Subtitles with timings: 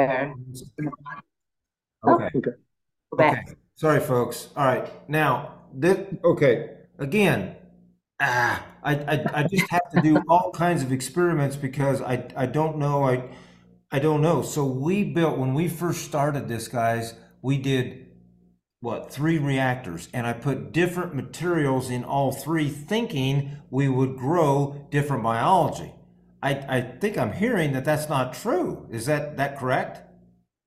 [0.00, 0.32] Okay.
[2.06, 2.30] Okay.
[3.12, 3.42] Okay.
[3.76, 4.48] Sorry, folks.
[4.56, 4.90] All right.
[5.08, 6.70] Now, this, okay.
[6.98, 7.56] Again,
[8.20, 12.46] ah, I, I, I just have to do all kinds of experiments because I, I
[12.46, 13.04] don't know.
[13.04, 13.24] I,
[13.90, 14.42] I don't know.
[14.42, 18.06] So we built, when we first started this, guys, we did
[18.80, 24.86] what, three reactors, and I put different materials in all three, thinking we would grow
[24.90, 25.92] different biology.
[26.44, 28.86] I, I think I'm hearing that that's not true.
[28.90, 30.02] Is that, that correct?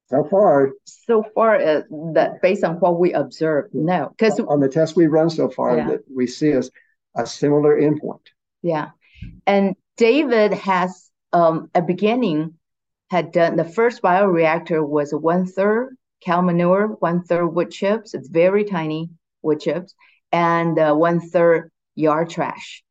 [0.10, 1.82] So far, So far, uh,
[2.14, 5.78] that based on what we observed, no, because on the tests we've run so far,
[5.78, 5.88] Yeah.
[5.90, 6.72] that we see as
[7.16, 8.26] a similar endpoint.
[8.62, 8.88] yeah,
[9.46, 12.40] and David has um at beginning
[13.16, 18.14] had done the first bioreactor was one third cow manure, one third wood chips.
[18.16, 19.10] It's very tiny
[19.42, 19.94] wood chips,
[20.32, 22.84] and uh, one third yard trash.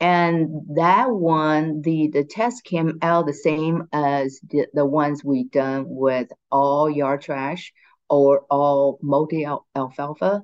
[0.00, 5.44] And that one, the the test came out the same as the, the ones we
[5.44, 7.72] done with all yard trash
[8.08, 10.42] or all multi alfalfa.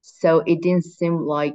[0.00, 1.54] So it didn't seem like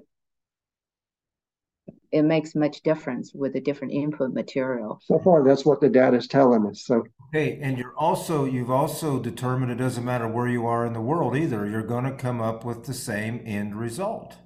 [2.12, 5.02] it makes much difference with the different input material.
[5.04, 6.86] So far, that's what the data is telling us.
[6.86, 7.04] So
[7.34, 11.02] Okay, and you're also you've also determined it doesn't matter where you are in the
[11.02, 11.68] world either.
[11.68, 14.38] You're going to come up with the same end result.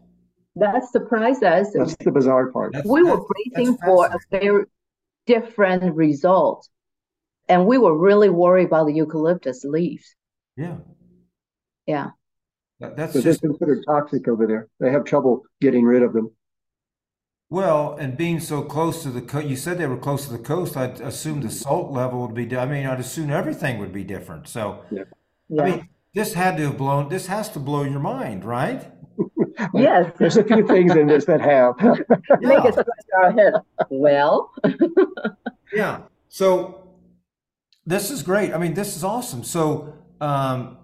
[0.55, 1.71] That surprised us.
[1.73, 2.73] that's the bizarre part.
[2.73, 4.65] That's, We were that's, bracing that's for a very
[5.25, 6.67] different result.
[7.47, 10.15] And we were really worried about the eucalyptus leaves.
[10.57, 10.77] Yeah,
[11.87, 12.11] Yeah.
[12.79, 14.67] that, that's But just considered toxic over there.
[14.79, 16.31] They have trouble getting rid of them.
[17.49, 19.47] well, and being so close to the coast.
[19.47, 20.77] You said they were close to the coast.
[20.77, 22.55] I'd assume the salt level would be.
[22.57, 24.47] I mean, I'd assume everything would be different.
[24.47, 24.95] So, I
[25.49, 25.65] Yeah.
[25.65, 27.09] mean, this had to have blown.
[27.09, 28.91] This has to blow your mind, right?
[29.73, 30.11] Yes.
[30.17, 31.75] There's a few things in this that have.
[32.41, 33.53] Make us scratch our head.
[33.89, 34.53] Well,
[35.73, 36.01] Yeah.
[36.29, 36.87] So
[37.85, 38.53] this is great.
[38.53, 39.43] I mean, this is awesome.
[39.43, 40.77] So um,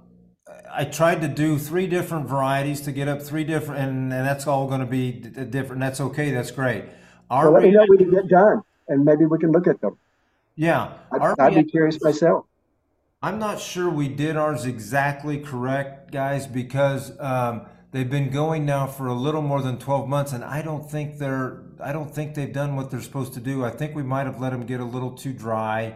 [0.71, 4.47] I tried to do three different varieties to get up three different, and, and that's
[4.47, 5.79] all going to be d- d- different.
[5.81, 6.31] That's okay.
[6.31, 6.85] That's great.
[7.29, 9.79] Our So let me know when you get done, and maybe we can look at
[9.81, 9.97] them.
[10.55, 12.45] yeah, I'd, our I'd rea- be curious myself.
[13.21, 17.65] I'm not sure we did ours exactly correct, guys, because um,
[17.97, 21.17] they've been going now for a little more than 12 months, and I don't think
[21.17, 21.63] they're.
[21.83, 23.65] I don't think they've done what they're supposed to do.
[23.65, 25.95] I think we might have let them get a little too dry.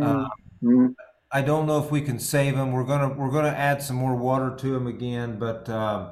[0.00, 0.26] Uh,
[0.62, 0.94] Mm.
[1.30, 2.72] I don't know if we can save them.
[2.72, 6.08] We're gonna we're gonna add some more water to them again, but um,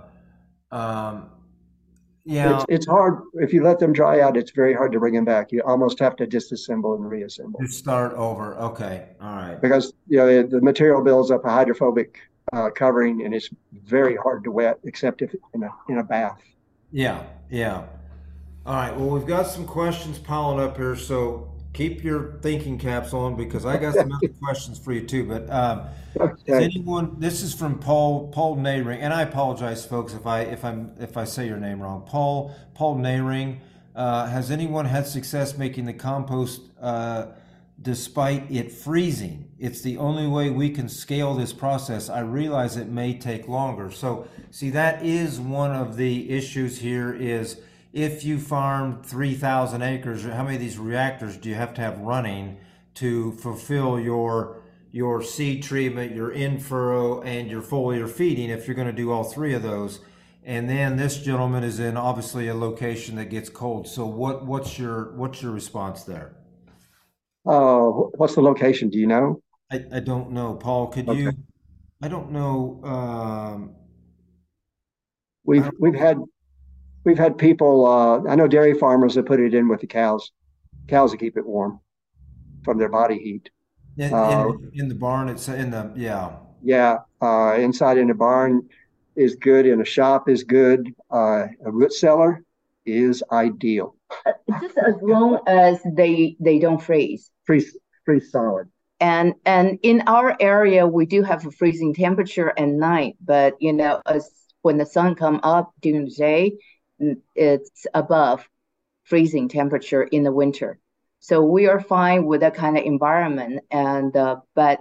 [0.70, 1.30] um,
[2.26, 3.22] yeah, It's, it's hard.
[3.34, 5.50] If you let them dry out, it's very hard to bring them back.
[5.50, 8.56] You almost have to disassemble and reassemble to start over.
[8.56, 9.58] Okay, all right.
[9.58, 12.18] because you know the, the material builds up a hydrophobic
[12.52, 13.48] uh, covering, and it's
[13.84, 16.40] very hard to wet, except if in a in a bath.
[16.90, 17.84] Yeah, yeah.
[18.64, 18.94] All right.
[18.96, 23.64] Well, we've got some questions piling up here, so keep your thinking caps on because
[23.64, 25.24] I got some other questions for you too.
[25.24, 25.80] But um,
[26.14, 26.64] Is Okay.
[26.64, 27.16] anyone?
[27.18, 31.16] This is from Paul Paul Nayring, and I apologize, folks, if I if I'm if
[31.16, 32.02] I say your name wrong.
[32.06, 33.58] Paul Paul Nayring.
[33.94, 37.26] Uh, has anyone had success making the compost uh,
[37.82, 39.50] despite it freezing?
[39.58, 42.08] It's the only way we can scale this process.
[42.08, 43.90] I realize it may take longer.
[43.90, 47.12] So, see, that is one of the issues here.
[47.12, 47.60] Is
[47.92, 51.80] if you farm three thousand acres, how many of these reactors do you have to
[51.80, 52.58] have running
[52.94, 58.74] to fulfill your your seed treatment, your in furrow, and your foliar feeding if you're
[58.76, 60.00] going to do all three of those.
[60.44, 63.86] And then this gentleman is in obviously a location that gets cold.
[63.88, 66.32] So what what's your what's your response there?
[67.44, 67.80] Uh,
[68.18, 68.88] what's the location?
[68.88, 69.42] Do you know?
[69.70, 70.88] I, I don't know, Paul.
[70.88, 71.20] Could Okay.
[71.20, 71.32] you?
[72.02, 72.80] I don't know.
[72.84, 73.70] Um,
[75.44, 76.18] We've don't, we've had
[77.04, 77.84] we've had people.
[77.86, 80.30] Uh, I know dairy farmers that put it in with the cows,
[80.86, 81.80] cows to keep it warm
[82.64, 83.50] from their body heat.
[83.98, 85.28] in, Uh, in in the barn.
[85.28, 86.36] It's in the yeah.
[86.62, 88.68] yeah, uh, inside in the barn
[89.16, 89.66] is good.
[89.66, 90.94] In a shop is good.
[91.10, 92.44] Uh, a root cellar
[92.86, 93.96] is ideal.
[94.60, 97.31] just as long as they they don't freeze.
[97.44, 98.68] Freeze freeze solid.
[99.00, 103.72] And and in our area, we do have a freezing temperature at night, but you
[103.72, 104.30] know, as
[104.62, 106.58] when the sun come up during the day,
[107.34, 108.48] it's above
[109.04, 110.78] freezing temperature in the winter.
[111.18, 113.64] So we are fine with that kind of environment.
[113.70, 114.80] And uh, but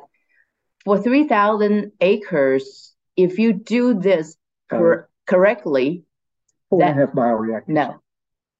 [0.85, 4.35] for 3,000 acres, if you do this
[4.71, 6.03] Uh, cor correctly,
[6.69, 7.67] four and a that half bioreactors.
[7.67, 8.01] no,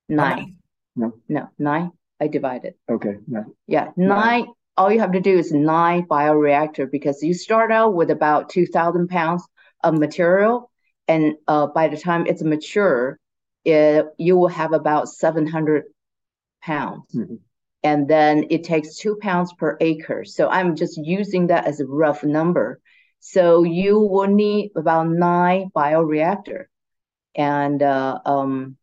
[0.09, 0.57] nine?
[0.95, 1.13] No.
[1.27, 1.91] no, nine.
[2.21, 2.75] I divided.
[2.89, 3.15] Okay.
[3.27, 3.43] No.
[3.67, 4.47] Yeah, Nine.
[4.77, 9.09] All you have to do is nine bioreactor because you start out with about 2,000
[9.09, 9.43] pounds
[9.83, 10.71] of material,
[11.07, 13.19] and uh, by the time it's mature,
[13.65, 15.83] it, you will have about 700
[16.61, 17.13] pounds.
[17.15, 17.39] Mhm.
[17.83, 20.23] and then it takes two pounds per acre.
[20.23, 22.79] So I'm just using that as a rough number.
[23.19, 26.65] So you will need about nine bioreactor,
[27.35, 28.77] and uh, um,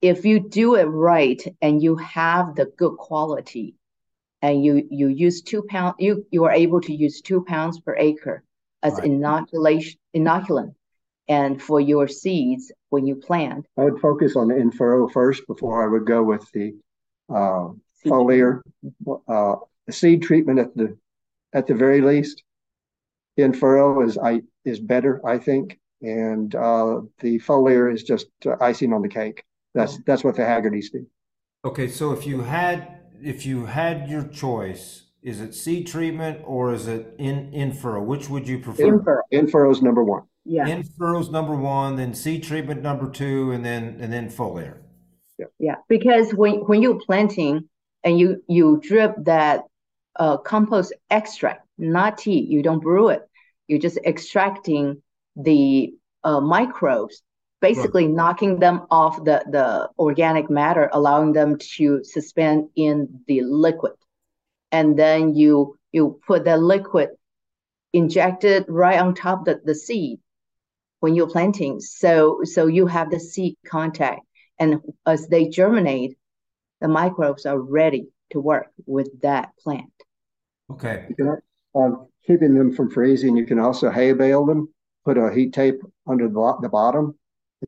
[0.00, 3.74] if you do it right and you have the good quality,
[4.42, 7.96] and you you use two pound, you you are able to use two pounds per
[7.96, 8.44] acre
[8.82, 9.04] as right.
[9.04, 10.74] inoculation inoculant,
[11.28, 13.66] and for your seeds when you plant.
[13.76, 16.74] I would focus on the in-furrow first before I would go with the
[17.28, 17.68] uh,
[18.06, 18.60] foliar
[19.28, 19.56] uh,
[19.90, 20.96] seed treatment at the
[21.52, 22.44] at the very least.
[23.36, 28.28] In-furrow is I is better, I think, and uh, the foliar is just
[28.60, 29.42] icing on the cake.
[29.78, 30.02] That's oh.
[30.06, 31.06] that's what the Haggertys do.
[31.64, 36.72] Okay, so if you had if you had your choice, is it seed treatment or
[36.72, 38.02] is it in in furrow?
[38.02, 39.22] Which would you prefer?
[39.30, 39.70] In furrow.
[39.70, 40.22] Is number one.
[40.44, 40.66] Yeah.
[40.66, 44.78] In is number one, then seed treatment number two, and then and then foliar.
[45.38, 45.46] Yeah.
[45.58, 47.68] Yeah, because when when you're planting
[48.02, 49.64] and you you drip that
[50.16, 53.22] uh, compost extract, not tea, you don't brew it.
[53.68, 55.02] You're just extracting
[55.36, 57.22] the uh, microbes,
[57.60, 58.14] basically right.
[58.14, 63.92] knocking them off the the organic matter, allowing them to suspend in the liquid,
[64.72, 67.10] and then you you put the liquid
[67.92, 70.20] injected right on top of the, the seed
[71.00, 71.80] when you're planting.
[71.80, 74.22] So so you have the seed contact,
[74.58, 76.16] and as they germinate,
[76.80, 79.92] the microbes are ready to work with that plant.
[80.70, 81.06] Okay.
[81.16, 81.38] Can,
[81.74, 84.68] um, keeping them from freezing, you can also hay bale them.
[85.04, 87.14] Put a heat tape under the, the bottom, and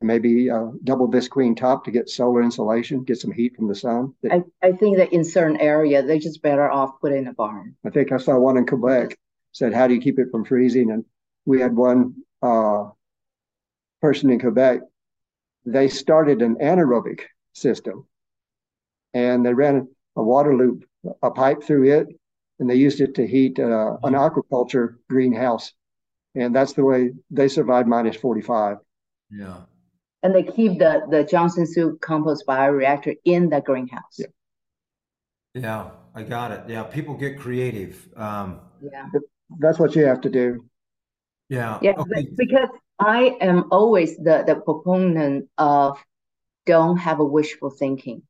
[0.01, 4.13] maybe a double visqueen top to get solar insulation, get some heat from the sun.
[4.29, 7.75] I, I think that in certain area they're just better off put in a barn.
[7.85, 9.17] I think I saw one in Quebec
[9.51, 11.03] said, "How do you keep it from freezing?" And
[11.45, 12.85] we had one uh,
[14.01, 14.81] person in Quebec,
[15.65, 17.21] they started an anaerobic
[17.53, 18.05] system
[19.13, 20.83] and they ran a water loop,
[21.21, 22.07] a pipe through it,
[22.59, 25.73] and they used it to heat uh, an aquaculture greenhouse.
[26.35, 28.77] And that's the way they survived minus 45.
[29.29, 29.57] Yeah.
[30.23, 34.17] And they keep the, the Johnson Su compost bioreactor in the greenhouse.
[34.19, 34.27] Yeah.
[35.53, 36.63] Yeah, I got it.
[36.67, 38.07] Yeah, people get creative.
[38.15, 39.07] Um, yeah.
[39.59, 40.65] That's what you have to do.
[41.49, 41.79] Yeah.
[41.81, 42.27] Yeah, okay.
[42.37, 42.69] because
[42.99, 46.01] I am always the, the proponent of
[46.65, 48.21] don't have a wishful thinking.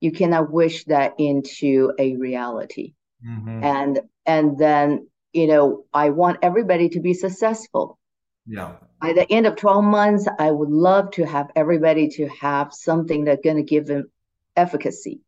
[0.00, 2.94] You cannot wish that into a reality.
[3.26, 3.64] Mm-hmm.
[3.64, 7.98] And and then, you know, I want everybody to be successful.
[8.46, 8.74] Yeah.
[9.00, 13.24] By the end of 12 months, I would love to have everybody to have something
[13.24, 14.10] that's going to give them
[14.56, 15.20] efficacy.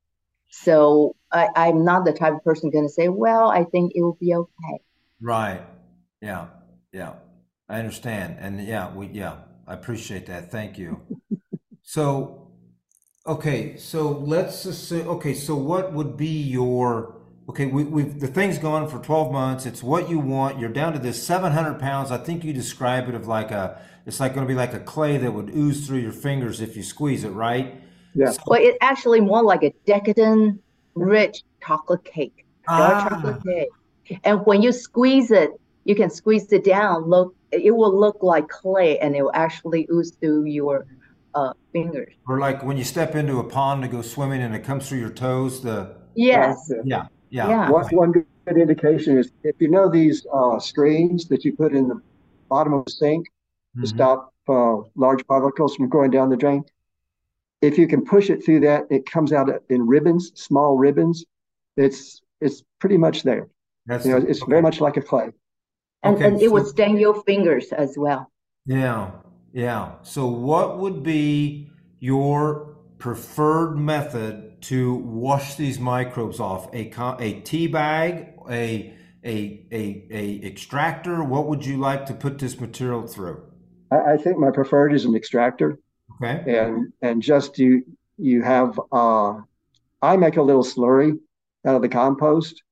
[0.51, 4.03] So I, I'm not the type of person going to say, well, I think it
[4.03, 4.83] will be okay.
[5.21, 5.63] Right.
[6.21, 6.49] Yeah.
[6.93, 7.15] Yeah.
[7.73, 9.37] I understand, and yeah, we yeah,
[9.67, 10.51] I appreciate that.
[10.51, 11.01] Thank you.
[11.83, 12.49] so,
[13.27, 15.09] okay, so let's assume.
[15.09, 17.67] Okay, so what would be your okay?
[17.67, 19.67] We, we've the thing's gone for twelve months.
[19.67, 20.59] It's what you want.
[20.59, 22.11] You're down to this seven hundred pounds.
[22.11, 23.81] I think you describe it of like a.
[24.05, 26.77] It's like going to be like a clay that would ooze through your fingers if
[26.77, 27.81] you squeeze it, right?
[28.15, 28.33] Yeah.
[28.33, 30.61] So, well, it's actually more like a decadent,
[30.97, 33.09] rich chocolate cake, dark ah.
[33.09, 33.69] chocolate cake.
[34.25, 35.51] And when you squeeze it,
[35.85, 37.05] you can squeeze it down.
[37.05, 40.87] Look, it will look like clay, and it will actually ooze through your
[41.35, 42.13] uh, fingers.
[42.27, 44.99] Or like when you step into a pond to go swimming, and it comes through
[44.99, 45.63] your toes.
[45.63, 47.49] The yes, yeah, yeah.
[47.49, 47.71] yeah.
[47.71, 48.27] One, one good
[48.57, 52.01] indication is if you know these uh, screens that you put in the
[52.49, 53.83] bottom of the sink mm-hmm.
[53.83, 56.65] to stop uh, large particles from going down the drain.
[57.61, 61.25] If you can push it through that, it comes out in ribbons, small ribbons.
[61.77, 63.49] It's it's pretty much there.
[63.87, 64.51] That's you know, it's okay.
[64.51, 65.31] very much like a clay
[66.03, 68.31] and, okay, and it would stain your fingers as well.
[68.67, 69.11] Yeah,
[69.53, 69.93] yeah.
[70.03, 71.71] So, what would be
[72.01, 72.72] your
[73.03, 76.73] preferred method to wash these microbes off?
[76.73, 78.95] A a tea bag, a
[79.25, 81.25] a a a extractor.
[81.25, 83.43] What would you like to put this material through?
[83.91, 85.81] I, I think my preferred is an extractor.
[86.23, 86.57] Okay.
[86.57, 87.85] And and just you
[88.19, 89.35] you have uh,
[90.01, 91.19] I make a little slurry
[91.67, 92.63] out of the compost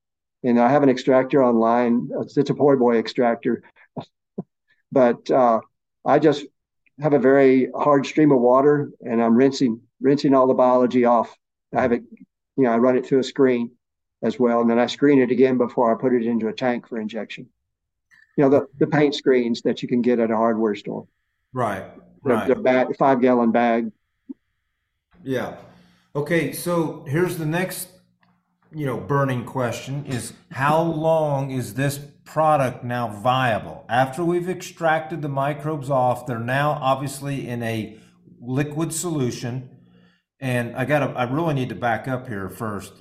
[0.44, 2.08] and I have an extractor online.
[2.20, 3.64] It's, it's a Poor Boy extractor,
[4.92, 5.60] but uh,
[6.04, 6.46] I just
[7.00, 11.37] have a very hard stream of water, and I'm rinsing rinsing all the biology off.
[11.75, 12.02] I have it,
[12.57, 13.73] you know, I run it through a screen
[14.23, 16.88] as well, and then I screen it again before I put it into a tank
[16.88, 17.49] for injection.
[18.37, 21.07] You know, the the paint screens that you can get at a hardware store.
[21.52, 21.85] Right.
[22.23, 22.49] The, right.
[22.49, 23.90] the bag, five gallon bag.
[25.23, 25.57] Yeah.
[26.14, 26.52] Okay.
[26.52, 27.88] So here's the next
[28.73, 35.23] you know burning question is how long is this product now viable after we've extracted
[35.23, 37.99] the microbes off they're now obviously in a
[38.40, 39.69] liquid solution
[40.40, 42.92] and i gotta i really need to back up here first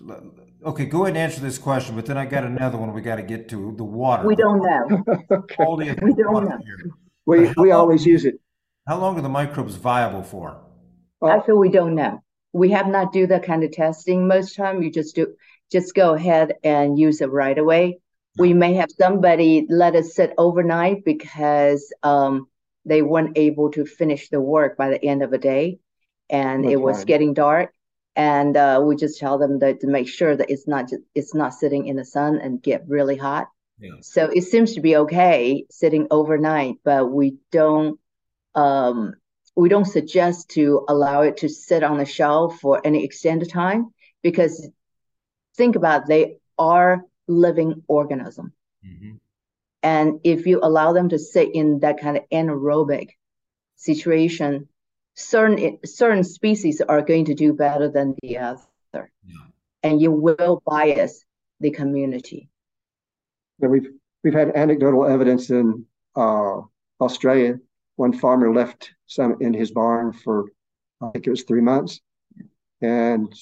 [0.63, 3.15] okay, go ahead and answer this question, but then I got another one we got
[3.15, 4.25] to get to the water.
[4.25, 5.03] We don't know.
[5.31, 5.95] okay.
[6.01, 6.57] We don't know.
[6.63, 6.91] here.
[7.25, 8.39] We, we long- always use it.
[8.87, 10.61] How long are the microbes viable for?
[11.21, 12.23] I Actually, we don't know.
[12.53, 14.27] We have not do that kind of testing.
[14.27, 15.35] Most time you just do
[15.71, 17.99] just go ahead and use it right away.
[18.39, 22.47] We may have somebody let it sit overnight because um,
[22.85, 25.79] they weren't able to finish the work by the end of the day,
[26.29, 27.07] and it was right.
[27.07, 27.73] getting dark.
[28.15, 31.33] And uh, we just tell them that to make sure that it's not just, it's
[31.33, 33.47] not sitting in the sun and get really hot.
[33.79, 33.91] Yeah.
[34.01, 37.99] So it seems to be okay sitting overnight, but we don't
[38.55, 39.13] um,
[39.55, 43.93] we don't suggest to allow it to sit on the shelf for any extended time
[44.21, 44.67] because
[45.55, 48.53] think about it, they are living organism.
[48.85, 49.19] Mhm.
[49.81, 53.11] And if you allow them to sit in that kind of anaerobic
[53.75, 54.67] situation,
[55.19, 58.61] certain certain species are going to do better than the other.
[58.93, 59.35] Yeah.
[59.83, 61.25] And you will bias
[61.59, 62.49] the community.
[63.59, 63.89] Yeah, we've
[64.23, 65.85] we've had anecdotal evidence in
[66.15, 66.61] uh,
[67.01, 67.59] Australia.
[67.97, 70.45] One farmer left some in his barn for
[71.01, 71.99] I think it was three months,
[72.81, 73.33] and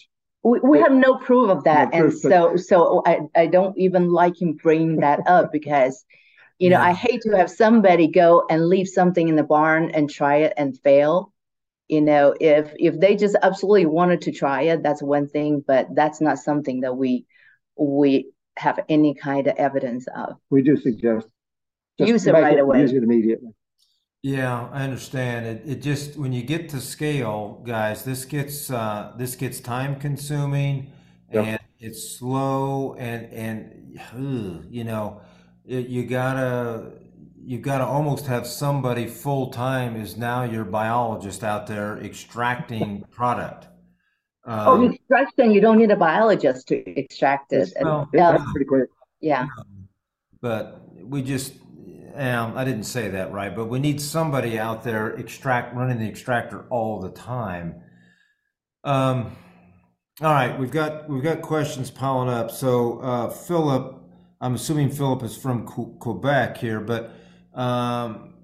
[0.44, 3.46] We, we have no proof of that, No and proof, but- so so I, I
[3.48, 6.06] don't even like him bringing that up because,
[6.60, 6.90] you know, Yeah.
[6.90, 10.54] I hate to have somebody go and leave something in the barn and try it
[10.58, 11.34] and fail.
[11.88, 15.88] You know, if if they just absolutely wanted to try it, that's one thing, but
[15.96, 17.25] that's not something that we
[17.77, 20.36] we have any kind of evidence of.
[20.50, 21.27] we do suggest
[21.98, 22.82] just Use it make right away.
[22.82, 23.51] Use it immediately.
[24.22, 25.46] Yeah, I understand.
[25.46, 30.00] It, it just when you get to scale, guys, this gets uh, this gets time
[30.00, 30.91] consuming
[31.32, 31.46] Yep.
[31.46, 35.22] and it's slow and and ugh, you know
[35.65, 36.94] it, you gotta
[37.48, 43.68] you gotta almost have somebody full time is now your biologist out there extracting product.
[44.46, 47.72] Oh, Um, extraction, you don't need a biologist to extract it.
[47.77, 48.89] And, well, It's uh, pretty quick.
[49.22, 49.48] yeah.
[50.42, 51.54] but we just
[52.16, 56.08] um, I didn't say that right, but we need somebody out there extract running the
[56.10, 57.75] extractor all the time.
[58.84, 59.38] Um,
[60.20, 62.51] all right, we've got we've got questions piling up.
[62.51, 64.01] So uh, Philip,
[64.42, 67.12] I'm assuming Philip is from Qu- Quebec here, but
[67.58, 68.36] um,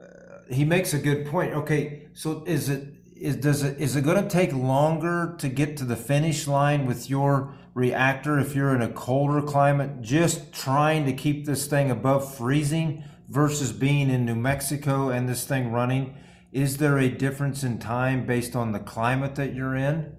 [0.00, 0.04] uh,
[0.50, 1.52] he makes a good point.
[1.52, 5.76] Okay, so is it is does it is it going to take longer to get
[5.76, 11.04] to the finish line with your reactor if you're in a colder climate, just trying
[11.04, 16.16] to keep this thing above freezing versus being in New Mexico and this thing running?
[16.50, 20.12] Is there a difference in time based on the climate that you're in?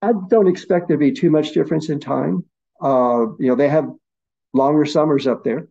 [0.00, 2.44] I don't expect there to be too much difference in time.
[2.80, 3.90] Uh, you know, they have
[4.54, 5.68] longer summers up there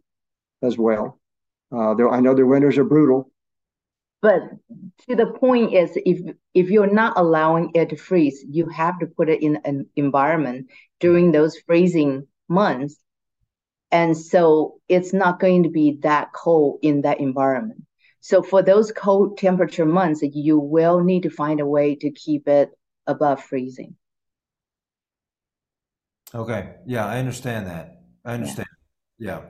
[0.61, 1.19] as well.
[1.71, 3.31] Uh, I know their winters are brutal.
[4.21, 4.41] But
[5.07, 9.05] to the point is, if if you're not allowing it to freeze, you have to
[9.05, 10.67] put it in an environment
[10.99, 12.97] during those freezing months,
[13.91, 17.83] and so it's not going to be that cold in that environment.
[18.19, 22.47] So for those cold temperature months, you will need to find a way to keep
[22.47, 22.71] it
[23.05, 23.95] above freezing.
[26.33, 28.01] Okay, yeah, I understand that.
[28.25, 28.67] I understand.
[29.19, 29.41] Yeah.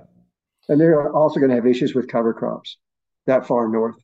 [0.69, 2.77] And they're also going to have issues with cover crops
[3.25, 3.97] that far north,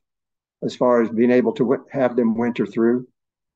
[0.62, 3.08] as far as being able to wi- have them winter through.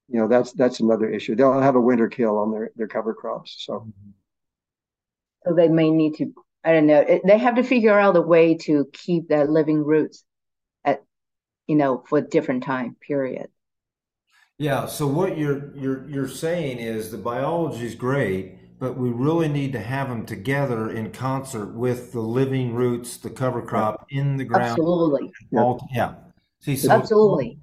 [0.09, 1.35] You know, that's that's another issue.
[1.37, 3.57] They'll have a winter kill on their, their cover crops.
[3.67, 4.11] So mm-hmm.
[5.45, 6.33] So they may need to,
[6.65, 9.85] I don't know, it- they have to figure out a way to keep their living
[9.85, 10.25] roots
[10.85, 11.05] at,
[11.69, 13.51] you know, for a different time period.
[14.59, 19.49] Yeah, so what you're you're you're saying is the biology is great, but we really
[19.49, 24.37] need to have them together in concert with the living roots, the cover crop in
[24.37, 24.71] the ground.
[24.71, 25.61] Absolutely, Yeah.
[25.61, 26.15] All, yeah.
[26.61, 27.59] See, so absolutely.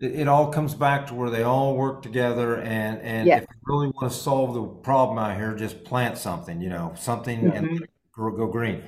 [0.00, 3.36] it, it all comes back to where they all work together, and and Yeah.
[3.38, 6.92] if you really want to solve the problem out here, just plant something, you know,
[6.96, 7.56] something Mhm.
[7.56, 7.86] and
[8.16, 8.82] go, go green.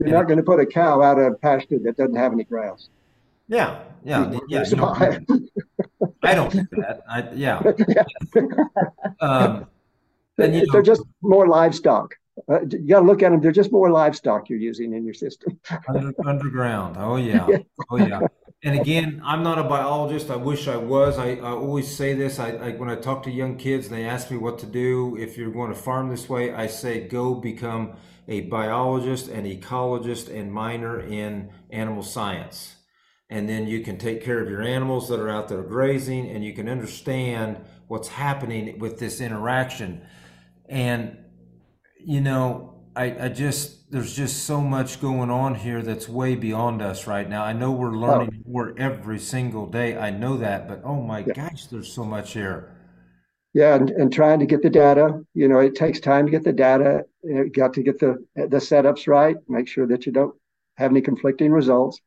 [0.00, 2.88] you're not going to put a cow out of pasture that doesn't have any grass.
[3.46, 4.58] Yeah, yeah, You yeah.
[4.62, 5.38] know, you don't-
[6.22, 7.02] I don't do that.
[7.08, 7.62] I, yeah.
[9.20, 9.66] Um,
[10.38, 12.14] and you They're just more livestock.
[12.48, 13.40] Uh, you got to look at them.
[13.40, 15.58] They're just more livestock you're using in your system.
[15.88, 16.96] Under, underground.
[16.98, 17.46] Oh yeah.
[17.90, 18.20] Oh yeah.
[18.64, 20.30] And again, I'm not a biologist.
[20.30, 21.18] I wish I was.
[21.18, 22.38] I, I always say this.
[22.38, 25.16] I, I when I talk to young kids, and they ask me what to do.
[25.16, 27.92] If you're going to farm this way, I say go become
[28.26, 32.76] a biologist, an ecologist, and minor in animal science.
[33.28, 36.42] And then you can take care of your animals that are out there grazing, and
[36.42, 40.02] you can understand what's happening with this interaction.
[40.68, 41.18] And
[41.98, 46.82] you know, I, I just there's just so much going on here that's way beyond
[46.82, 47.44] us right now.
[47.44, 49.96] I know we're learning more every single day.
[49.96, 51.34] I know that, but oh my Yeah.
[51.34, 52.76] gosh, there's so much here.
[53.52, 55.24] Yeah, and, and trying to get the data.
[55.34, 57.04] You know, it takes time to get the data.
[57.22, 59.36] You got to get the the setups right.
[59.48, 60.34] Make sure that you don't
[60.76, 62.00] have any conflicting results.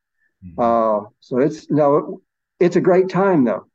[0.43, 0.59] Mm-hmm.
[0.59, 2.21] Uh, so it's no,
[2.59, 3.65] it's a great time though.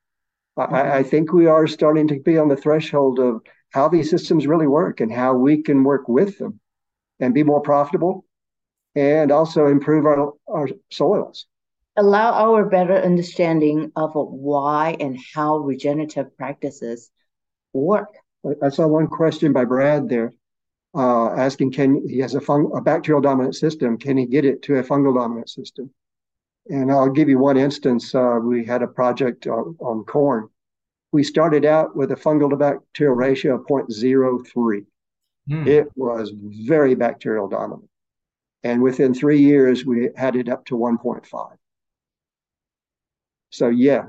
[0.70, 0.74] Mm-hmm.
[0.74, 4.46] I, I think we are starting to be on the threshold of how these systems
[4.46, 6.60] really work and how we can work with them
[7.20, 8.24] and be more profitable
[8.94, 11.46] and also improve our, our soils.
[11.96, 17.10] Allow our better understanding of why and how regenerative practices
[17.72, 18.14] work.
[18.62, 20.32] I saw one question by Brad there
[20.94, 24.62] uh, asking, can he has a, fung- a bacterial dominant system, can he get it
[24.62, 25.90] to a fungal dominant system?
[26.68, 28.14] And I'll give you one instance.
[28.14, 30.48] Uh, we had a project on, on corn.
[31.12, 34.85] We started out with a fungal to bacterial ratio of 0.03.
[35.49, 35.69] Hmm.
[35.69, 37.88] It was very bacterial dominant.
[38.64, 41.57] And within three years, we had it up to 1.5.
[43.50, 44.04] So, yeah,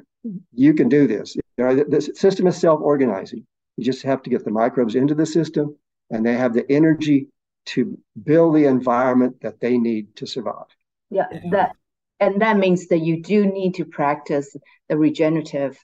[0.54, 1.36] you can do this.
[1.58, 3.46] The, the system is self organizing.
[3.78, 5.76] You just have to get the microbes into the system,
[6.12, 7.28] and they have the energy
[7.66, 10.68] to build the environment that they need to survive.
[11.10, 11.76] Yeah, that
[12.20, 14.56] and that means that you do need to practice
[14.88, 15.78] the regenerative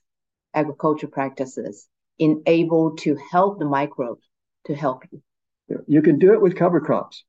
[0.53, 1.87] agriculture practices
[2.17, 4.25] in able to help the microbes
[4.65, 5.21] to help you.
[5.87, 7.23] You can do it with cover crops,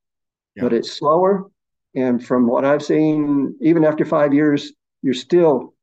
[0.56, 0.62] yeah.
[0.62, 1.50] but it's slower.
[1.94, 4.72] And from what I've seen, even after five years,
[5.02, 5.74] you're still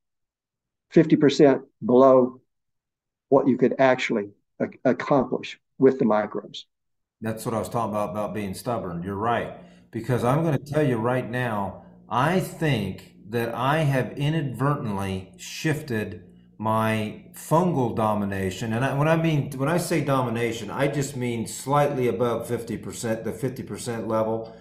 [0.93, 2.41] 50% below
[3.29, 4.29] what you could actually
[4.59, 6.65] a- accomplish with the microbes.
[7.21, 9.03] That's what I was talking about, about being stubborn.
[9.03, 9.53] You're right.
[9.91, 16.23] Because I'm going to tell you right now, I think that I have inadvertently shifted
[16.57, 18.73] my fungal domination.
[18.73, 23.23] And I, when I mean, when I say domination, I just mean slightly above 50%,
[23.23, 24.55] the 50% level.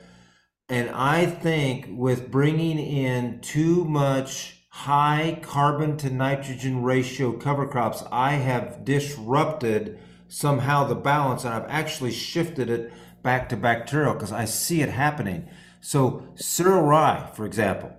[0.69, 8.05] And I think with bringing in too much high carbon to nitrogen ratio cover crops,
[8.13, 9.99] I have disrupted
[10.29, 14.91] somehow the balance and I've actually shifted it back to bacterial because I see it
[14.91, 15.49] happening.
[15.81, 17.96] So, cereal rye, for example,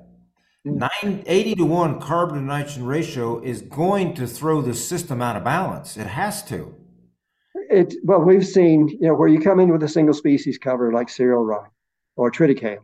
[0.76, 5.36] Nine, 80 to 1 carbon to nitrogen ratio is going to throw the system out
[5.36, 5.98] of balance.
[5.98, 6.76] It has to.
[7.70, 10.92] It, well, we've seen, you know, where you come in with a single species cover
[10.92, 11.68] like cereal rye
[12.16, 12.80] or triticale.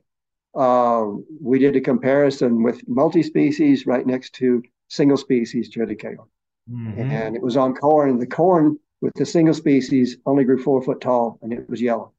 [0.55, 6.27] Uh, we did a comparison with multi species right next to single species triticale.
[6.71, 7.01] Mm-hmm.
[7.01, 8.19] And it was on corn.
[8.19, 12.11] The corn with the single species only grew four foot tall and it was yellow.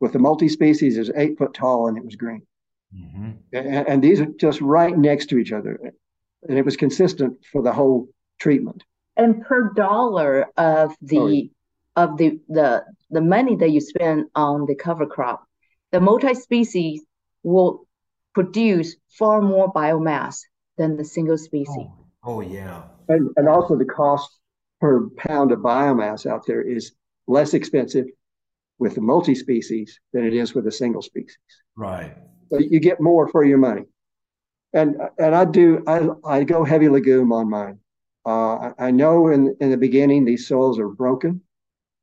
[0.00, 2.42] With the multi species, it was eight foot tall and it was green.
[2.94, 3.30] Mm-hmm.
[3.52, 5.78] And, and, these are just right next to each other.
[6.48, 8.82] And it was consistent for the whole treatment.
[9.16, 11.50] And per dollar of the
[11.96, 15.44] of the, the the money that you spend on the cover crop,
[15.90, 17.02] the multi-species
[17.42, 17.86] will
[18.34, 20.40] produce far more biomass
[20.78, 21.74] than the single species.
[21.76, 22.84] Oh, oh yeah.
[23.08, 24.30] And, and also the cost
[24.80, 26.92] per pound of biomass out there is
[27.26, 28.06] less expensive
[28.78, 31.36] with the multi-species than it is with a single species.
[31.76, 32.16] Right
[32.52, 33.84] you get more for your money.
[34.72, 37.78] And and I do I I go heavy legume on mine.
[38.26, 41.40] Uh, I know in in the beginning these soils are broken.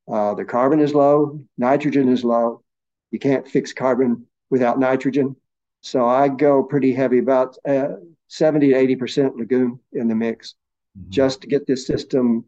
[0.08, 2.64] Uh, the carbon is low, nitrogen is low.
[3.12, 5.36] You can't fix carbon without nitrogen.
[5.82, 7.90] So I go pretty heavy, about uh,
[8.28, 10.56] 70 to 80 percent legume in the mix,
[10.98, 11.10] mm-hmm.
[11.12, 12.46] just to get this system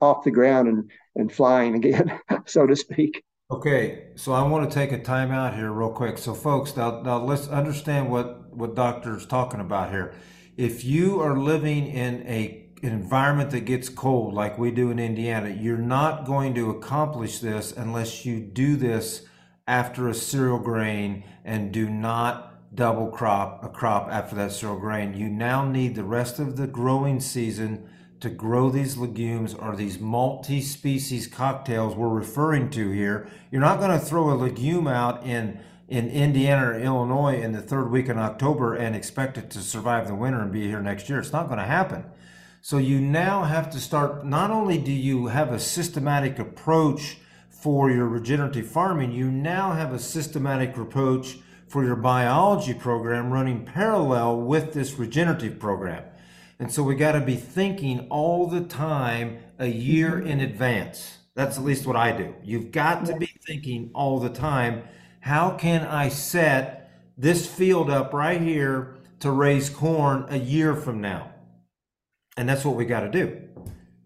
[0.00, 3.22] off the ground and and flying again, so to speak.
[3.50, 6.16] Okay, so I want to take a time out here real quick.
[6.16, 10.14] So, folks, now, now let's understand what what doctor's talking about here.
[10.56, 14.98] If you are living in a an environment that gets cold like we do in
[14.98, 19.26] Indiana, you're not going to accomplish this unless you do this
[19.66, 25.12] after a cereal grain and do not double crop a crop after that cereal grain.
[25.12, 27.90] You now need the rest of the growing season
[28.24, 33.28] to grow these legumes or these multi-species cocktails we're referring to here.
[33.50, 37.60] You're not going to throw a legume out in in Indiana or Illinois in the
[37.60, 41.10] third week in October and expect it to survive the winter and be here next
[41.10, 41.18] year.
[41.18, 42.06] It's not going to happen.
[42.62, 44.24] So you now have to start.
[44.24, 47.18] Not only do you have a systematic approach
[47.50, 51.36] for your regenerative farming, you now have a systematic approach
[51.68, 56.04] for your biology program running parallel with this regenerative program.
[56.64, 60.28] And so we got to be thinking all the time a year mm-hmm.
[60.28, 61.18] in advance.
[61.34, 62.34] That's at least what I do.
[62.42, 64.84] You've got to be thinking all the time
[65.20, 71.02] how can I set this field up right here to raise corn a year from
[71.02, 71.34] now?
[72.38, 73.42] And that's what we got to do.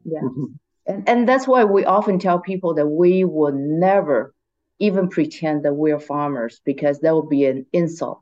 [0.04, 0.22] Yeah.
[0.22, 0.44] Mm-hmm.
[0.88, 4.34] And, and that's why we often tell people that we will never
[4.80, 8.20] even pretend that we're farmers because that would be an insult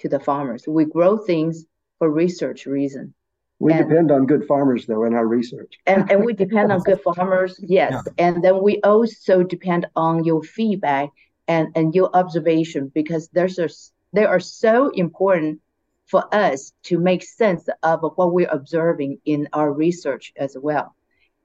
[0.00, 0.64] to the farmers.
[0.68, 1.64] We grow things
[1.98, 3.14] for research reason
[3.60, 5.78] We And- depend on good farmers, though, in our research.
[5.86, 8.04] and, and we depend on good farmers, yes.
[8.18, 11.10] And then we also depend on your feedback
[11.48, 13.68] and, and your observation because there's a,
[14.12, 15.60] they are so important
[16.06, 20.94] for us to make sense of what we're observing in our research as well.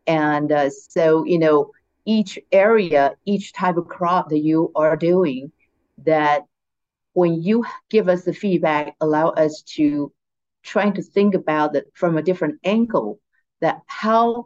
[0.08, 1.71] And uh, so, you know,
[2.06, 5.52] each area, each type of crop that you are doing,
[6.06, 6.43] that
[7.13, 10.12] when you give us the feedback, allow us to
[10.63, 13.19] trying to think about it from a different angle,
[13.62, 14.45] that how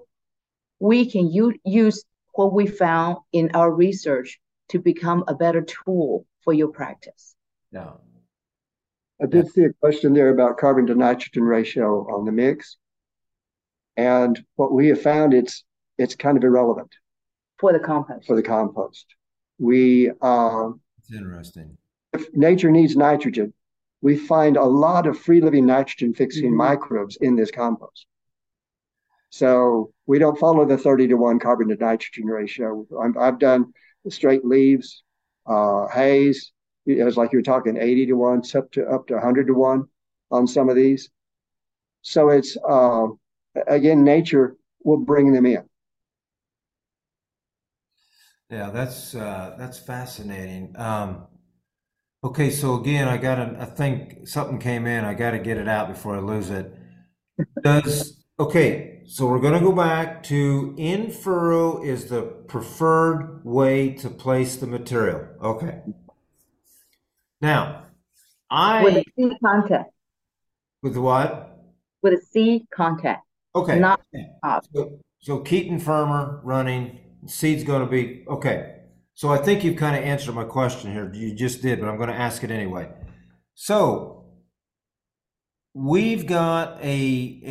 [0.80, 2.04] we can u- use
[2.34, 7.36] what we found in our research to become a better tool for your practice.
[7.72, 7.92] Yeah.
[9.22, 12.78] I did see a question there about carbon to nitrogen ratio on the mix.
[13.96, 15.64] And what we have found, it's
[15.98, 16.92] it's kind of irrelevant
[17.58, 18.28] For the compost.
[18.28, 19.06] for the compost.
[19.58, 21.78] We uh, It's interesting.
[22.14, 23.54] if nature needs nitrogen,
[24.02, 26.58] we find a lot of free living nitrogen fixing Mhm.
[26.58, 28.06] microbes in this compost.
[29.30, 32.86] So we don't follow the 30 to 1 carbon to nitrogen ratio.
[33.02, 33.74] I'm, I've done
[34.10, 35.04] straight leaves,
[35.46, 36.52] uh, hays.
[36.86, 39.54] It was like you were talking 80 to 1, up to up to 100 to
[39.54, 39.86] 1
[40.32, 41.10] on some of these.
[42.02, 43.08] So it's uh,
[43.68, 45.68] again, nature will bring them in.
[48.50, 50.74] Yeah, that's uh, that's fascinating.
[50.78, 51.28] Um,
[52.28, 55.06] okay, so again, I got I think something came in.
[55.06, 56.74] I got to get it out before I lose it.
[57.64, 59.02] Does okay?
[59.06, 64.58] So we're going to go back to in furrow is the preferred way to place
[64.58, 65.28] the material.
[65.42, 65.82] Okay.
[67.40, 67.86] Now,
[68.50, 69.92] I With a seed contact.
[70.82, 71.58] with what?
[72.02, 73.26] With a seed contact.
[73.56, 73.80] Okay.
[73.80, 74.28] Not okay.
[74.74, 78.77] So, so Keaton Firmer running, seed's going to be okay.
[79.18, 81.12] So I think you've kind of answered my question here.
[81.12, 82.88] You just did, but I'm going to ask it anyway.
[83.56, 84.26] So
[85.74, 87.42] we've got a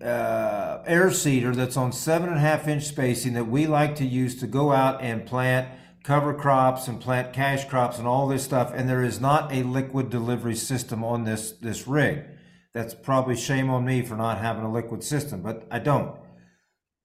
[0.00, 3.94] a uh, air seeder that's on seven and a half inch spacing that we like
[3.94, 5.68] to use to go out and plant
[6.02, 8.72] cover crops and plant cash crops and all this stuff.
[8.74, 12.24] And there is not a liquid delivery system on this this rig.
[12.72, 16.16] That's probably shame on me for not having a liquid system, but I don't.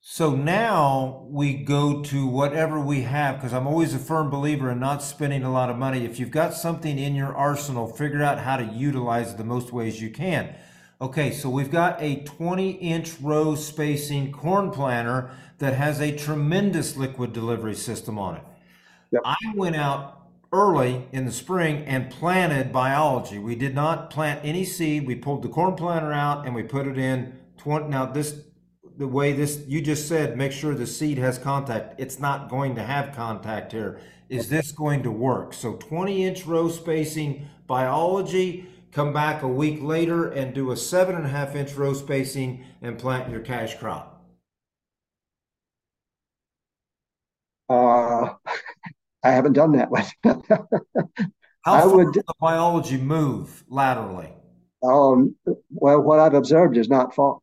[0.02, 4.80] So now we go to whatever we have because I'm always a firm believer in
[4.80, 6.06] not spending a lot of money.
[6.06, 9.74] If you've got something in your arsenal, figure out how to utilize it the most
[9.74, 10.56] ways you can.
[11.02, 16.96] Okay, so we've got a 20 inch row spacing corn planter that has a tremendous
[16.96, 18.44] liquid delivery system on it.
[19.12, 19.22] Yep.
[19.26, 23.38] I went out early in the spring and planted biology.
[23.38, 25.06] We did not plant any seed.
[25.06, 27.90] We pulled the corn planter out and we put it in 20.
[27.90, 28.44] Now, this,
[29.00, 31.96] the way this, you just said, make sure the seed has contact.
[31.98, 34.02] It's not going to have contact here.
[34.28, 35.54] Is this going to work?
[35.54, 41.16] So 20 inch row spacing biology, come back a week later and do a seven
[41.16, 44.22] and a half inch row spacing and plant your cash crop.
[47.70, 48.34] Uh,
[49.24, 50.04] I haven't done that one.
[51.64, 54.34] How I would- does the biology move laterally?
[54.84, 55.36] um,
[55.70, 57.38] well, what I've observed is not far.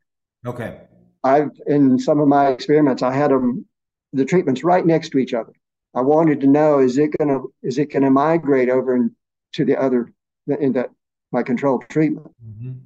[0.46, 0.80] Okay.
[1.24, 3.66] I've in some of my experiments, I had them
[4.12, 5.52] the treatments right next to each other.
[5.94, 9.14] I wanted to know is it gonna is it gonna migrate over in,
[9.54, 10.12] to the other
[10.46, 10.90] in that
[11.32, 12.30] my control treatment?
[12.44, 12.80] Mhm.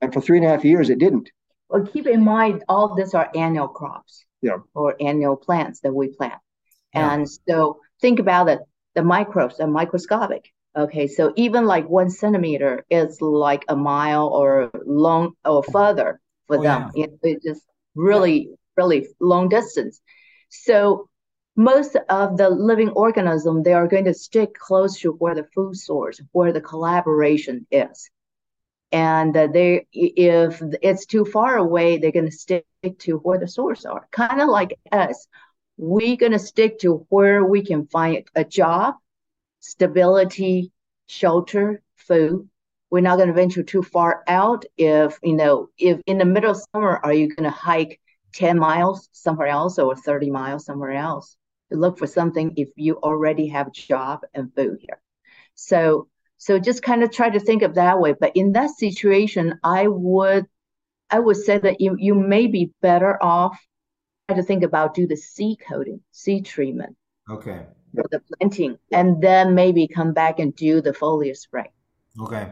[0.00, 1.30] And for three and a half years, it didn't.
[1.68, 4.24] Well, keep in mind, all these are annual crops.
[4.42, 4.58] Yeah.
[4.74, 6.40] Or annual plants that we plant.
[6.94, 7.12] Yeah.
[7.12, 8.60] And so think about it,
[8.94, 10.52] the microbes are microscopic.
[10.76, 16.58] Okay, so even like one centimeter is like a mile or long or further for
[16.58, 16.90] Oh, them.
[16.94, 17.62] It, it's just
[17.94, 20.00] really, really long distance.
[20.48, 21.08] So
[21.56, 25.76] most of the living organism, they are going to stick close to where the food
[25.76, 28.10] source, where the collaboration is.
[28.92, 32.64] And they, if it's too far away, they're going to stick
[33.00, 34.06] to where the source are.
[34.12, 35.26] Kind of like us,
[35.76, 38.94] we're going to stick to where we can find a job,
[39.60, 40.72] stability,
[41.08, 42.48] shelter, food.
[42.96, 44.64] We're not going to venture too far out.
[44.78, 48.00] If you know, if in the middle of summer, are you going to hike
[48.32, 51.36] 10 miles somewhere else or 30 miles somewhere else
[51.70, 54.98] look for something if you already have a job and food here?
[55.54, 58.14] So, so just kind of try to think of that way.
[58.18, 60.46] But in that situation, I would,
[61.10, 63.60] I would say that you you may be better off
[64.26, 66.96] try to think about do the seed coating, seed treatment
[67.28, 67.66] Okay.
[67.94, 71.70] for the planting, and then maybe come back and do the foliar spray.
[72.18, 72.48] Okay.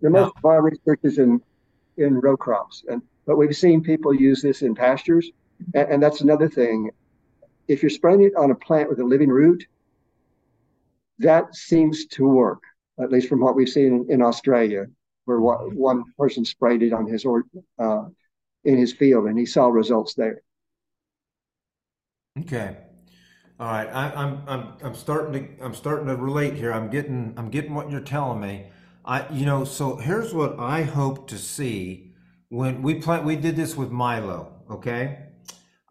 [0.00, 1.40] The most of our research is in
[1.96, 5.30] in row crops, and but we've seen people use this in pastures,
[5.74, 6.90] and, and that's another thing.
[7.68, 9.66] If you're spraying it on a plant with a living root,
[11.18, 12.62] that seems to work,
[13.00, 14.86] at least from what we've seen in, in Australia,
[15.24, 17.44] where one, one person sprayed it on his or,
[17.78, 18.04] uh,
[18.64, 20.42] in his field, and he saw results there.
[22.40, 22.76] Okay.
[23.58, 23.86] All right.
[23.86, 26.72] I, I'm I'm I'm starting to I'm starting to relate here.
[26.72, 28.66] I'm getting I'm getting what you're telling me.
[29.06, 32.12] I you know so here's what I hope to see
[32.48, 33.24] when we plant.
[33.24, 34.52] We did this with Milo.
[34.70, 35.26] Okay.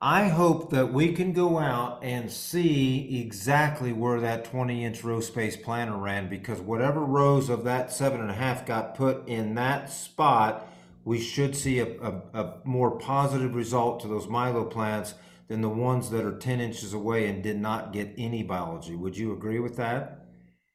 [0.02, 5.22] I hope that we can go out and see exactly where that 20 inch row
[5.22, 9.56] space planter ran because whatever rows of that seven and a half got put in
[9.56, 10.68] that spot,
[11.06, 15.16] we should see a, a, a more positive result to those Milo plants
[15.48, 18.96] than the ones that are 10 inches away and did not get any biology.
[18.96, 20.28] Would you agree with that?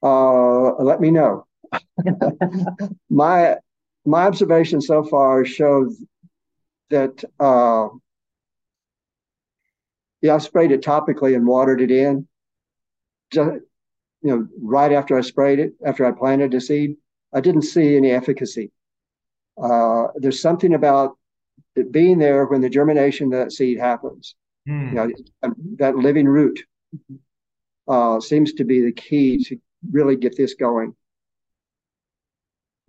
[0.02, 1.46] Uh, let me know.
[3.10, 3.56] my
[4.04, 6.02] my observation so far shows
[6.90, 7.88] that uh,
[10.22, 12.26] yeah, I sprayed it topically and watered it in.
[13.30, 13.62] Just,
[14.22, 16.96] you know, right after I sprayed it, after I planted the seed,
[17.32, 18.70] I didn't see any efficacy.
[19.60, 21.16] Uh, there's something about
[21.76, 24.34] it being there when the germination of that seed happens.
[24.66, 24.88] Hmm.
[24.88, 26.62] You know, that living root
[27.88, 29.56] uh, seems to be the key to
[29.90, 30.94] really get this going.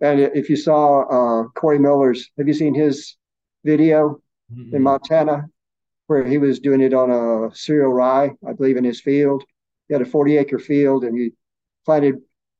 [0.02, 3.16] And if you saw uh, Corey Miller's, have you seen his
[3.64, 4.20] video
[4.52, 4.74] mm-hmm.
[4.74, 5.46] in Montana
[6.08, 9.44] where he was doing it on a cereal rye, I believe, in his field?
[9.86, 11.30] He had a 40 acre field and he
[11.86, 12.16] planted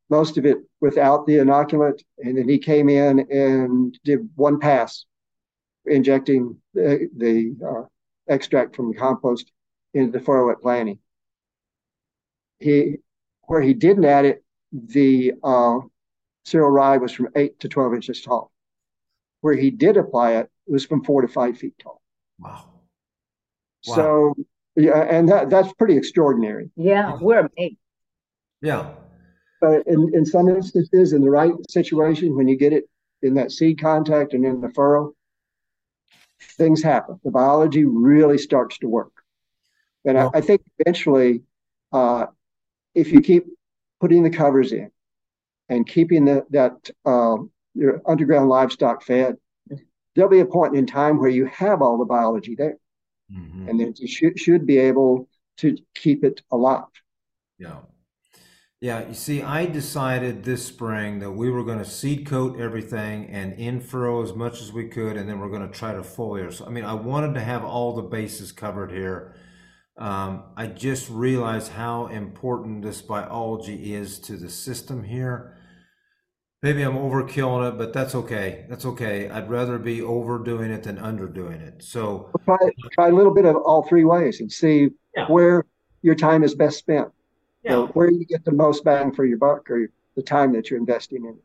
[0.09, 2.01] most of it without the inoculant.
[2.19, 5.05] And then he came in and did one pass,
[5.85, 7.87] injecting the, the uh,
[8.33, 9.51] extract from the compost
[9.95, 11.01] into the furrow at planting.
[12.61, 12.99] He,
[13.49, 15.81] where he didn't add it, the uh,
[16.45, 18.51] cereal rye was from eight to 12 inches tall.
[19.41, 22.01] Where he did apply it, it was from four to five feet tall.
[22.39, 22.69] Wow.
[23.87, 23.95] wow.
[23.95, 24.35] So,
[24.77, 26.71] yeah, and that, that's pretty extraordinary.
[26.77, 27.77] Yeah, we're amazed.
[28.61, 28.91] Yeah.
[29.61, 32.89] But in, in some instances, in the right situation, when you get it
[33.23, 35.15] in that seed contact and in the furrow,
[36.41, 37.21] things happen.
[37.25, 39.13] The biology really starts to work.
[40.05, 41.43] And well, I, I, think eventually,
[41.93, 42.27] uh,
[42.95, 43.47] if you keep
[44.01, 44.91] putting the covers in
[45.73, 49.37] and keeping the, that um, your underground livestock fed,
[50.15, 52.77] there'll be a point in time where you have all the biology there.
[53.35, 53.69] Mm-hmm.
[53.69, 56.85] And then you should, should be able to keep it alive.
[57.59, 57.79] Yeah.
[58.83, 63.27] Yeah, you see, I decided this spring that we were going to seed coat everything
[63.31, 66.53] and infurrow as much as we could, and then we're going to try to foliar.
[66.53, 69.37] So, I mean, I wanted to have all the bases covered here.
[69.97, 75.57] Um, I just realized how important this biology is to the system here.
[76.63, 78.67] Maybe I'm overkilling it, but that's okay.
[78.69, 79.29] That's okay.
[79.29, 81.83] I'd rather be overdoing it than underdoing it.
[81.83, 82.57] So try,
[82.93, 85.27] try a little bit of all three ways and see yeah.
[85.27, 85.67] where
[86.03, 87.09] your time is best spent.
[87.65, 87.73] Yeah.
[87.73, 90.79] So where you get the most bang for your buck or the time that you're
[90.79, 91.37] investing in.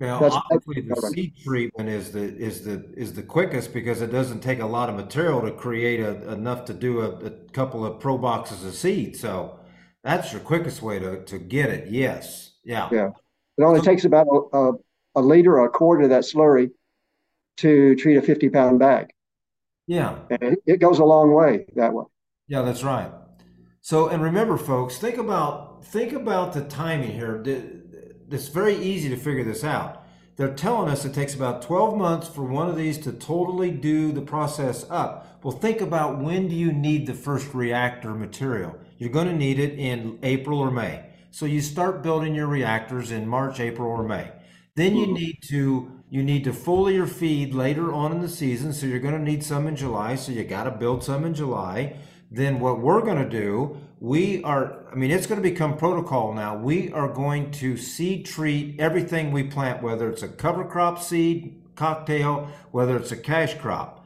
[0.00, 4.12] Now, That's obviously, the seed treatment is the is the is the quickest because it
[4.12, 7.84] doesn't take a lot of material to create a, enough to do a, a couple
[7.84, 9.16] of pro boxes of seed.
[9.16, 9.58] So
[10.04, 11.90] that's your quickest way to, to get it.
[11.90, 13.10] Yes, yeah, yeah.
[13.58, 14.72] It only takes about a,
[15.16, 16.70] a, liter or a quarter of that slurry
[17.58, 19.08] to treat a fifty pound bag.
[19.88, 22.04] Yeah, and it goes a long way that way.
[22.46, 23.10] Yeah, that's right.
[23.80, 27.42] So, and remember, folks, think about think about the timing here.
[28.30, 30.04] It's very easy to figure this out.
[30.36, 34.12] They're telling us it takes about 12 months for one of these to totally do
[34.12, 35.40] the process up.
[35.42, 38.78] Well, think about when do you need the first reactor material?
[38.98, 41.07] You're going to need it in April or May.
[41.30, 44.32] So you start building your reactors in March, April, or May.
[44.74, 45.14] Then you mm-hmm.
[45.14, 48.72] need to you need to foliar feed later on in the season.
[48.72, 50.14] So you're going to need some in July.
[50.14, 51.96] So you got to build some in July
[52.30, 56.34] then what we're going to do, we are, I mean, it's going to become protocol
[56.34, 56.56] now.
[56.56, 61.62] We are going to seed treat everything we plant, whether it's a cover crop seed,
[61.74, 63.97] cocktail, whether it's a cash crop.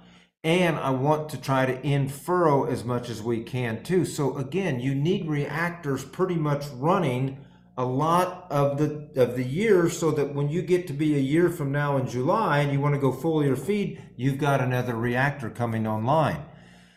[0.45, 4.05] And I want to try to infurrow as much as we can too.
[4.05, 7.39] So again, you need reactors pretty much running
[7.77, 11.21] a lot of the of the year so that when you get to be a
[11.21, 14.95] year from now in July and you want to go foliar feed, you've got another
[14.95, 16.45] reactor coming online.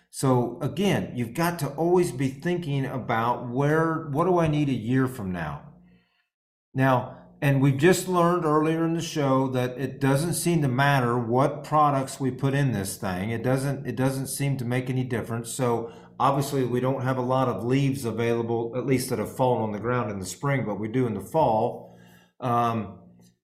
[0.10, 4.73] So again, you've got to always be thinking about where, what do I need a
[4.73, 5.62] year from now?
[6.73, 11.17] Now, and we've just learned earlier in the show that it doesn't seem to matter
[11.17, 13.30] what products we put in this thing.
[13.30, 15.52] It doesn't, it doesn't seem to make any difference.
[15.52, 19.62] So obviously we don't have a lot of leaves available, at least that have fallen
[19.62, 21.98] on the ground in the spring, but we do in the fall.
[22.39, 23.00] Um,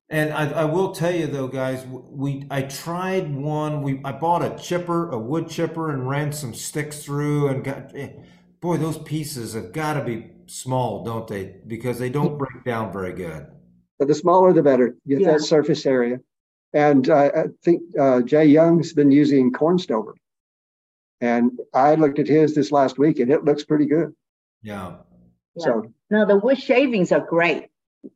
[0.10, 3.82] and I, I, will tell you though, guys, we I tried one.
[3.82, 7.96] We I bought a chipper, a wood chipper, and ran some sticks through, and got
[7.96, 8.10] eh,
[8.60, 11.56] boy, those pieces have got to be small, don't they?
[11.66, 13.48] Because they don't break down very good.
[14.02, 14.96] But the smaller, the better.
[15.08, 15.34] Get yeah.
[15.34, 16.22] that surface area.
[16.74, 20.16] And uh, I think uh, Jay Young's been using corn stover.
[21.20, 24.16] And I looked at his this last week and it looks pretty good.
[24.64, 24.96] Yeah.
[25.56, 25.64] yeah.
[25.64, 27.68] So no, the wood shavings are great.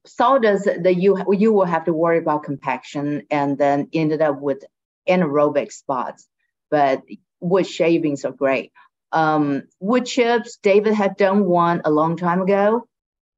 [0.07, 4.65] Sawdust that you you will have to worry about compaction and then ended up with
[5.07, 6.27] anaerobic spots.
[6.71, 7.03] But
[7.41, 8.71] wood shavings are great.
[9.11, 12.87] Um, wood chips, David had done one a long time ago.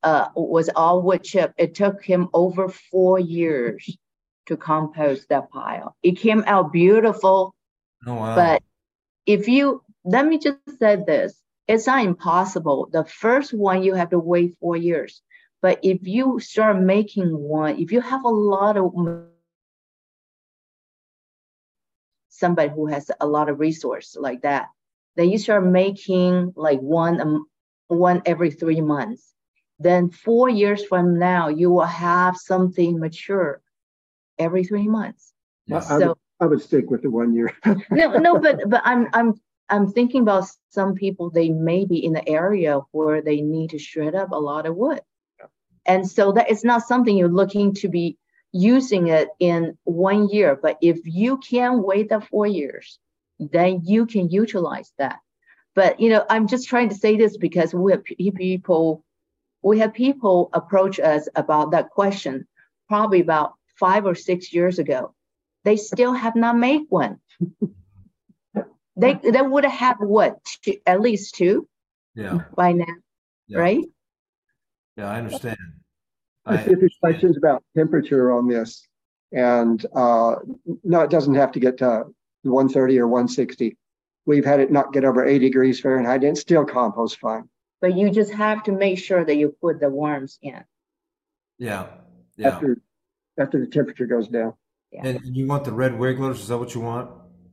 [0.03, 1.53] Uh, was all wood chip.
[1.57, 3.97] It took him over four years
[4.45, 5.95] to compost that pile.
[6.03, 7.55] It came out beautiful.
[8.05, 8.35] Oh, wow.
[8.35, 8.63] But
[9.25, 12.89] if you let me just say this, it's not impossible.
[12.91, 15.21] The first one you have to wait four years.
[15.61, 18.93] But if you start making one, if you have a lot of
[22.29, 24.67] somebody who has a lot of resource like that,
[25.15, 27.47] then you start making like one um,
[27.87, 29.33] one every three months.
[29.79, 33.61] Then four years from now, you will have something mature
[34.39, 35.33] every three months.
[35.67, 35.79] Yeah.
[35.81, 37.55] So I would, I would stick with the one year.
[37.91, 41.29] no, no, but but I'm I'm I'm thinking about some people.
[41.29, 44.75] They may be in the area where they need to shred up a lot of
[44.75, 45.01] wood,
[45.39, 45.45] yeah.
[45.85, 48.17] and so that is not something you're looking to be
[48.53, 50.55] using it in one year.
[50.55, 52.99] But if you can wait the four years,
[53.39, 55.19] then you can utilize that.
[55.75, 59.03] But you know, I'm just trying to say this because we have people,
[59.67, 62.47] we have people approach us about that question
[62.87, 65.13] probably about five or six years ago.
[65.65, 67.19] They still have not made one.
[68.95, 71.67] they they would have had what two, at least two?
[72.15, 72.45] Yeah.
[72.55, 72.85] By now
[73.47, 73.59] yeah.
[73.59, 73.85] right?
[74.95, 75.57] Yeah i understand.
[76.45, 78.87] I see if there's questions about temperature on this.
[79.33, 80.35] And uh,
[80.85, 82.05] no it doesn't have to get to
[82.43, 83.75] 130 or 160
[84.25, 86.23] we've had it not get over 80 degrees fahrenheit.
[86.23, 87.49] And still compost fine
[87.81, 90.63] but you just have to make sure that you put the worms in
[91.57, 91.87] yeah
[92.35, 92.81] yeah after
[93.39, 94.53] after the temperature goes down
[94.91, 95.05] yeah.
[95.05, 97.09] and you want the red wigglers is that what you want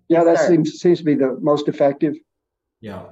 [0.09, 2.15] yeah, that seems seems to be the most effective.
[2.81, 3.05] Yeah.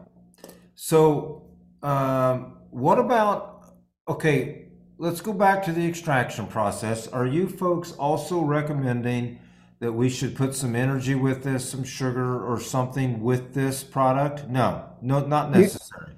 [0.75, 1.51] So,
[1.83, 3.65] um, what about?
[4.09, 7.09] Okay, let's go back to the extraction process.
[7.09, 9.39] Are you folks also recommending
[9.81, 14.49] that we should put some energy with this, some sugar or something with this product?
[14.49, 16.13] No, no, not necessary.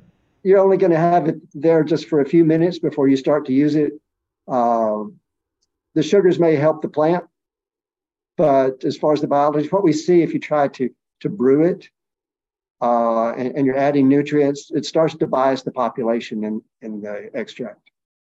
[0.45, 3.47] You're only going to have it there just for a few minutes before you start
[3.47, 3.95] to use it.
[4.47, 5.05] Uh,
[5.95, 7.25] the sugars may help the plant,
[8.37, 11.65] but as far as the biology, what we see if you try to to brew
[11.65, 11.89] it
[12.83, 17.31] uh, and, and, you're adding nutrients, it starts to bias the population in, in the
[17.33, 17.81] extract.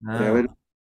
[0.03, 0.47] You know, it,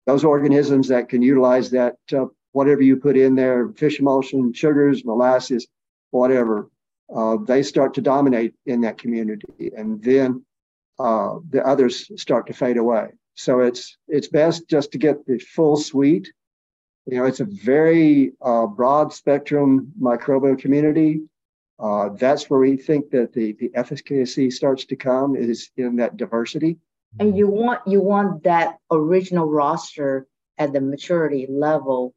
[0.06, 5.04] those organisms that can utilize that, uh, whatever you put in there, fish emulsion, sugars,
[5.04, 5.66] molasses,
[6.10, 6.70] whatever,
[7.14, 9.72] uh, they start to dominate in that community.
[9.76, 10.44] And then
[10.98, 13.08] uh, the others start to fade away.
[13.34, 16.32] So it's it's best just to get the full suite
[17.06, 21.20] you know, it's a very uh, broad spectrum microbial community.
[21.78, 26.16] Uh, that's where we think that the, the efficacy starts to come is in that
[26.16, 26.78] diversity.
[27.20, 30.26] And you want you want that original roster
[30.58, 32.14] at the maturity level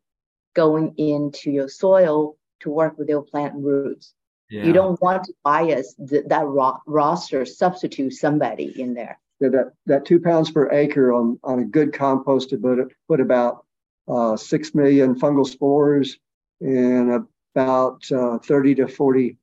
[0.56, 4.14] going into your soil to work with your plant roots.
[4.50, 4.66] Yeah.
[4.66, 9.20] You don't want to bias the, that ro- roster, substitute somebody in there.
[9.40, 13.66] Yeah, that, that two pounds per acre on, on a good compost would put about
[14.08, 16.18] uh, 6 million fungal spores
[16.62, 19.38] and about uh, 30 to 40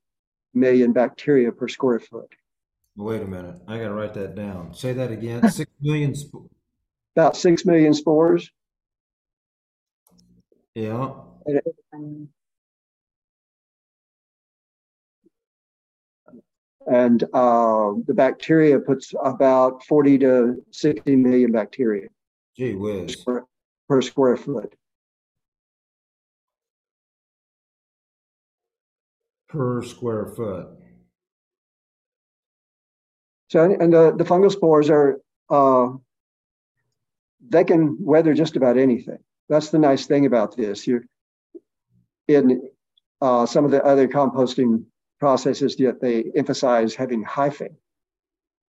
[0.55, 2.35] million bacteria per square foot.
[2.97, 3.57] Wait a minute.
[3.69, 4.75] I got to write that down.
[4.75, 5.49] Say that again.
[5.51, 6.15] 6 million.
[6.19, 6.51] Sp-
[7.15, 8.51] about 6 million spores.
[10.75, 11.13] Yeah.
[11.93, 12.29] And
[17.33, 22.09] uh, the bacteria puts about 40 to 60 million bacteria.
[22.57, 23.25] Gee whiz
[23.89, 24.75] per square foot.
[29.49, 30.69] Per square foot.
[33.49, 35.21] So, and the, the fungal spores are,
[35.51, 35.89] uh,
[37.49, 39.19] they can weather just about anything.
[39.49, 40.87] That's the nice thing about this.
[40.87, 41.05] You're
[42.27, 42.69] in
[43.21, 44.85] uh, some of the other composting
[45.19, 47.75] processes that they emphasize having hyphae.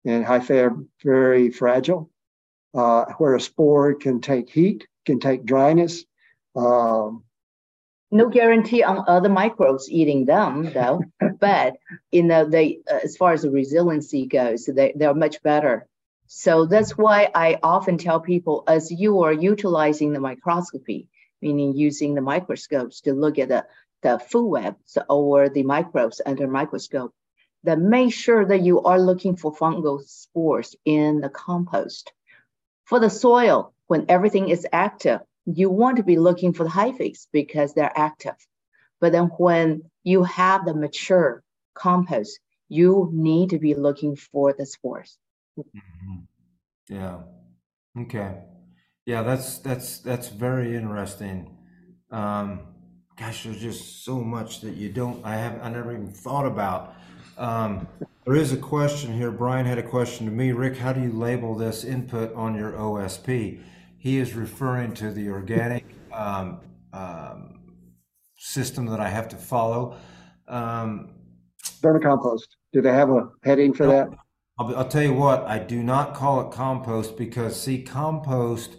[0.06, 2.10] And hyphae are very fragile,
[2.74, 6.06] uh, where a spore can take heat can take dryness.
[6.56, 7.24] Um,
[8.12, 11.02] no guarantee on other microbes eating them, though.
[11.40, 11.78] but
[12.12, 15.88] you know, they uh, as far as the resiliency goes, they they're much better.
[16.28, 21.08] So that's why I often tell people, as you are utilizing the microscopy,
[21.42, 23.66] meaning using the microscopes to look at the
[24.02, 27.14] the food webs or the microbes under microscope,
[27.64, 32.12] that make sure that you are looking for fungal spores in the compost.
[32.86, 37.18] For the soil, when everything is active, you want to be looking for the hyphae
[37.32, 38.36] because they're active.
[39.00, 41.44] But then when you have the mature
[41.74, 42.40] compost,
[42.70, 45.18] you need to be looking for the spores.
[45.58, 46.20] Mm-hmm.
[46.90, 47.20] Yeah.
[48.02, 48.36] Okay.
[49.06, 51.58] Yeah, that's that's that's very interesting.
[52.12, 52.62] Um,
[53.18, 55.24] gosh, there's just so much that you don't.
[55.26, 55.60] I have.
[55.62, 56.96] I never even thought about.
[57.38, 57.88] Um,
[58.26, 59.32] there is a question here.
[59.32, 60.52] Brian had a question to me.
[60.52, 63.62] Rick, how do you label this input on your OSP?
[63.98, 66.60] He is referring to the organic um,
[66.94, 67.60] um,
[68.38, 69.98] system that I have to follow.
[70.48, 71.10] Um,
[71.82, 72.48] Vermicompost.
[72.74, 74.10] Do they have a heading for that?
[74.60, 75.46] I'll, I'll, tell you what.
[75.46, 78.78] I do not call it compost because see, compost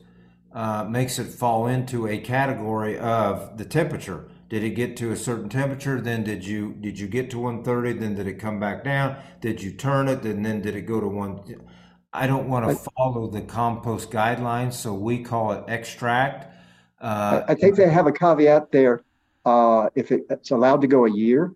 [0.58, 4.28] uh, makes it fall into a category of the temperature.
[4.48, 6.00] Did it get to a certain temperature?
[6.00, 8.00] Then did you did you get to 130?
[8.00, 9.16] Then did it come back down?
[9.40, 10.24] Did you turn it?
[10.24, 11.62] And then did it go to one?
[12.12, 16.52] I don't want to follow the compost guidelines, so we call it extract.
[17.00, 19.02] Uh, I think they have a caveat there.
[19.44, 21.54] Uh, if it, it's allowed to go a year,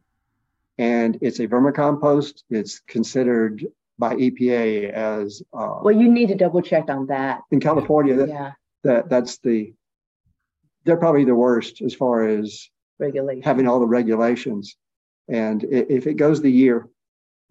[0.78, 3.66] and it's a vermicompost, it's considered
[3.98, 5.42] by EPA as.
[5.52, 7.40] Uh, well, you need to double check on that.
[7.50, 8.52] In California, that, yeah.
[8.84, 9.74] That that's the.
[10.84, 12.68] They're probably the worst as far as
[12.98, 13.42] regulation.
[13.42, 14.76] having all the regulations.
[15.28, 16.88] And if it goes the year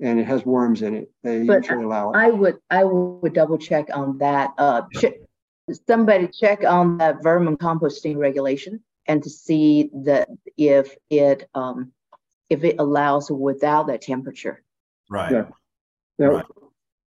[0.01, 2.17] and it has worms in it, they but usually allow it.
[2.17, 4.51] I would I would double check on that.
[4.57, 10.27] Uh, ch- somebody check on that vermicomposting regulation and to see that
[10.57, 11.91] if it um,
[12.49, 14.61] if it allows without that temperature.
[15.09, 15.32] Right.
[15.32, 15.45] Yeah.
[16.19, 16.45] Now, right.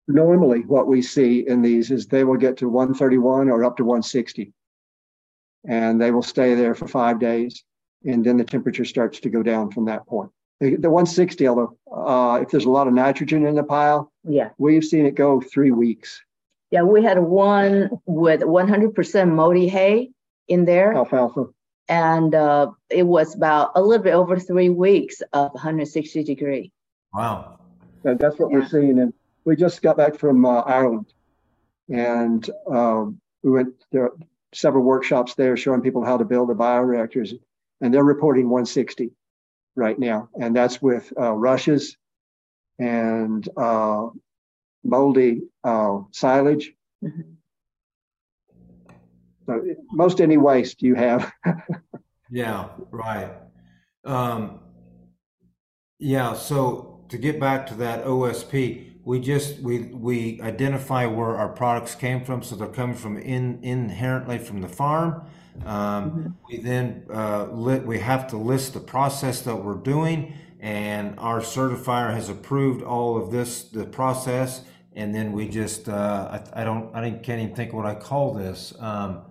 [0.06, 3.84] Normally, what we see in these is they will get to 131 or up to
[3.84, 4.52] 160,
[5.66, 7.64] and they will stay there for five days
[8.04, 10.30] and then the temperature starts to go down from that point.
[10.60, 14.50] The, the 160, although uh, if there's a lot of nitrogen in the pile, yeah,
[14.58, 16.22] we've seen it go three weeks.
[16.70, 20.10] Yeah, we had one with 100% moldy hay
[20.48, 20.94] in there.
[20.94, 21.46] Alfalfa.
[21.88, 26.72] And uh, it was about a little bit over three weeks of 160 degree.
[27.12, 27.58] Wow.
[28.04, 28.58] And that's what yeah.
[28.58, 28.98] we're seeing.
[28.98, 29.12] And
[29.44, 31.12] we just got back from uh, Ireland,
[31.88, 34.10] and um, we went there
[34.52, 37.36] several workshops there showing people how to build the bioreactors
[37.80, 39.10] and they're reporting 160
[39.76, 41.96] right now, and that's with uh, rushes
[42.78, 44.06] and uh,
[44.82, 46.72] moldy uh, silage.
[47.04, 47.32] Mm-hmm.
[49.46, 51.30] So most any waste you have.
[52.30, 53.30] yeah, right.
[54.04, 54.60] Um,
[55.98, 56.32] yeah.
[56.32, 61.94] So to get back to that OSP, we just we we identify where our products
[61.94, 65.26] came from, so they're coming from in inherently from the farm
[65.64, 66.26] um, mm-hmm.
[66.48, 71.40] We then uh, lit, we have to list the process that we're doing, and our
[71.40, 74.62] certifier has approved all of this, the process,
[74.94, 78.34] and then we just uh, I, I, don't I can't even think what I call
[78.34, 78.74] this.
[78.80, 79.22] Um,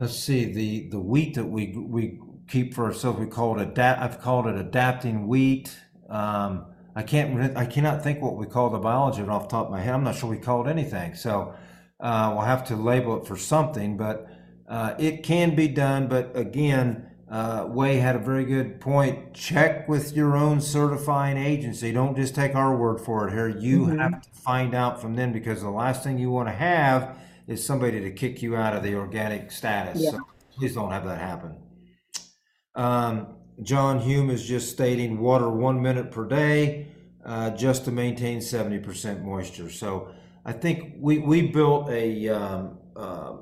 [0.00, 3.20] let's see the the wheat that we we keep for ourselves.
[3.20, 4.00] We call it adapt.
[4.00, 5.76] I've called it adapting wheat.
[6.08, 9.72] Um, I can't I cannot think what we call the biology off the top of
[9.72, 9.94] my head.
[9.94, 11.14] I'm not sure we call it anything.
[11.14, 11.54] So
[12.00, 14.28] uh, we'll have to label it for something, but
[14.68, 19.32] uh, it can be done, but again, uh, Hui had a very good point.
[19.32, 21.92] Check with your own certifying agency.
[21.92, 23.48] Don't just take our word for it here.
[23.48, 23.98] You mm-hmm.
[23.98, 27.16] have to find out from them because the last thing you want to have
[27.46, 30.02] is somebody to kick you out of the organic status.
[30.02, 30.10] Yeah.
[30.10, 30.18] So
[30.56, 31.56] please don't have that happen.
[32.74, 33.28] Um,
[33.60, 36.88] John Hume is just stating water one minute per day
[37.24, 39.70] uh, just to maintain 70% moisture.
[39.70, 40.12] So
[40.44, 43.36] I think we, we built a um, uh,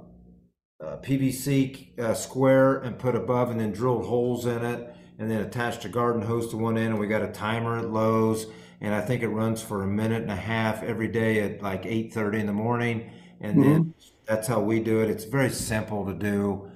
[0.85, 5.43] uh, PVC uh, square and put above and then drilled holes in it and then
[5.43, 8.47] attached a garden hose to one end and we got a timer at Lowe's
[8.81, 11.83] and I think it runs for a minute and a half every day at like
[11.83, 13.73] 8:30 in the morning and mm-hmm.
[13.73, 13.95] then
[14.27, 15.11] that's how we do it.
[15.11, 16.71] It's very simple to do.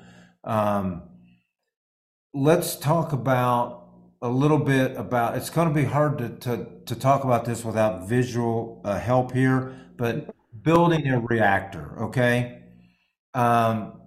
[0.45, 1.03] Um,
[2.35, 3.89] let's talk about
[4.21, 7.65] a little bit about it's going to be hard to, to, to talk about this
[7.65, 12.63] without visual uh, help here, but building a reactor, okay?
[13.35, 14.01] Um,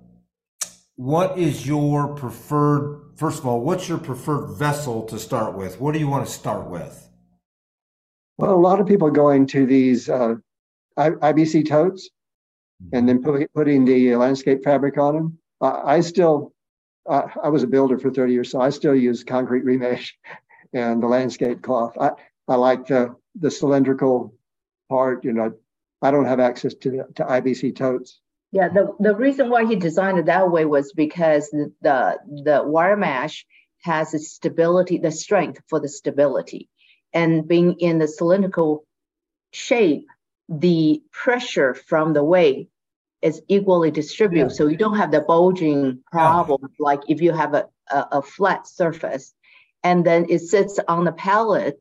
[0.95, 3.13] what is your preferred?
[3.15, 5.79] First of all, what's your preferred vessel to start with?
[5.79, 7.09] What do you want to start with?
[8.37, 10.35] Well, a lot of people going to these uh,
[10.97, 12.09] IBC totes
[12.93, 15.39] and then putting the landscape fabric on them.
[15.61, 16.53] I still,
[17.07, 20.11] uh, I was a builder for 30 years, so I still use concrete remesh
[20.73, 21.97] and the landscape cloth.
[21.99, 22.11] I,
[22.47, 24.33] I like the, the cylindrical
[24.89, 25.23] part.
[25.23, 25.53] You know,
[26.01, 28.19] I don't have access to, to IBC totes.
[28.51, 32.63] Yeah, the, the reason why he designed it that way was because the, the, the
[32.65, 33.45] wire mesh
[33.83, 36.69] has the stability, the strength for the stability.
[37.13, 38.85] And being in the cylindrical
[39.51, 40.05] shape,
[40.49, 42.69] the pressure from the weight
[43.21, 44.51] is equally distributed.
[44.51, 44.55] Yeah.
[44.55, 46.67] So you don't have the bulging problem yeah.
[46.79, 49.33] like if you have a, a, a, flat surface.
[49.83, 51.79] and then it sits on the pallet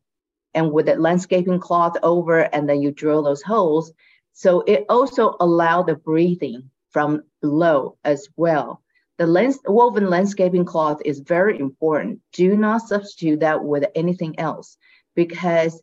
[0.55, 3.93] and with a landscaping cloth over, and then you drill those holes.
[4.33, 8.83] So it also allow the breathing from below as well.
[9.19, 12.21] The lens, woven landscaping cloth is very important.
[12.33, 14.79] Do not substitute that with anything else
[15.15, 15.81] because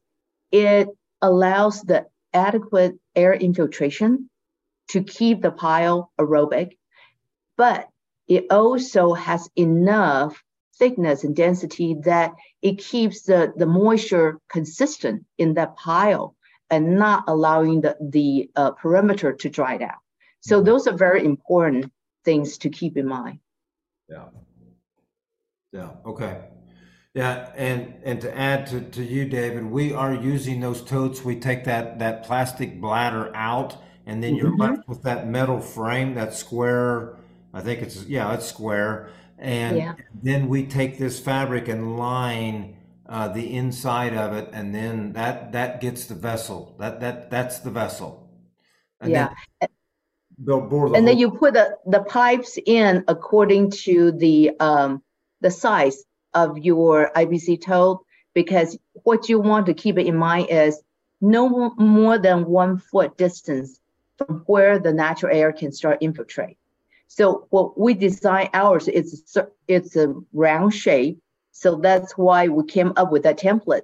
[0.51, 0.87] it
[1.21, 4.29] allows the adequate air infiltration
[4.89, 6.77] to keep the pile aerobic,
[7.57, 7.87] but
[8.27, 10.41] it also has enough
[10.77, 16.35] thickness and density that it keeps the, the moisture consistent in that pile
[16.69, 19.99] and not allowing the, the uh, perimeter to dry out.
[20.41, 20.65] So mm-hmm.
[20.65, 21.91] those are very important
[22.25, 23.39] things to keep in mind.
[24.09, 24.25] Yeah.
[25.71, 25.89] Yeah.
[26.05, 26.41] Okay.
[27.13, 31.23] Yeah, and and to add to, to you, David, we are using those totes.
[31.23, 34.75] We take that that plastic bladder out, and then you're mm-hmm.
[34.75, 37.15] left with that metal frame, that square.
[37.53, 39.93] I think it's yeah, it's square, and yeah.
[40.21, 42.77] then we take this fabric and line
[43.07, 46.75] uh, the inside of it, and then that that gets the vessel.
[46.79, 48.29] That that that's the vessel.
[48.99, 49.29] And yeah.
[49.59, 49.69] Then,
[50.45, 50.57] the
[50.95, 55.03] and then you put the, the pipes in according to the um,
[55.41, 60.81] the size of your IBC tote because what you want to keep in mind is
[61.21, 63.79] no more than one foot distance
[64.17, 66.57] from where the natural air can start infiltrate.
[67.07, 69.37] So what we design ours is
[69.67, 71.19] it's a round shape.
[71.51, 73.83] So that's why we came up with a template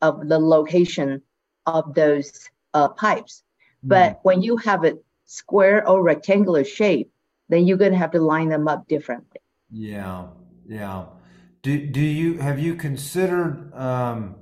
[0.00, 1.22] of the location
[1.66, 3.42] of those uh, pipes.
[3.84, 3.88] Mm.
[3.88, 7.12] But when you have a square or rectangular shape,
[7.50, 9.40] then you're going to have to line them up differently.
[9.70, 10.28] Yeah,
[10.66, 11.06] yeah.
[11.62, 14.36] Do do you have you considered um,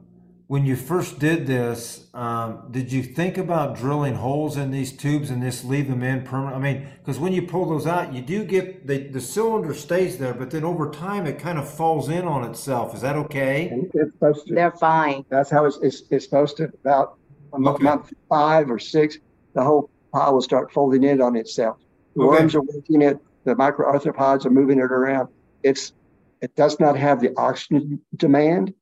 [0.49, 2.07] when you first did this?
[2.15, 6.23] Um, did you think about drilling holes in these tubes and just leave them in
[6.23, 6.57] permanent?
[6.57, 10.19] I mean, because when you pull those out, you do get the the cylinder stays
[10.19, 12.95] there, but then over time it kind of falls in on itself.
[12.95, 13.71] Is that okay?
[13.95, 14.55] It's supposed to.
[14.55, 15.25] They're fine.
[15.29, 16.65] That's how it's it's, it's supposed to.
[16.65, 17.19] About
[17.55, 17.85] okay.
[17.85, 19.19] month five or six,
[19.55, 21.77] the whole pile will start folding in on itself.
[22.17, 22.41] The okay.
[22.41, 23.19] worms are working it.
[23.45, 25.29] The microarthropods are moving it around.
[25.63, 25.93] It's
[26.41, 28.73] it does not have the oxygen demand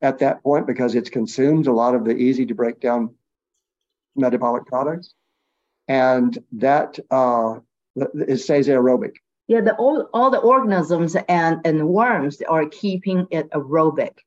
[0.00, 3.14] at that point because it's consumed a lot of the easy to break down
[4.16, 5.14] metabolic products,
[5.86, 7.56] and that uh,
[7.96, 9.16] it stays aerobic.
[9.46, 14.18] Yeah, the all, all the organisms and and worms are keeping it aerobic,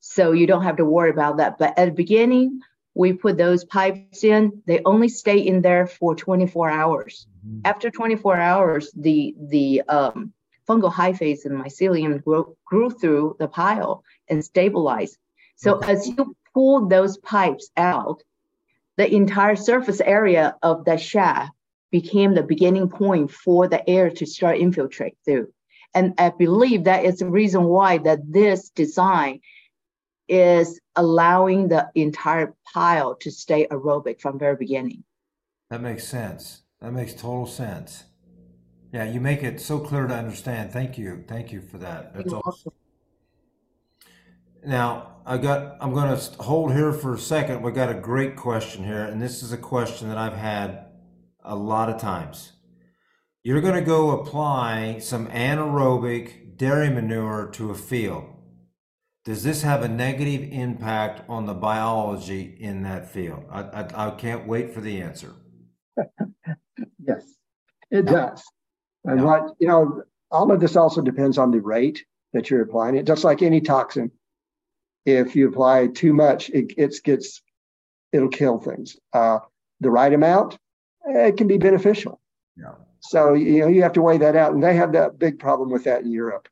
[0.00, 1.58] so you don't have to worry about that.
[1.58, 2.60] But at the beginning,
[2.94, 7.60] we put those pipes in they only stay in there for 24 hours mm-hmm.
[7.64, 10.32] after 24 hours the the um,
[10.68, 15.16] fungal hyphae and mycelium grew, grew through the pile and stabilized
[15.56, 18.22] so as you pull those pipes out
[18.96, 21.52] the entire surface area of the shaft
[21.90, 25.48] became the beginning point for the air to start infiltrate through
[25.94, 29.40] and i believe that is the reason why that this design
[30.28, 35.04] is allowing the entire pile to stay aerobic from very beginning.
[35.70, 36.62] That makes sense.
[36.80, 38.04] That makes total sense.
[38.92, 40.72] Yeah, you make it so clear to understand.
[40.72, 41.24] Thank you.
[41.28, 42.14] Thank you for that.
[42.14, 42.72] That's You're awesome.
[44.64, 47.62] Now, I got I'm going to hold here for a second.
[47.62, 50.86] We got a great question here, and this is a question that I've had
[51.42, 52.52] a lot of times.
[53.42, 58.34] You're going to go apply some anaerobic dairy manure to a field
[59.28, 63.44] does this have a negative impact on the biology in that field?
[63.50, 65.34] I, I, I can't wait for the answer.
[66.98, 67.34] yes,
[67.90, 68.42] it does.
[69.08, 72.96] And what, you know, all of this also depends on the rate that you're applying
[72.96, 74.10] it, just like any toxin.
[75.06, 77.40] If you apply too much, it, it gets,
[78.12, 78.96] it'll kill things.
[79.12, 79.38] Uh,
[79.80, 80.58] the right amount,
[81.06, 82.20] it can be beneficial.
[82.56, 82.74] Yeah.
[83.00, 84.52] So, you know, you have to weigh that out.
[84.52, 86.48] And they have that big problem with that in Europe.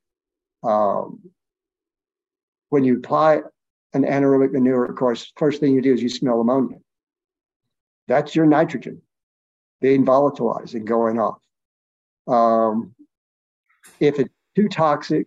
[0.62, 1.20] Um,
[2.70, 3.42] when you apply
[3.92, 6.78] an anaerobic manure, of course, first thing you do is you smell ammonia.
[8.09, 9.02] That's your nitrogen
[9.80, 11.38] being volatilized and going off.
[12.27, 12.95] Um,
[14.01, 15.27] if it's too toxic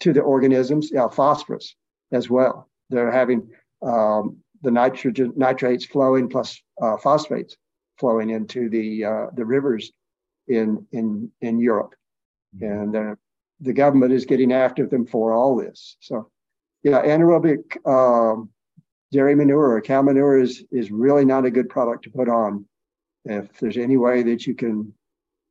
[0.00, 1.74] to the organisms, yeah, phosphorus
[2.12, 2.68] as well.
[2.88, 3.48] They're having
[3.82, 7.56] um, the nitrogen nitrates flowing plus uh, phosphates
[7.98, 9.92] flowing into the uh, the rivers
[10.48, 11.94] in in in Europe,
[12.56, 12.64] mm-hmm.
[12.64, 13.14] and uh,
[13.60, 15.96] the government is getting after them for all this.
[16.00, 16.30] So,
[16.82, 18.50] yeah, anaerobic um,
[19.12, 22.64] dairy manure or cow manure is is really not a good product to put on.
[23.26, 24.94] If there's any way that you can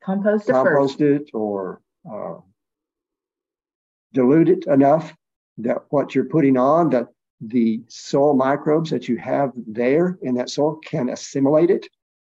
[0.03, 2.35] compost it, compost it or uh,
[4.13, 5.15] dilute it enough
[5.57, 7.07] that what you're putting on that
[7.41, 11.87] the soil microbes that you have there in that soil can assimilate it.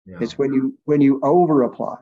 [0.04, 0.18] Yeah.
[0.20, 1.96] It's when you when you over apply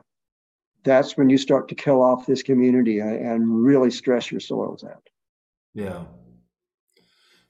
[0.85, 5.09] that's when you start to kill off this community and really stress your soils out.
[5.73, 6.03] Yeah,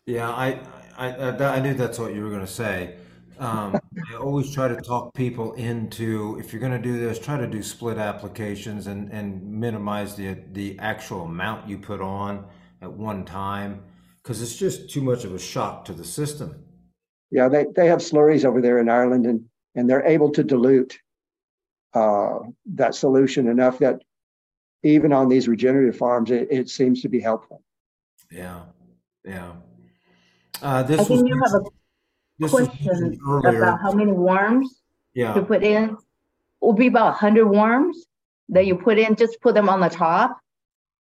[0.07, 0.59] Yeah, I,
[0.97, 2.95] I, I, I knew that's what you were going to say.
[3.37, 3.79] Um,
[4.11, 7.47] I always try to talk people into if you're going to do this, try to
[7.47, 12.45] do split applications and, and minimize the the actual amount you put on
[12.81, 13.83] at one time
[14.25, 16.63] because it's just too much of a shock to the system.
[17.31, 20.97] Yeah, they, they have slurries over there in Ireland and, and they're able to dilute
[21.93, 22.39] uh,
[22.73, 24.01] that solution enough that
[24.83, 27.61] even on these regenerative farms, it, it seems to be helpful.
[28.31, 28.61] Yeah,
[29.23, 29.53] yeah.
[30.61, 31.63] Uh, this I was you have a
[32.39, 34.81] this question about how many worms
[35.15, 35.89] to put in.
[35.91, 35.97] It
[36.61, 38.05] Will be about 100 worms
[38.49, 40.39] that you put in, just put them on the top.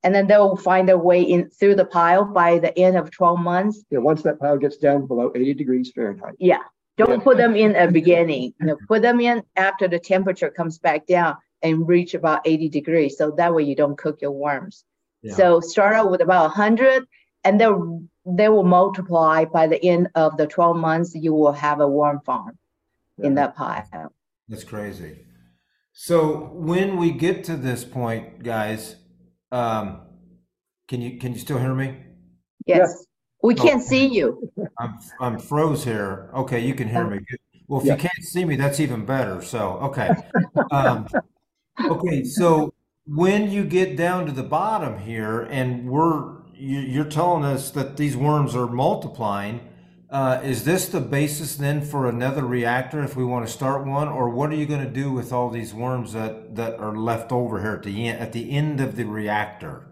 [0.02, 3.40] And then they'll find their way in through the pile by the end of 12
[3.40, 3.82] months.
[3.90, 6.34] Yeah, once that pile gets down below 80 degrees Fahrenheit.
[6.38, 6.60] Yeah,
[6.96, 7.24] don't Yeah.
[7.24, 8.52] put them in at beginning.
[8.60, 12.68] You know, put them in after the temperature comes back down and reach about 80
[12.68, 13.16] degrees.
[13.16, 14.84] So that way you don't cook your worms.
[15.22, 15.34] yeah.
[15.34, 17.06] So start out with about 100
[17.46, 21.80] and they'll they will multiply by the end of the 12 months you will have
[21.80, 22.58] a worm farm
[23.22, 24.12] in that pile.
[24.48, 25.20] That's crazy.
[25.92, 28.96] So when we get to this point, guys,
[29.52, 30.00] um,
[30.88, 31.96] can you can you still hear me?
[32.66, 33.06] Yes.
[33.42, 33.62] We Oh.
[33.62, 34.50] can't see you.
[34.78, 36.30] I'm I'm froze here.
[36.34, 37.20] Okay, you can hear me.
[37.68, 37.94] Well, if Yeah.
[37.94, 39.40] you can't see me, that's even better.
[39.40, 40.10] So, okay.
[40.72, 41.06] Um,
[41.94, 42.72] okay, so
[43.06, 47.96] when you get down to the bottom here, and we're you, you're telling us that
[47.96, 49.60] these worms are multiplying,
[50.10, 54.08] uh, is this the basis then for another reactor if we want to start one,
[54.08, 57.32] or what are you going to do with all these worms that that are left
[57.32, 59.86] over here at the end at the end of the reactor?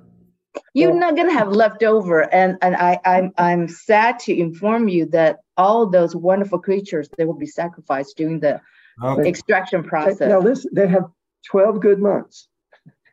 [0.72, 5.06] You're Well- not gonna have leftover, and and I I'm I'm sad to inform you
[5.06, 8.60] that all those wonderful creatures they will be sacrificed during the
[9.02, 9.28] Okay.
[9.28, 10.44] extraction Now, process.
[10.44, 11.06] this, they have
[11.50, 12.48] 12 good months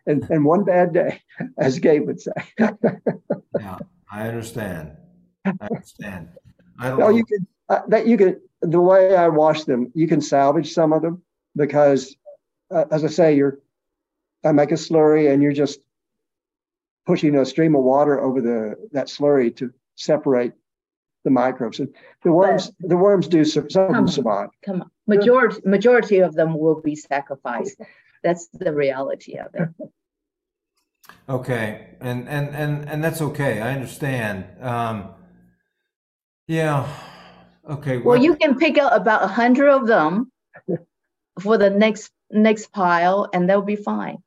[0.06, 1.22] and, and one bad day,
[1.58, 2.32] as Gabe would say.
[3.60, 3.78] Yeah,
[4.12, 4.93] I understand.
[5.45, 6.30] I understand.
[6.80, 7.16] I don't No, know.
[7.16, 10.93] you can, uh, that you can, the way I wash them, you can salvage some
[10.93, 11.22] of them
[11.56, 12.16] because,
[12.74, 13.60] uh, as I say, you're,
[14.43, 15.82] I make a slurry and you're just
[17.06, 20.54] pushing a stream of water over the, that slurry to separate
[21.24, 21.80] the microbes.
[21.80, 21.93] And
[22.24, 24.49] the worms, the worms do, some of them survive.
[24.66, 27.80] Come on, majority majority of them will be sacrificed.
[28.24, 29.69] That's the reality of it.
[31.28, 33.61] Okay, and and and and that's okay.
[33.61, 34.45] I understand.
[34.61, 35.09] Um,
[36.47, 36.88] yeah.
[37.69, 37.97] Okay.
[37.97, 40.32] Well, you can pick out about a hundred of them
[41.39, 44.17] for the next next pile, and they'll be fine.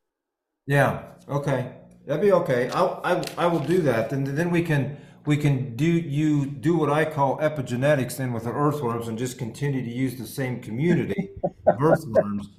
[0.67, 1.03] Yeah.
[1.27, 1.73] Okay.
[2.05, 2.69] That'd be okay.
[2.69, 4.09] I'll, I I will do that.
[4.09, 8.43] Then then we can we can do you do what I call epigenetics then with
[8.43, 11.31] the earthworms and just continue to use the same community
[11.67, 12.49] of earthworms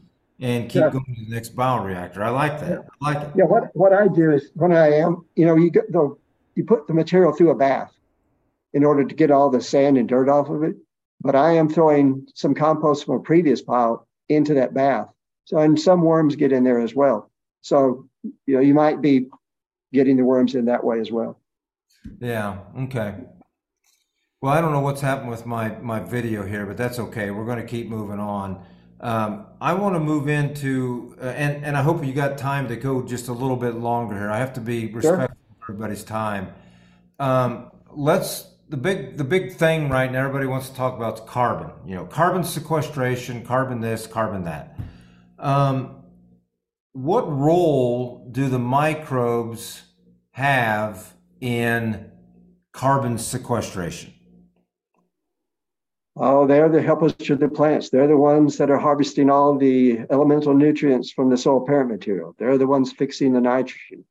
[0.40, 0.90] and keep Yeah.
[0.90, 2.18] going to the next bioreactor.
[2.18, 2.84] I like that.
[3.00, 3.32] I like it.
[3.36, 6.16] Yeah, what, what I do is when I am, you know, you get the,
[6.54, 7.92] you put the material through a bath
[8.74, 10.76] in order to get all the sand and dirt off of it.
[11.22, 15.08] But I am throwing some compost from a previous pile into that bath.
[15.44, 17.30] So, and some worms get in there as well.
[17.62, 19.28] So, you know, you might be
[19.92, 21.40] getting the worms in that way as well.
[22.20, 23.14] Yeah, okay.
[24.42, 27.30] Well, I don't know what's happened with my my video here, but that's okay.
[27.30, 28.62] We're going to keep moving on.
[29.00, 32.76] Um, I want to move into, uh, and and I hope you got time to
[32.76, 34.30] go just a little bit longer here.
[34.30, 36.48] I have to be respectful of everybody's time.
[37.18, 40.20] Um, let's the big the big thing right now.
[40.20, 41.70] Everybody wants to talk about is carbon.
[41.86, 44.78] You know, carbon sequestration, carbon this, carbon that.
[45.38, 46.02] Um,
[46.92, 49.82] what role do the microbes
[50.30, 52.10] have in
[52.72, 54.14] carbon sequestration?
[56.18, 57.90] Oh, they're the helpers to the plants.
[57.90, 62.34] They're the ones that are harvesting all the elemental nutrients from the soil parent material.
[62.38, 64.04] They're the ones fixing the nitrogen.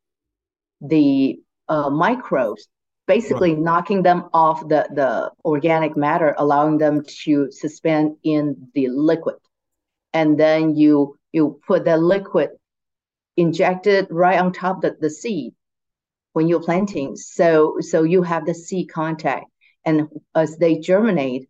[0.81, 2.67] The uh, microbes,
[3.07, 9.37] basically knocking them off the the organic matter, allowing them to suspend in the liquid,
[10.13, 12.51] and then you you put that liquid
[13.35, 15.53] injected right on top of the, the seed
[16.33, 17.15] when you're planting.
[17.15, 19.47] So so you have the seed contact,
[19.83, 21.49] and as they germinate,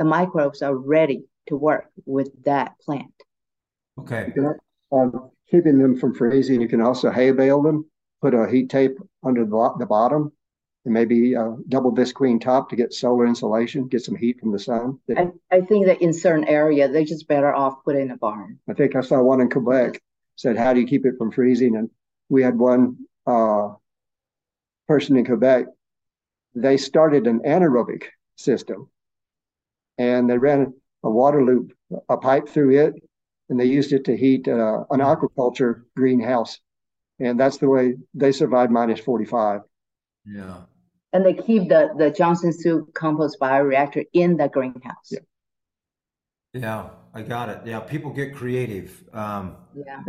[0.00, 3.12] the microbes are ready to work with that plant.
[3.98, 4.32] Okay.
[4.34, 4.54] You
[4.90, 7.84] um, keeping them from freezing, you can also hay bale them,
[8.22, 10.32] put a heat tape under the, the bottom,
[10.86, 14.58] and maybe a double visqueen top to get solar insulation, get some heat from the
[14.58, 14.98] sun.
[15.14, 18.58] I, I think that in certain area they're just better off put in a barn.
[18.70, 20.00] I think I saw one in Quebec
[20.36, 21.90] said, "How do you keep it from freezing?" And
[22.30, 22.96] we had one
[23.26, 23.74] uh,
[24.88, 25.66] person in Quebec.
[26.54, 28.04] They started an anaerobic
[28.36, 28.88] system,
[30.08, 30.60] and they ran
[31.04, 31.66] a water loop,
[32.08, 32.94] a pipe through it,
[33.48, 36.52] and they used it to heat uh, an aquaculture greenhouse.
[37.18, 37.84] And that's the way
[38.14, 39.60] they survived minus 45.
[40.24, 40.56] Yeah.
[41.12, 42.72] and they keep the the Johnson Su
[43.02, 45.08] compost bioreactor in the greenhouse.
[45.10, 45.24] Yeah.
[46.52, 46.82] Yeah,
[47.18, 47.58] I got it.
[47.70, 48.90] Yeah, people get creative.
[49.12, 49.44] Um,
[49.74, 50.00] Yeah.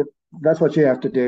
[0.46, 1.28] That's what you have to do.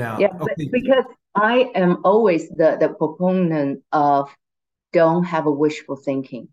[0.00, 0.18] yeah.
[0.22, 0.68] Yeah, but Okay.
[0.78, 4.22] because I am always the, the proponent of
[4.92, 6.44] don't have a wishful thinking.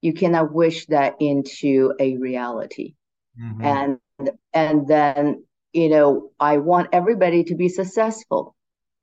[0.00, 2.94] You cannot wish that into a reality.
[3.40, 3.64] Mhm.
[3.64, 8.56] And and then, you know, I want everybody to be successful.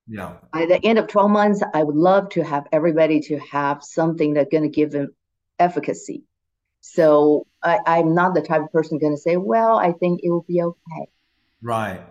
[0.08, 0.34] Yeah.
[0.52, 4.34] By the end of 12 months, I would love to have everybody to have something
[4.34, 5.16] that's going to give them
[5.58, 6.24] efficacy.
[6.82, 10.30] So I, I'm not the type of person going to say, well, I think it
[10.30, 11.10] will be okay.
[11.62, 12.02] Right.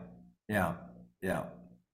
[0.49, 0.75] Yeah.
[1.23, 1.45] Yeah.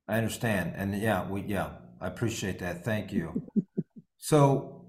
[0.08, 0.72] I understand.
[0.76, 1.70] And yeah, we, yeah,
[2.00, 2.84] I appreciate that.
[2.84, 3.42] Thank you.
[4.22, 4.79] So,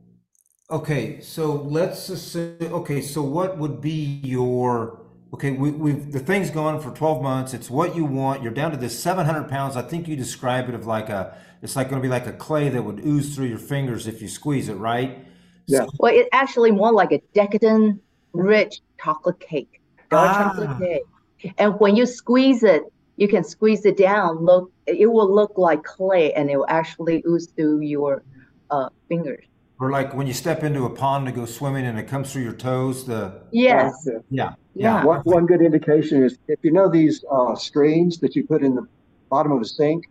[0.71, 5.01] okay, so let's assume, okay, so what would be your,
[5.33, 7.53] okay, we, we've, the thing's gone for 12 months.
[7.53, 8.41] It's what you want.
[8.41, 9.75] You're down to this 700 pounds.
[9.75, 12.33] I think you describe it of like a, it's like going to be like a
[12.33, 15.25] clay that would ooze through your fingers if you squeeze it, right?
[15.67, 15.85] Yeah.
[15.99, 18.01] Well, it's actually more like a decadent,
[18.33, 20.53] rich chocolate cake, dark Ah.
[20.55, 21.53] chocolate cake.
[21.57, 22.83] And when you squeeze it,
[23.17, 24.37] you can squeeze it down.
[24.37, 28.23] Look, it will look like clay, and it will actually ooze through your
[28.69, 29.45] uh, fingers.
[29.81, 32.43] Or like when you step into a pond to go swimming and it comes through
[32.43, 35.03] your toes, the, Yes, Uh, yeah, Yeah.
[35.03, 38.75] One, one good indication is if you know these uh, screens that you put in
[38.75, 38.85] the
[39.31, 40.05] bottom of a sink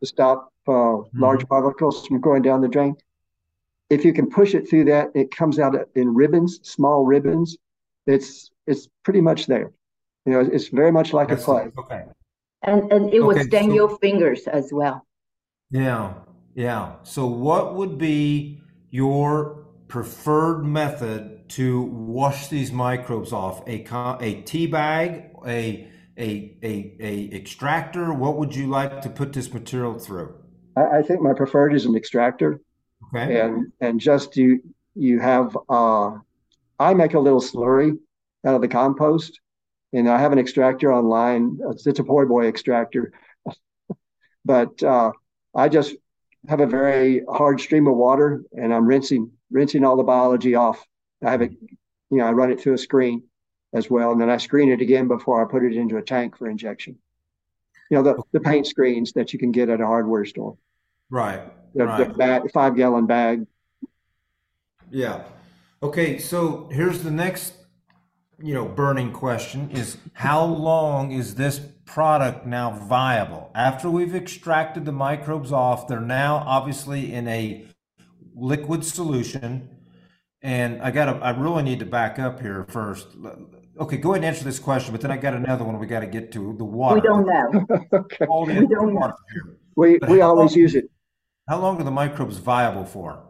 [0.00, 2.94] to stop uh, large particles from going down the drain,
[3.88, 7.56] if you can push it through that, it comes out in ribbons, small ribbons.
[8.06, 9.72] It's it's pretty much there.
[10.26, 11.70] You know, it's very much like a That's- clay.
[11.78, 12.02] Okay.
[12.62, 15.06] and and it will Okay, stain so- your fingers as well.
[15.70, 16.12] Yeah,
[16.54, 16.84] yeah.
[17.04, 18.60] So what would be
[18.94, 23.66] your preferred method to wash these microbes off?
[23.68, 23.84] A
[24.20, 28.12] a tea bag, a a a a extractor?
[28.14, 30.34] What would you like to put this material through?
[30.76, 32.60] I, I think my preferred is an extractor,
[33.14, 33.40] Okay.
[33.40, 34.60] and and just you
[34.94, 36.12] you have uh,
[36.78, 37.98] I make a little slurry
[38.46, 39.40] out of the compost,
[39.92, 41.58] and I have an extractor online.
[41.70, 43.12] It's, it's a Poi Boy extractor,
[44.44, 45.12] but uh,
[45.54, 45.94] I just
[46.48, 50.84] have a very hard stream of water, and I'm rinsing rinsing all the biology off.
[51.24, 51.52] I have it,
[52.10, 53.22] you know, I run it through a screen
[53.72, 56.36] as well, and then I screen it again before I put it into a tank
[56.36, 56.98] for injection.
[57.90, 60.56] You know, the, the paint screens that you can get at a hardware store,
[61.10, 61.40] Right.
[61.74, 62.08] the, Right.
[62.08, 63.46] the bag, five gallon bag.
[64.90, 65.24] Yeah.
[65.82, 67.54] Okay, so here's the next,
[68.42, 73.50] you know, burning question is how long is this product now viable?
[73.54, 77.66] After we've extracted the microbes off, they're now obviously in a
[78.34, 79.68] liquid solution.
[80.42, 83.08] And I gotta, I really need to back up here first.
[83.80, 86.06] Okay, go ahead and answer this question, but then I got another one we gotta
[86.06, 86.96] get to, the water.
[86.96, 87.66] We don't know.
[87.92, 88.26] okay.
[88.60, 89.12] We don't know.
[89.76, 90.90] We But we always long- use it.
[91.48, 93.22] How long are the microbes viable for?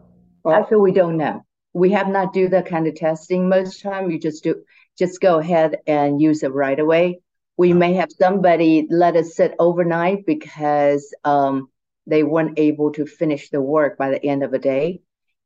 [0.45, 1.43] I feel we don't know.
[1.73, 4.09] We have not do that kind of testing most time.
[4.09, 4.63] You just do
[4.97, 7.19] just go ahead and use it right away.
[7.57, 11.69] We may have somebody let us sit overnight because um,
[12.05, 15.01] they weren't able to finish the work by the end of the day,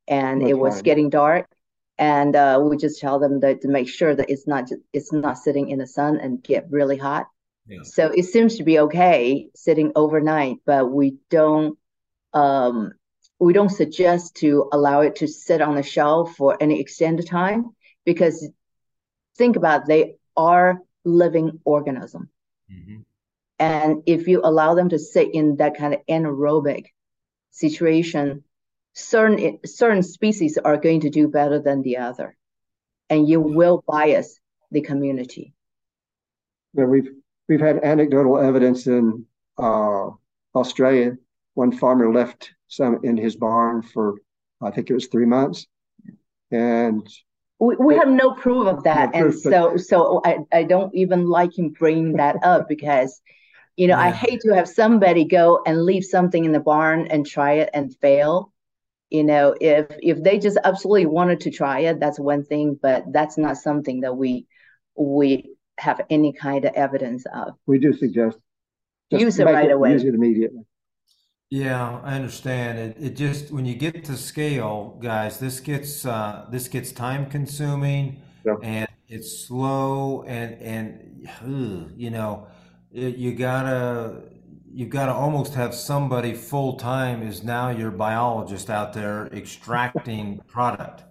[0.08, 1.48] and That's it was getting dark.
[1.98, 5.12] And uh, we just tell them that to make sure that it's not just, it's
[5.12, 7.28] not sitting in the sun and get really hot.
[7.68, 7.84] Yeah.
[7.84, 11.78] So it seems to be okay sitting overnight, but we don't
[12.34, 12.94] um,
[13.40, 17.72] we don't suggest to allow it to sit on the shelf for any extended time
[18.06, 18.50] because
[19.38, 22.30] think about it, they are living organism.
[22.72, 23.06] Mhm.
[23.60, 26.88] And if you allow them to sit in that kind of anaerobic
[27.52, 28.44] situation,
[28.94, 32.38] certain certain species are going to do better than the other.
[33.10, 34.40] And you will bias
[34.72, 35.54] the community.
[36.74, 37.10] Yeah, we've
[37.48, 39.26] we've had anecdotal evidence in
[39.58, 40.10] uh,
[40.56, 41.18] Australia.
[41.56, 44.16] One farmer left some in his barn for
[44.62, 45.68] I think it was three months,
[46.52, 47.08] and
[47.60, 49.14] We, we have no proof of that.
[49.14, 52.68] No and proof, but- so so I, I don't even like him bringing that up
[52.70, 53.22] because
[53.76, 57.26] you know, I hate to have somebody go and leave something in the barn and
[57.26, 58.52] try it and fail.
[59.10, 63.06] You know, if if they just absolutely wanted to try it, that's one thing, but
[63.14, 64.48] that's not something that we
[64.98, 67.54] we have any kind of evidence of.
[67.66, 68.38] we do suggest
[69.12, 69.94] Use it right away.
[69.94, 70.64] Use it immediately.
[71.50, 72.78] Yeah, I understand.
[72.78, 77.26] It it just when you get to scale, guys, this gets uh this gets time
[77.30, 78.56] consuming Yeah.
[78.62, 82.48] and it's slow and and ugh, you know,
[82.92, 84.22] it, you gotta
[84.72, 91.04] you gotta almost have somebody full time is now your biologist out there extracting product.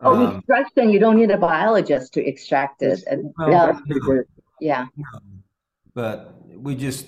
[0.00, 3.04] Oh, Um, extraction, you don't need a biologist to extract it.
[3.06, 4.26] And, well, yeah, quick.
[4.60, 4.86] yeah.
[5.94, 7.06] but we just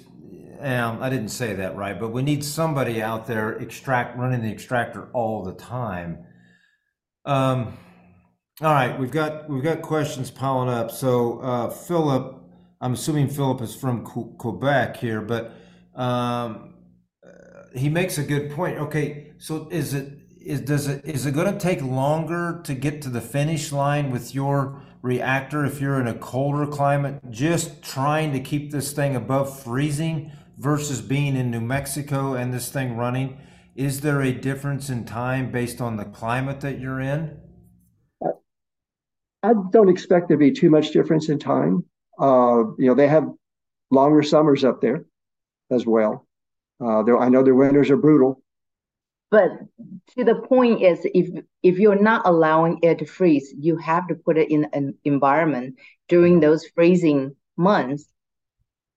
[0.63, 4.51] um, I didn't say that right, but we need somebody out there extract running the
[4.51, 6.25] extractor all the time.
[7.25, 7.77] Um,
[8.61, 10.91] all right, we've got we've got questions piling up.
[10.91, 12.41] So uh, Philip,
[12.81, 15.53] I'm assuming Philip is from Quebec here, but
[15.95, 16.75] um,
[17.75, 18.79] he makes a good point.
[18.79, 23.03] Okay, so is it is does it is it going to take longer to get
[23.03, 28.33] to the finish line with your reactor if you're in a colder climate just trying
[28.33, 30.31] to keep this thing above freezing
[30.63, 33.37] versus being in New Mexico and this thing running
[33.75, 37.39] is there a difference in time based on the climate that you're in?
[39.43, 41.85] I don't expect there to be too much difference in time.
[42.19, 43.27] Uh, you know they have
[43.91, 45.07] longer summers up there
[45.71, 46.27] as well.
[46.81, 48.43] Uh, I know their winters are brutal.
[49.31, 49.51] But
[50.15, 54.15] to the point is if if you're not allowing it to freeze, you have to
[54.15, 58.07] put it in an environment during those freezing months.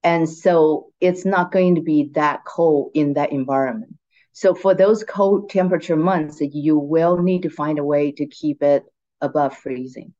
[0.06, 3.95] And so it's not going to be that cold in that environment.
[4.34, 8.62] So for those cold temperature months, you will need to find a way to keep
[8.62, 8.84] it
[9.20, 10.14] above freezing.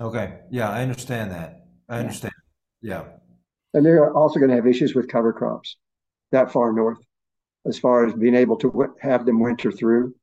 [0.00, 0.38] Okay.
[0.52, 1.64] Yeah, I understand that.
[1.88, 2.32] I understand.
[2.80, 3.06] Yeah.
[3.74, 5.76] And they're also going to have issues with cover crops
[6.30, 6.98] that far north
[7.66, 10.14] as far as being able to have them winter through.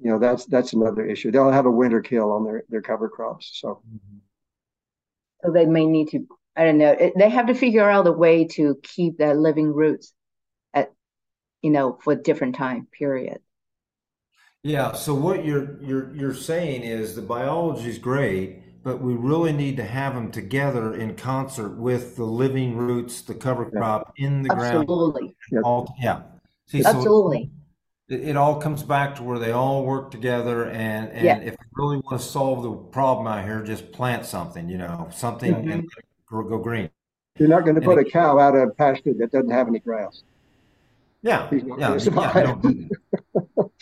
[0.00, 1.30] You know, that's that's another issue.
[1.30, 3.50] They'll have a winter kill on their their cover crops.
[3.60, 3.82] So,
[5.44, 6.26] so they may need to.
[6.56, 7.12] I don't know.
[7.16, 10.12] They have to figure out a way to keep their living roots
[10.74, 10.92] at,
[11.62, 13.38] you know, for different time period.
[14.62, 14.92] Yeah.
[14.92, 19.76] So what you're you're you're saying is the biology is great, but we really need
[19.78, 24.50] to have them together in concert with the living roots, the cover crop in the
[24.50, 24.78] ground.
[24.78, 25.34] Absolutely.
[25.64, 26.22] All, yeah.
[26.66, 27.50] See, Absolutely.
[28.08, 31.38] So it, it, all comes back to where they all work together, and and yeah.
[31.38, 35.08] if you really want to solve the problem out here, just plant something, you know,
[35.12, 35.70] something mm-hmm.
[35.70, 35.88] and
[36.32, 36.90] go, green.
[37.38, 40.22] You're not going to put a cow out of pasture that doesn't have any grass.
[41.22, 42.90] Yeah, yeah, yeah I, don't do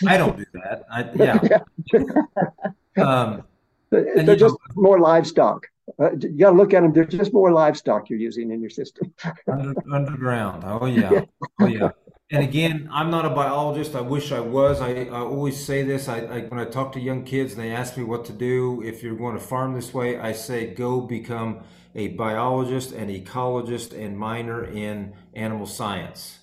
[0.07, 0.85] I don't do that.
[0.93, 3.03] I, yeah.
[3.05, 3.45] um,
[3.91, 5.67] they're just know, more livestock.
[5.99, 6.93] Uh, you got to look at them.
[6.93, 9.15] They're just more livestock you're using in your system.
[9.49, 10.65] Under, underground.
[10.67, 11.13] Oh yeah.
[11.13, 11.25] yeah.
[11.61, 11.91] Oh yeah
[12.33, 13.97] and again, I'm not a biologist.
[13.97, 14.81] I wish I was.
[14.81, 16.09] I, I always say this.
[16.09, 18.83] I, I, when I talk to young kids and they ask me what to do,
[18.83, 21.65] if you're going to farm this way, I say go become
[21.95, 26.39] a biologist, an ecologist, and minor in animal science.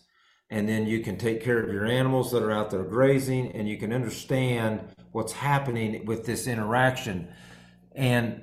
[0.50, 3.68] And then you can take care of your animals that are out there grazing, and
[3.68, 4.82] you can understand
[5.12, 7.28] what's happening with this interaction.
[7.96, 8.42] And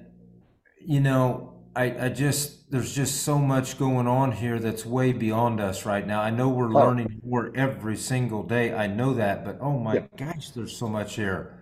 [0.87, 5.61] you know, I, I just there's just so much going on here that's way beyond
[5.61, 6.21] us right now.
[6.21, 6.87] I know we're oh.
[6.87, 8.75] learning more every single day.
[8.75, 10.07] I know that, but oh my yeah.
[10.17, 11.59] gosh, there's so much here.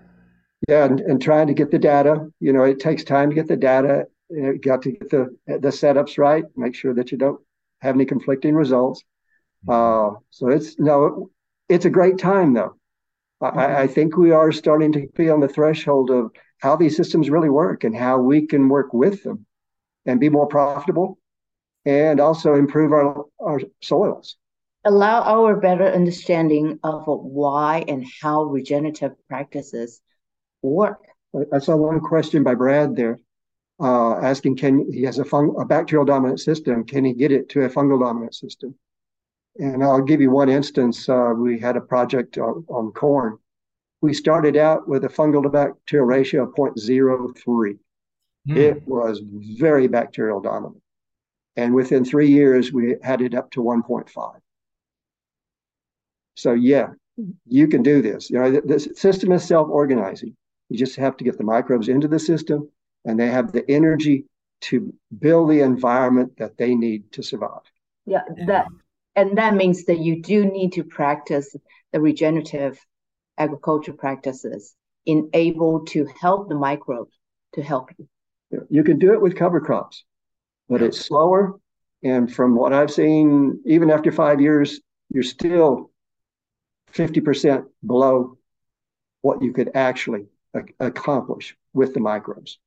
[0.68, 2.30] Yeah, and, and trying to get the data.
[2.40, 4.06] You know, it takes time to get the data.
[4.32, 6.44] You got to get the the setups right.
[6.56, 7.40] Make sure that you don't
[7.80, 9.02] have any conflicting results.
[9.66, 10.16] Mm-hmm.
[10.16, 11.30] Uh, so it's no,
[11.68, 12.76] it's a great time though.
[13.42, 13.58] Mm-hmm.
[13.58, 17.28] I, I think we are starting to be on the threshold of how these systems
[17.28, 19.46] really work and how we can work with them
[20.06, 21.18] and be more profitable
[21.84, 24.36] and also improve our, our soils.
[24.84, 30.00] Allow our better understanding of why and how regenerative practices
[30.60, 31.00] work.
[31.52, 33.18] I saw one question by Brad there
[33.82, 37.48] uh, asking, can he has a, fung- a bacterial dominant system, can he get it
[37.50, 38.74] to a fungal dominant system?
[39.58, 41.08] And I'll give you one instance.
[41.08, 43.38] Uh, we had a project on, on corn.
[44.00, 47.78] We started out with a fungal to bacterial ratio of 0.03.
[48.48, 48.56] Mm.
[48.56, 50.82] It was very bacterial dominant.
[51.56, 54.34] And within three years, we had it up to 1.5.
[56.34, 56.88] So, yeah,
[57.46, 58.30] you can do this.
[58.30, 60.34] You know, the, the system is self organizing.
[60.70, 62.70] You just have to get the microbes into the system,
[63.04, 64.24] and they have the energy
[64.62, 67.62] to build the environment that they need to survive.
[68.06, 68.66] Yeah, that
[69.16, 71.54] and that means that you do need to practice
[71.92, 72.78] the regenerative
[73.38, 74.74] agriculture practices
[75.04, 77.12] in able to help the microbes
[77.54, 78.08] to help you.
[78.70, 80.04] You can do it with cover crops,
[80.68, 81.58] but it's slower.
[82.02, 84.80] And from what I've seen, even after five years,
[85.10, 85.90] you're still
[86.92, 88.38] 50% below
[89.22, 90.26] what you could actually
[90.80, 92.58] accomplish with the microbes.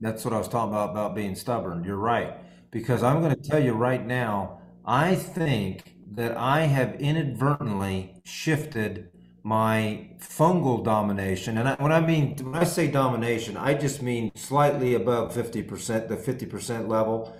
[0.00, 1.84] That's what I was talking about, about being stubborn.
[1.84, 2.34] You're right.
[2.70, 9.10] Because I'm going to tell you right now, I think that I have inadvertently shifted
[9.42, 14.32] my fungal domination, and I, when I mean when I say domination, I just mean
[14.34, 17.36] slightly above fifty percent, the fifty percent level.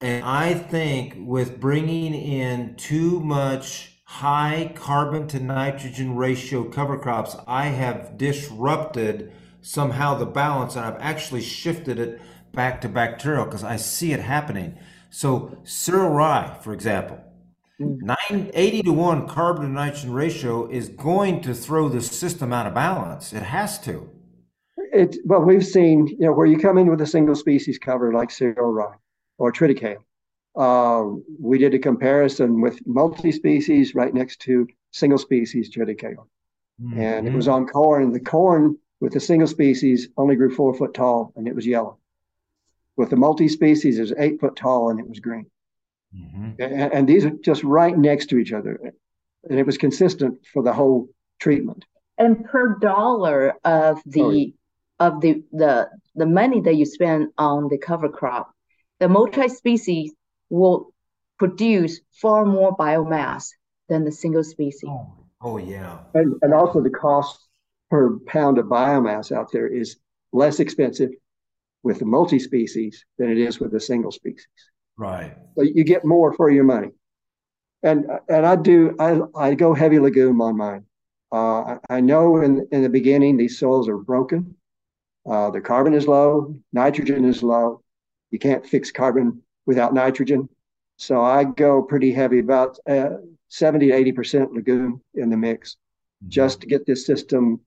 [0.00, 7.36] And I think with bringing in too much high carbon to nitrogen ratio cover crops,
[7.46, 12.20] I have disrupted somehow the balance, and I've actually shifted it
[12.52, 14.76] back to bacterial because I see it happening.
[15.10, 17.18] So cereal rye, for example,
[17.80, 17.98] mm.
[18.02, 22.66] nine, 80 to 1 carbon to nitrogen ratio is going to throw the system out
[22.66, 23.32] of balance.
[23.32, 24.10] It has to.
[24.92, 28.12] It, well, we've seen, you know, where you come in with a single species cover
[28.12, 28.96] like cereal rye
[29.38, 29.98] or triticale.
[30.56, 31.04] Uh,
[31.38, 36.26] we did a comparison with multi-species right next to single species triticale.
[36.82, 37.00] Mm-hmm.
[37.00, 37.54] And it was mm-hmm.
[37.54, 38.12] on corn.
[38.12, 41.98] The corn with the single species only grew four foot tall and it was yellow.
[42.96, 45.46] With the multi species, it was eight foot tall and it was green.
[46.14, 46.60] Mm-hmm.
[46.60, 48.80] And, and, these are just right next to each other.
[49.48, 51.84] And it was consistent for the whole treatment.
[52.16, 54.46] And per dollar of the oh, yeah.
[55.00, 58.50] of the, the the money that you spend on the cover crop,
[59.00, 60.12] the multi-species
[60.48, 60.92] will
[61.38, 63.50] produce far more biomass
[63.88, 64.88] than the single species.
[64.90, 65.98] Oh, oh yeah.
[66.14, 67.47] And, and also the cost
[67.90, 69.96] per pound of biomass out there is
[70.32, 71.10] less expensive
[71.82, 74.48] with the multi-species than it is with the single species.
[74.96, 75.36] Right.
[75.56, 76.88] So you get more for your money.
[77.82, 80.84] And and I do I I go heavy legume on mine.
[81.30, 84.56] Uh, I know in in the beginning these soils are broken.
[85.28, 87.82] Uh, the carbon is low, nitrogen is low.
[88.30, 90.48] You can't fix carbon without nitrogen.
[90.96, 93.10] So I go pretty heavy, about uh,
[93.48, 96.30] 70 to 80% legume in the mix, mm-hmm.
[96.30, 97.60] just to get this system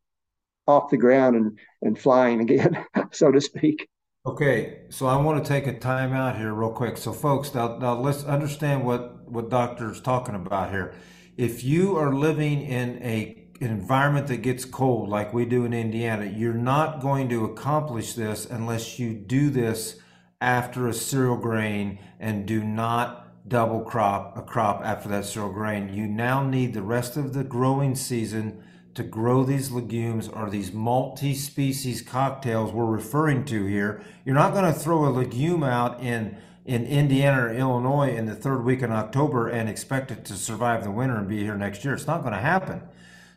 [0.67, 3.87] off the ground and, and flying again, so to speak.
[4.25, 6.97] Okay, so I want to take a time out here real quick.
[6.97, 10.93] So, folks, now, now let's understand what what doctor's talking about here.
[11.37, 15.73] If you are living in a an environment that gets cold like we do in
[15.73, 19.99] Indiana, you're not going to accomplish this unless you do this
[20.39, 25.93] after a cereal grain and do not double crop a crop after that cereal grain.
[25.93, 28.63] You now need the rest of the growing season
[28.93, 34.03] to grow these legumes or these multi-species cocktails we're referring to here.
[34.25, 38.35] You're not going to throw a legume out in in Indiana or Illinois in the
[38.35, 41.83] third week in October and expect it to survive the winter and be here next
[41.83, 41.93] year.
[41.95, 42.83] It's not going to happen.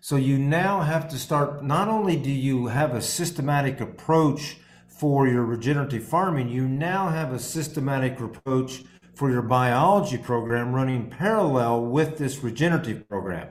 [0.02, 5.26] So you now have to start not only do you have a systematic approach for
[5.26, 8.84] your regenerative farming, you now have a systematic approach
[9.14, 13.48] for your biology program running parallel with this regenerative program.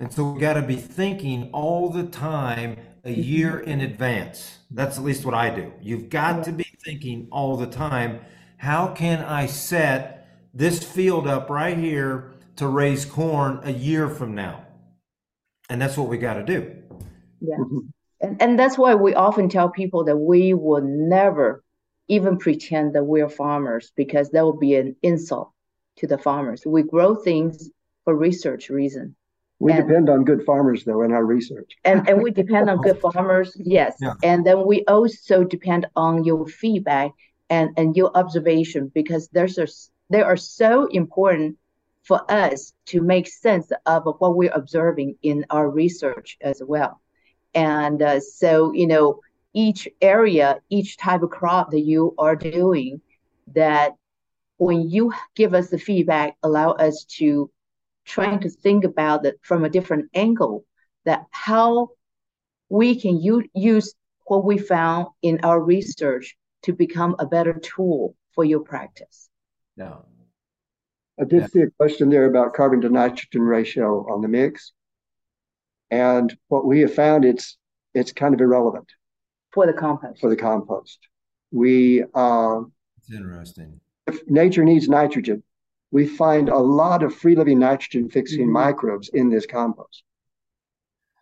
[0.00, 4.58] And so we got to be thinking all the time a year in advance.
[4.70, 5.74] That's at least what I do.
[5.82, 8.20] You've got to be thinking all the time
[8.56, 14.34] how can I set this field up right here to raise corn a year from
[14.34, 14.66] now?
[15.68, 16.76] And that's what we got to do.
[17.40, 17.56] Yeah.
[17.56, 17.78] Mm-hmm.
[18.22, 21.62] And, and that's why we often tell people that we will never
[22.08, 25.52] even pretend that we're farmers because that would be an insult
[25.96, 26.64] to the farmers.
[26.66, 27.70] We grow things
[28.04, 29.14] for research reason
[29.60, 31.76] we and, depend on good farmers, though, in our research.
[31.84, 33.96] And, and we depend on good farmers, yes.
[34.00, 34.14] Yeah.
[34.22, 37.12] And then we also depend on your feedback
[37.50, 39.68] and, and your observation because there's a,
[40.08, 41.58] they are so important
[42.02, 47.00] for us to make sense of what we're observing in our research as well.
[47.54, 49.20] And uh, so, you know,
[49.52, 53.02] each area, each type of crop that you are doing,
[53.54, 53.92] that
[54.56, 57.50] when you give us the feedback, allow us to
[58.10, 60.64] trying to think about it from a different angle
[61.04, 61.90] that how
[62.68, 63.94] we can u- use
[64.26, 69.28] what we found in our research to become a better tool for your practice.
[69.76, 69.98] Yeah.
[71.20, 71.46] I did yeah.
[71.46, 74.72] see a question there about carbon to nitrogen ratio on the mix.
[75.90, 77.56] And what we have found it's
[77.94, 78.88] it's kind of irrelevant
[79.50, 80.20] for the compost.
[80.20, 80.98] For the compost.
[81.50, 82.60] We uh
[82.98, 83.80] it's interesting.
[84.06, 85.42] If nature needs nitrogen,
[85.90, 88.52] we find a lot of free living nitrogen fixing mm-hmm.
[88.52, 90.02] microbes in this compost.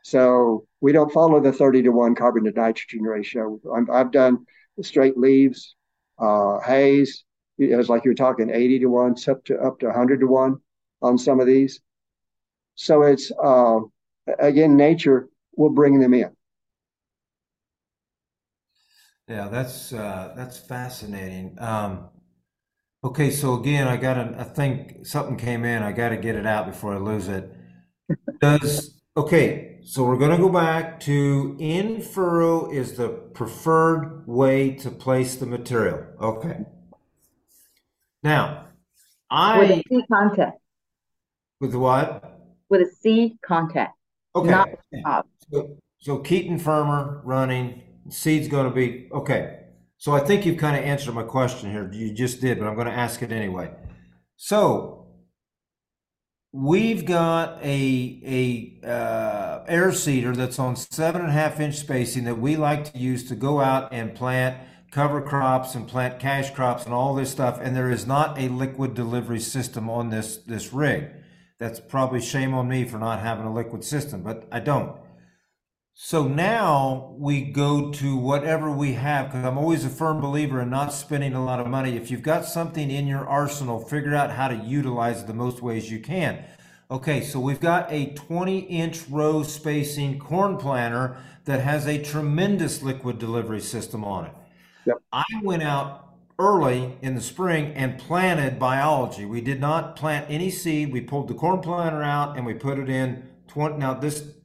[0.02, 3.60] So we don't follow the 30 to 1 carbon to nitrogen ratio.
[3.92, 4.46] i have done
[4.82, 5.74] straight leaves,
[6.18, 7.24] uh, hays.
[7.58, 10.26] It was like you were talking 80 to 1, up to up to 100 to
[10.26, 10.56] 1
[11.02, 11.80] on some of these.
[12.74, 13.80] So it's, uh,
[14.38, 16.30] again, nature will bring them in.
[19.26, 21.54] Yeah, that's uh, that's fascinating.
[21.58, 22.08] Um,
[23.08, 25.82] Okay, so again, I got to, I think something came in.
[25.82, 27.50] I got to get it out before I lose it.
[28.38, 34.72] Does, okay, so we're going to go back to in furrow is the preferred way
[34.72, 36.04] to place the material.
[36.20, 36.66] Okay.
[38.22, 38.66] Now,
[39.30, 39.58] I.
[39.58, 40.58] With a C contact.
[41.60, 42.42] With what?
[42.68, 43.96] With a C contact.
[44.36, 44.50] Okay.
[44.50, 44.68] Not
[45.02, 45.26] top.
[45.50, 49.60] So, so Keeton firmer running, seed's going to be, okay.
[49.98, 51.90] So I think you've kind of answered my question here.
[51.92, 53.72] You just did, but I'm going to ask it anyway.
[54.36, 55.08] So
[56.52, 62.24] we've got a a uh, air seeder that's on seven and a half inch spacing
[62.24, 64.56] that we like to use to go out and plant
[64.92, 68.48] cover crops and plant cash crops and all this stuff, and there is not a
[68.48, 71.10] liquid delivery system on this this rig.
[71.58, 74.96] That's probably shame on me for not having a liquid system, but I don't.
[76.00, 80.70] So now we go to whatever we have because I'm always a firm believer in
[80.70, 81.96] not spending a lot of money.
[81.96, 85.60] If you've got something in your arsenal, figure out how to utilize it the most
[85.60, 86.44] ways you can.
[86.88, 92.80] Okay, so we've got a 20 inch row spacing corn planter that has a tremendous
[92.80, 94.32] liquid delivery system on it.
[94.86, 94.98] Yep.
[95.12, 99.24] I went out early in the spring and planted biology.
[99.24, 100.92] We did not plant any seed.
[100.92, 103.78] We pulled the corn planter out and we put it in 20.
[103.78, 104.37] Now, this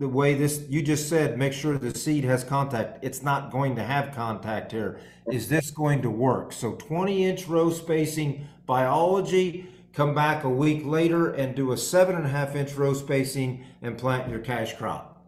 [0.00, 3.04] the way this you just said, make sure the seed has contact.
[3.04, 4.98] It's not going to have contact here.
[5.30, 6.54] Is this going to work?
[6.54, 12.16] So 20 inch row spacing biology, come back a week later and do a seven
[12.16, 15.22] and a half inch row spacing and plant your cash crop.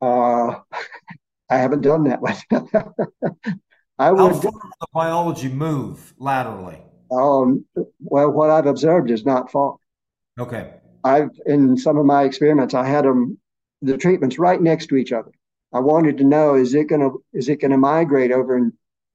[0.00, 0.54] Uh,
[1.50, 2.36] I haven't done that one.
[3.98, 4.40] I How would.
[4.40, 6.78] far does the biology move laterally?
[7.10, 7.64] Um,
[7.98, 9.76] well, what I've observed is not far.
[10.38, 10.74] Okay.
[11.04, 13.38] I've in some of my experiments, I had them
[13.82, 15.30] the treatments right next to each other.
[15.72, 18.72] I wanted to know is it gonna is it gonna migrate over in,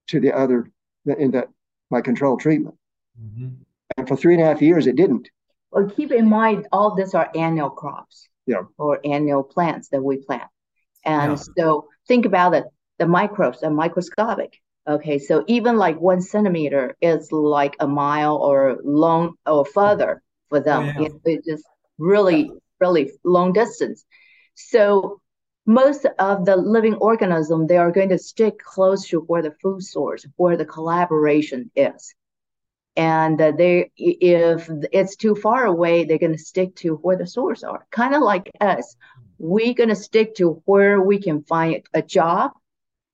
[0.08, 0.70] to the other
[1.06, 1.50] in that
[1.92, 2.76] my control treatment.
[3.22, 3.50] Mm-hmm.
[3.98, 5.30] And for three and a half years, it didn't.
[5.72, 8.28] Well, keep in mind, all these are annual crops.
[8.48, 8.64] Yeah.
[8.78, 10.50] Or annual plants that we plant.
[11.04, 11.44] And Yeah.
[11.58, 12.66] so think about it.
[13.00, 14.60] The microbes are microscopic.
[14.88, 15.18] Okay.
[15.20, 20.84] So even like one centimeter is like a mile or long or further for them.
[20.84, 21.08] Oh, yeah.
[21.08, 21.66] It- It's just
[21.98, 24.06] really, really long distance.
[24.56, 25.22] So
[25.66, 29.84] most of the living organism, they are going to stick close to where the food
[29.84, 32.14] source, where the collaboration is.
[32.98, 37.28] And uh, they if it's too far away they're going to stick to where the
[37.28, 37.86] source are.
[37.92, 38.96] Kind of like us.
[39.38, 42.52] We're going to stick to where we can find a job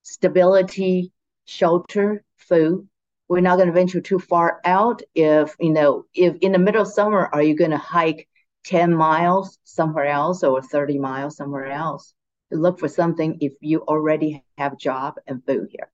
[0.04, 1.12] stability
[1.46, 2.88] shelter food.
[3.28, 6.82] We're not going to venture too far out if you know if in the middle
[6.82, 8.28] of summer are you going to hike
[8.66, 12.14] 10 miles somewhere else or 30 miles somewhere else
[12.52, 15.92] to look for something if you already have job and food here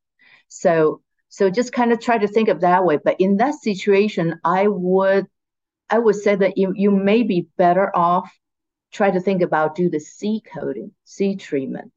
[0.48, 2.98] so so just kind of try to think of that way.
[3.04, 5.28] But in that situation, I would
[5.90, 8.32] I would say that you you may be better off
[8.94, 11.92] try to think about do the seed coating, seed treatment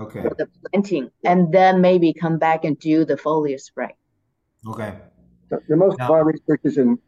[0.00, 0.22] Okay.
[0.22, 3.94] for the planting, and then maybe come back and do the foliar spray.
[4.66, 4.92] Okay.
[5.50, 6.98] The, the most Now- of our research is in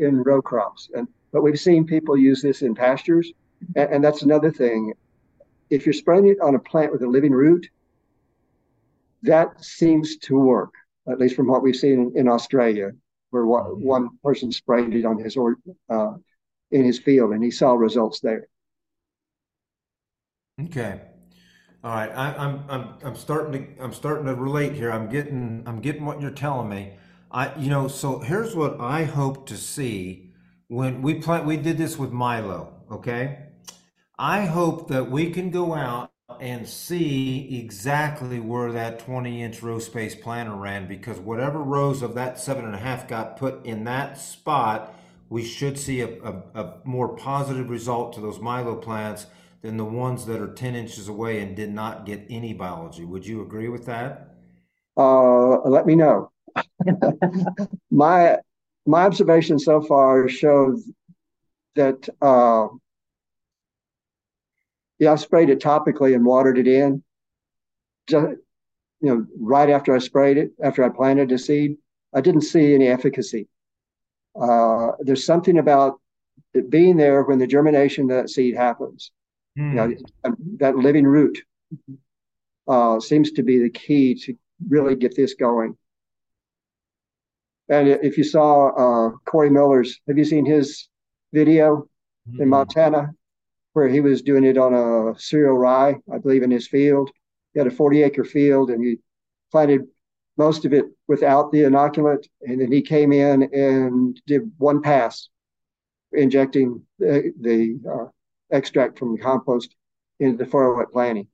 [0.00, 3.32] in row crops, and but we've seen people use this in pastures,
[3.76, 4.94] and, and that's another thing.
[5.70, 7.66] If you're spraying it on a plant with a living root,
[9.22, 10.74] that seems to work,
[11.10, 12.92] at least from what we've seen in, in Australia,
[13.30, 13.82] where one, Mhm.
[13.84, 15.56] one person sprayed it on his or
[15.90, 16.14] uh,
[16.70, 18.48] in his field, and he saw results there.
[20.64, 21.00] Okay.
[21.84, 22.10] All right.
[22.10, 24.92] I, I'm I'm I'm starting to I'm starting to relate here.
[24.92, 26.94] I'm getting I'm getting what you're telling me.
[27.30, 30.32] I you know so here's what I hope to see
[30.68, 31.46] when we plant.
[31.46, 32.74] We did this with Milo.
[32.90, 33.46] Okay.
[34.18, 39.78] I hope that we can go out and see exactly where that 20 inch row
[39.78, 43.84] space planter ran because whatever rows of that seven and a half got put in
[43.84, 44.94] that spot,
[45.28, 49.26] we should see a, a, a more positive result to those Milo plants
[49.62, 53.04] than the ones that are 10 inches away and did not get any biology.
[53.04, 54.34] Would you agree with that?
[54.96, 56.30] Uh, let me know.
[57.90, 58.38] My
[58.86, 60.88] my observation so far shows
[61.76, 62.68] that uh,
[64.98, 67.02] yeah, I sprayed it topically and watered it in.
[68.06, 68.36] Just,
[69.00, 71.76] you know, right after I sprayed it, after I planted the seed,
[72.14, 73.48] I didn't see any efficacy.
[74.40, 76.00] Uh, there's something about
[76.52, 79.10] it being there when the germination of that seed happens.
[79.56, 81.38] You know, that living root
[82.68, 84.36] uh, seems to be the key to
[84.68, 85.76] really get this going.
[87.70, 90.88] And if you saw uh, Corey Miller's, have you seen his
[91.32, 91.88] video
[92.36, 93.10] in Montana
[93.74, 97.10] where he was doing it on a cereal rye, I believe, in his field?
[97.54, 98.98] He had a 40 acre field and he
[99.52, 99.86] planted
[100.36, 102.26] most of it without the inoculant.
[102.42, 105.28] And then he came in and did one pass,
[106.12, 108.06] injecting the, the uh,
[108.50, 109.76] extract from the compost
[110.18, 111.28] into the furrow wet planting.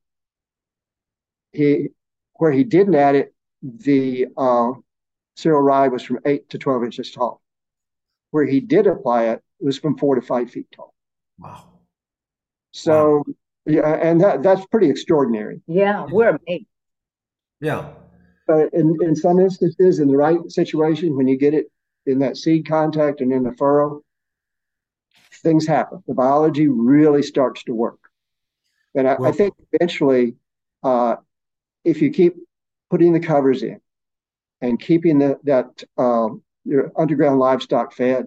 [1.52, 1.88] He,
[2.34, 4.72] where he didn't add it, the uh,
[5.36, 7.40] cereal rye was from eight to 12 inches tall.
[8.30, 10.94] Where he did apply it, it was from four to five feet tall.
[11.38, 11.64] Wow.
[12.72, 13.24] So,
[13.64, 15.60] yeah, and that, that's pretty extraordinary.
[15.66, 16.66] Yeah, we're amazed.
[17.60, 17.90] Yeah.
[18.46, 21.70] But in, in some instances, in the right situation, when you get it
[22.04, 24.02] in that seed contact and in the furrow,
[25.42, 26.02] things happen.
[26.06, 27.98] The biology really starts to work.
[28.94, 30.36] And I, I think eventually,
[30.82, 31.16] uh,
[31.84, 32.36] if you keep
[32.90, 33.80] putting the covers in
[34.66, 38.26] and keeping the, that um, your underground livestock fed,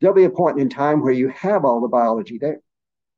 [0.00, 2.60] there'll be a point in time where you have all the biology there,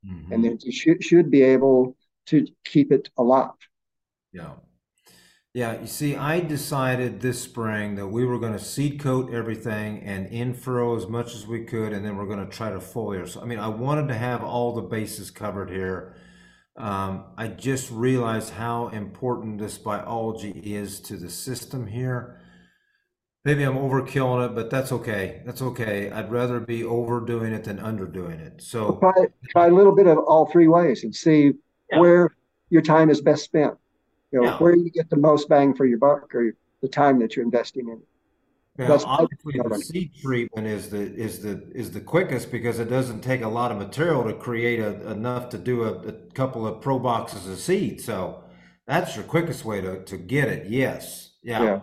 [0.05, 0.31] mm-hmm.
[0.31, 1.95] and then you should should be able
[2.27, 3.51] to keep it alive.
[4.31, 4.53] Yeah.
[5.53, 10.01] Yeah, you see, I decided this spring that we were going to seed coat everything
[10.01, 12.77] and in furrow as much as we could, and then we're going to try to
[12.77, 13.27] foliar.
[13.27, 16.15] So, I mean, I wanted to have all the bases covered here.
[16.77, 22.39] Um, I just realized how important this biology is to the system here.
[23.43, 25.41] Maybe I'm overkilling it, but that's okay.
[25.45, 26.11] That's okay.
[26.11, 28.61] I'd rather be overdoing it than underdoing it.
[28.61, 31.53] So try, try a little bit of all three ways and see
[31.91, 31.99] yeah.
[31.99, 32.35] where
[32.69, 33.75] your time is best spent.
[34.31, 34.57] You know, yeah.
[34.59, 37.89] where you get the most bang for your buck or the time that you're investing
[37.89, 38.01] in.
[38.79, 43.21] Yeah, obviously the seed treatment is the is the is the quickest because it doesn't
[43.21, 46.79] take a lot of material to create a, enough to do a, a, couple of
[46.81, 47.99] pro boxes of seed.
[47.99, 48.43] So
[48.87, 50.69] that's your quickest way to, to get it.
[50.69, 51.31] Yes.
[51.43, 51.63] Yeah.
[51.63, 51.79] yeah.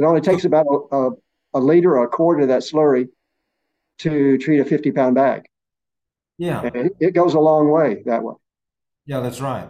[0.00, 1.10] It only takes about a,
[1.54, 3.08] a liter or a quarter of that slurry
[3.98, 5.44] to treat a 50 pound bag.
[6.38, 6.68] Yeah.
[6.74, 8.34] And it goes a long way that way.
[9.06, 9.68] Yeah, that's right.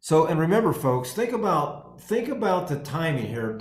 [0.00, 3.58] So, and remember, folks, think about think about the timing here.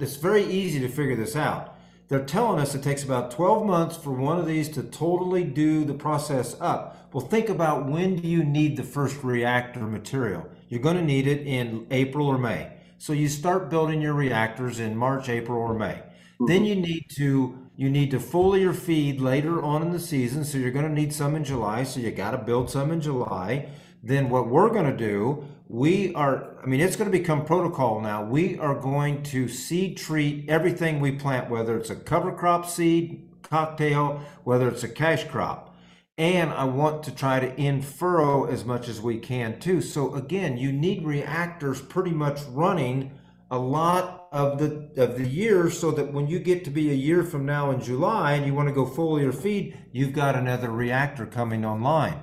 [0.00, 1.76] It's very easy to figure this out.
[2.08, 5.84] They're telling us it takes about 12 months for one of these to totally do
[5.84, 7.08] the process up.
[7.12, 10.44] Well, think about when do you need the first reactor material?
[10.68, 12.72] You're going to need it in April or May.
[12.98, 16.02] So you start building your reactors in March, April, or May.
[16.46, 20.44] Then you need to you need to foliar feed later on in the season.
[20.44, 21.84] So you're going to need some in July.
[21.84, 23.70] So you got to build some in July
[24.02, 28.00] then what we're going to do, we are, I mean, it's going to become protocol
[28.00, 28.24] now.
[28.24, 33.28] We are going to seed treat everything we plant, whether it's a cover crop seed,
[33.42, 35.76] cocktail, whether it's a cash crop.
[36.18, 39.80] And I want to try to in furrow as much as we can too.
[39.80, 43.12] So again, you need reactors pretty much running
[43.50, 46.94] a lot of the of the year so that when you get to be a
[46.94, 50.70] year from now in July and you want to go foliar feed, you've got another
[50.70, 52.22] reactor coming online.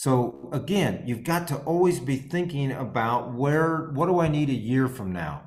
[0.00, 4.54] So again, you've got to always be thinking about where, what do I need a
[4.54, 5.42] year from now?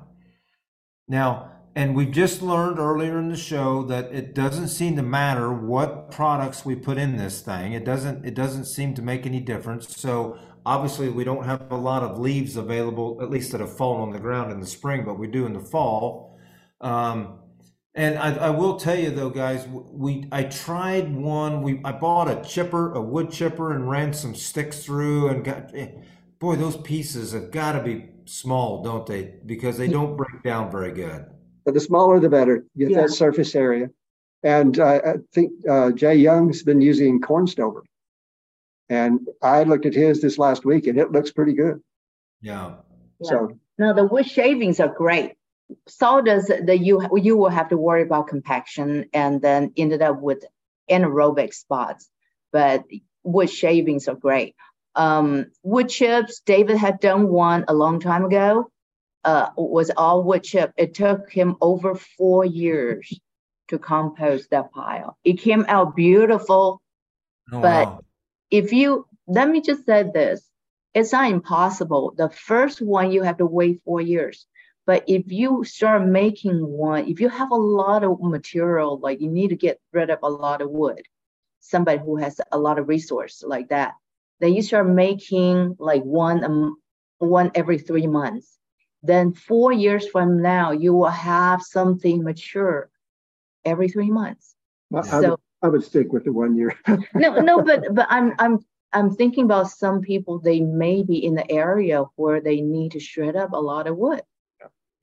[1.08, 5.52] Now, and we've just learned earlier in the show that it doesn't seem to matter
[5.52, 7.72] what products we put in this thing.
[7.72, 9.96] It doesn't, it doesn't seem to make any difference.
[9.96, 14.02] So obviously we don't have a lot of leaves available, at least that have fallen
[14.02, 16.38] on the ground in the spring, but we do in the fall.
[16.80, 17.40] Um,
[17.94, 21.62] and I, I, will tell you though, guys, we I tried one.
[21.62, 25.70] We I bought a chipper, a wood chipper, and ran some sticks through, and got
[25.74, 25.90] eh,
[26.40, 29.34] boy, those pieces have got to be small, don't they?
[29.46, 31.26] Because they don't break down very good.
[31.64, 32.64] But the smaller, the better.
[32.76, 33.02] Get yeah.
[33.02, 33.88] that surface area.
[34.42, 37.84] And uh, I think uh, Jay Young's been using corn stover,
[38.88, 41.80] and I looked at his this last week, and it looks pretty good.
[42.42, 42.72] Yeah.
[43.20, 43.30] yeah.
[43.30, 45.34] So no, the wood shavings are great
[45.88, 50.44] sawdust that you you will have to worry about compaction and then ended up with
[50.90, 52.08] anaerobic spots.
[52.52, 52.84] But
[53.22, 54.54] wood shavings are great.
[54.94, 58.70] Um, wood chips, David had done one a long time ago.
[59.24, 60.72] Uh, was all wood chip.
[60.76, 63.18] It took him over four years
[63.68, 65.16] to compost that pile.
[65.24, 66.82] It came out beautiful,
[67.50, 68.00] oh, but wow.
[68.50, 70.46] if you let me just say this,
[70.92, 72.12] it's not impossible.
[72.16, 74.46] The first one you have to wait four years.
[74.86, 79.30] But if you start making one, if you have a lot of material, like you
[79.30, 81.02] need to get rid of a lot of wood,
[81.60, 83.94] somebody who has a lot of resource like that,
[84.40, 86.76] then you start making like one um,
[87.18, 88.58] one every three months.
[89.02, 92.90] Then four years from now, you will have something mature
[93.64, 94.54] every three months.
[94.90, 96.78] Well, so I would, I would stick with the one year.
[97.14, 98.58] no, no, but but I'm I'm
[98.92, 100.38] I'm thinking about some people.
[100.38, 103.96] They may be in the area where they need to shred up a lot of
[103.96, 104.22] wood.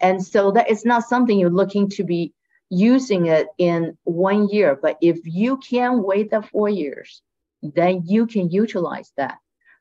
[0.02, 2.34] And so that is not something you're looking to be
[2.70, 4.78] using it in one year.
[4.82, 7.22] But if you can wait the four years,
[7.62, 9.38] then you can utilize that.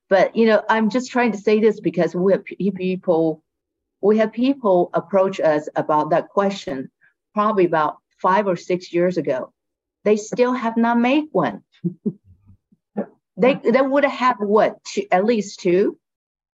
[0.08, 3.42] But you know, I'm just trying to say this because we have people,
[4.00, 6.90] we have people approach us about that question
[7.32, 9.52] probably about five or six years ago.
[10.04, 11.62] They still have not made one.
[13.36, 15.98] they they would have what two, at least two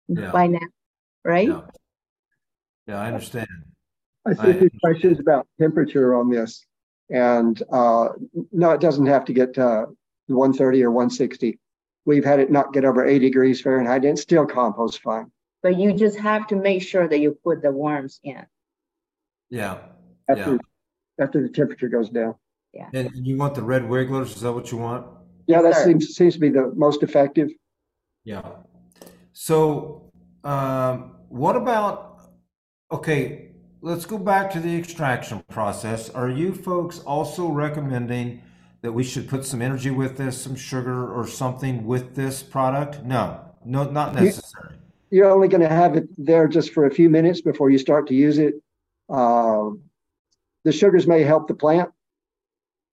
[0.09, 0.31] yeah.
[0.31, 0.67] by now,
[1.25, 1.49] right?
[1.49, 1.63] Yeah.
[2.87, 3.49] Yeah, I understand.
[4.27, 6.65] I see a few questions about temperature on this.
[7.11, 8.09] And uh,
[8.53, 9.87] no, it doesn't have to get uh,
[10.27, 11.59] 130 or 160.
[12.05, 15.31] We've had it not get over 80 degrees Fahrenheit and still compost fine.
[15.63, 18.45] But you just have to make sure that you put the worms in.
[19.51, 19.79] Yeah.
[20.29, 21.25] After, yeah.
[21.25, 22.35] after the temperature goes down.
[22.73, 22.89] Yeah.
[22.95, 24.35] And you want the red wigglers?
[24.35, 25.07] Is that what you want?
[25.47, 27.51] Yeah, that seems seems to be the most effective.
[28.25, 28.43] Yeah.
[29.33, 30.11] So,
[30.45, 32.12] um, what about
[32.93, 33.49] Okay,
[33.81, 36.11] let's go back to the extraction process.
[36.11, 38.43] Are you folks also recommending
[38.83, 43.03] that we should put some energy with this, some sugar or something with this product?
[43.03, 44.75] No, no, not necessary.
[45.11, 48.09] You're only going to have it there just for a few minutes before you start
[48.09, 48.57] to use it.
[49.09, 49.71] Uh,
[50.65, 51.89] the sugars may help the plant,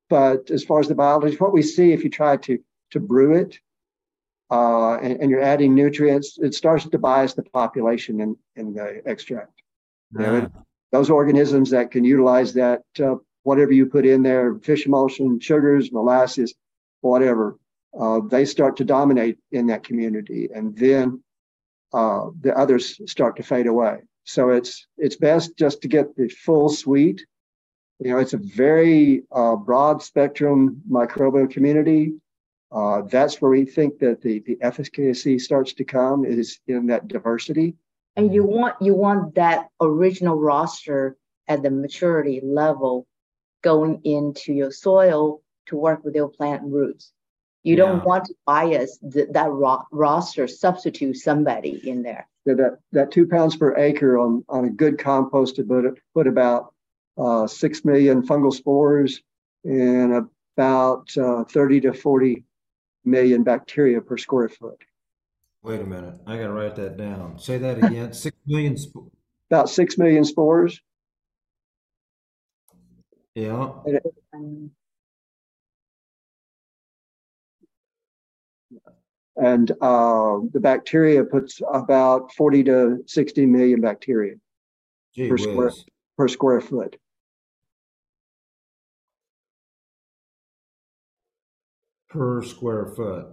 [0.09, 2.57] but as far as the biology, what we see if you try to
[2.91, 3.59] to brew it
[4.49, 9.03] uh, and, and, you're adding nutrients, it starts to bias the population in, in the
[9.05, 9.58] extract.
[10.17, 10.47] Yeah.
[10.91, 15.91] Those organisms that can utilize that, uh, whatever you put in there, fish emulsion, sugars,
[15.91, 16.55] molasses,
[17.01, 17.57] whatever,
[17.99, 20.49] uh, they start to dominate in that community.
[20.53, 21.23] And then
[21.93, 23.99] uh, the others start to fade away.
[24.23, 27.25] So it's it's best just to get the full suite
[27.99, 32.13] you know, it's a very uh, broad spectrum microbial community.
[32.71, 37.07] Uh, that's where we think that the, the efficacy starts to come is in that
[37.07, 37.75] diversity.
[38.19, 41.15] And you want you want that original roster
[41.47, 43.07] at the maturity level
[43.63, 47.13] going into your soil to work with your plant roots.
[47.63, 47.85] You yeah.
[47.85, 52.27] don't want to bias that ro- roster, substitute somebody in there.
[52.45, 56.27] Yeah, that, that two pounds per acre on, on a good compost to put, put
[56.27, 56.73] about
[57.17, 59.21] uh, 6 million fungal spores
[59.63, 60.27] and
[60.57, 62.43] about uh, 30 to 40
[63.05, 64.83] million bacteria per square foot.
[65.61, 66.15] Wait a minute.
[66.25, 67.37] I got to write that down.
[67.37, 68.13] Say that again.
[68.13, 68.77] 6 million.
[68.79, 69.11] Sp-
[69.49, 70.79] about 6 million spores.
[73.35, 73.71] Yeah.
[79.35, 84.35] And uh, the bacteria puts about 40 to 60 million bacteria
[85.15, 85.71] Gee per square
[86.17, 86.97] per square foot.
[92.09, 93.27] per square foot.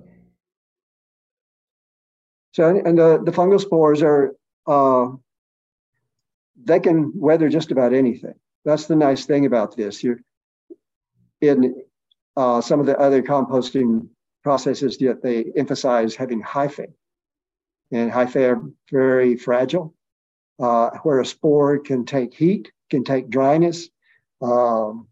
[2.57, 4.35] So, and the, the fungal spores are,
[4.67, 5.09] uh,
[6.65, 8.33] they can weather just about anything.
[8.65, 10.03] That's the nice thing about this.
[10.03, 10.21] You're
[11.43, 11.83] in
[12.35, 14.09] uh, some of the other composting
[14.43, 16.95] processes that they emphasize having hyphae.
[17.93, 19.95] And hyphae are very fragile,
[20.59, 23.91] uh, where a spore can take heat, can take dryness,
[24.41, 25.09] um,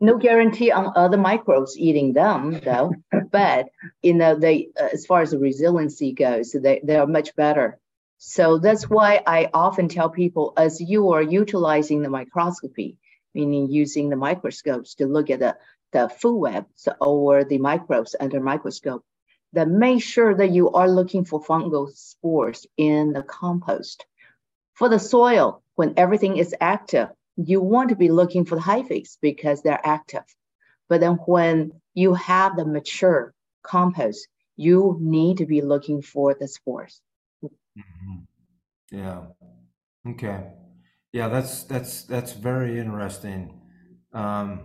[0.00, 2.92] no guarantee on other microbes eating them though
[3.30, 3.68] but
[4.02, 7.78] you know they uh, as far as the resiliency goes they, they are much better.
[8.22, 12.96] So that's why i often tell people as you are utilizing the microscopy
[13.34, 15.56] meaning using the microscopes to look at the,
[15.92, 16.66] the food web
[17.00, 19.04] or the microbes under microscope
[19.52, 24.06] then make sure that you are looking for fungal spores in the compost.
[24.74, 29.06] For the soil when everything is active you want to be looking for the hyphae
[29.20, 30.24] because they're active.
[30.88, 33.32] But then when you have the mature
[33.62, 37.00] compost, you need to be looking for the spores.
[37.44, 38.96] Mm-hmm.
[38.96, 39.22] Yeah.
[40.08, 40.44] Okay.
[41.12, 43.60] Yeah, that's that's that's very interesting.
[44.12, 44.60] Um,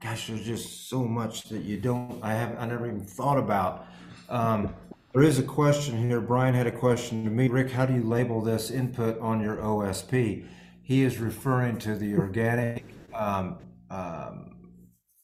[0.00, 2.22] gosh, there's just so much that you don't.
[2.22, 3.86] I have I never even thought about.
[4.28, 4.74] Um,
[5.12, 6.20] there is a question here.
[6.20, 7.48] Brian had a question to me.
[7.48, 10.46] Rick, how do you label this input on your OSP?
[10.84, 12.84] He is referring to the organic
[13.14, 13.56] um,
[13.90, 14.54] um,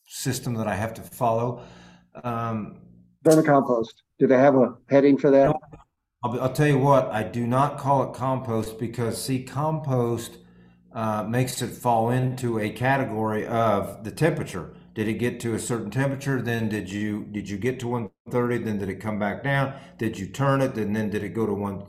[0.07, 1.63] system that I have to follow.
[2.25, 2.79] Um,
[3.25, 3.93] Vermicompost.
[4.19, 5.55] Do they have a heading for that?
[6.23, 10.39] I'll, I'll, tell you what, I do not call it compost because, see, compost
[10.95, 14.75] uh, makes it fall into a category of the temperature.
[14.95, 16.41] Did it get to a certain temperature?
[16.43, 18.65] Then did you did you get to 130?
[18.65, 19.75] Then did it come back down?
[19.99, 20.75] Did you turn it?
[20.77, 21.87] And then did it go to one?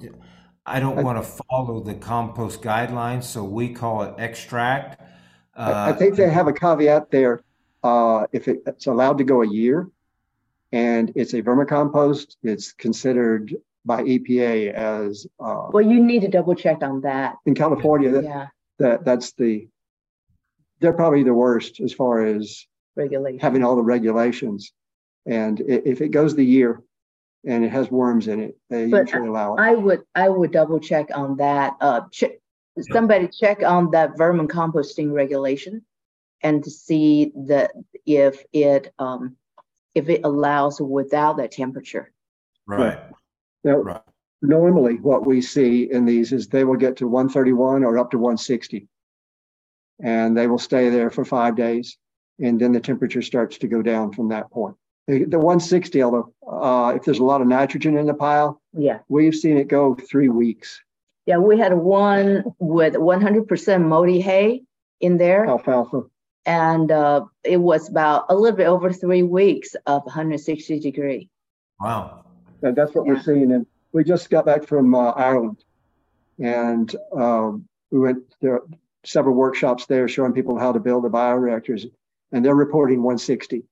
[0.65, 5.01] I don't want to follow the compost guidelines, so we call it extract.
[5.55, 7.41] Uh, I think they have a caveat there.
[7.83, 9.89] Uh, if it, it's allowed to go a year
[10.71, 15.25] and it's a vermicompost, it's considered by EPA as.
[15.39, 17.37] Uh, well, you need to double check on that.
[17.45, 18.47] In California, that, yeah.
[18.77, 19.67] that that's the,
[20.79, 22.65] they're probably the worst as far as
[22.95, 24.71] regulation having all the regulations.
[25.25, 26.81] And if it goes the year,
[27.45, 28.57] and it has worms in it.
[28.69, 29.61] They but usually allow it.
[29.61, 31.75] I would I would double check on that.
[31.81, 32.37] Uh, ch-
[32.91, 35.83] somebody check on that vermicomposting regulation,
[36.43, 37.71] and to see that
[38.05, 39.35] if it um,
[39.95, 42.11] if it allows without that temperature.
[42.67, 42.99] Right.
[43.63, 44.01] Now, right.
[44.41, 48.17] normally, what we see in these is they will get to 131 or up to
[48.17, 48.87] 160,
[50.01, 51.97] and they will stay there for five days,
[52.39, 54.75] and then the temperature starts to go down from that point.
[55.11, 58.99] The, the 160, although uh, if there's a lot of nitrogen in the pile, yeah,
[59.09, 60.81] we've seen it go three weeks.
[61.25, 64.63] Yeah, we had one with 100% moldy hay
[65.01, 65.45] in there.
[65.45, 66.03] Alfalfa.
[66.45, 71.29] And uh, it was about a little bit over three weeks of 160 degree.
[71.81, 72.23] Wow.
[72.61, 73.11] And that's what yeah.
[73.11, 73.51] we're seeing.
[73.51, 75.61] And we just got back from uh, Ireland.
[76.39, 78.61] And um, we went there
[79.03, 81.91] several workshops there showing people how to build the bioreactors,
[82.31, 83.65] and they're reporting 160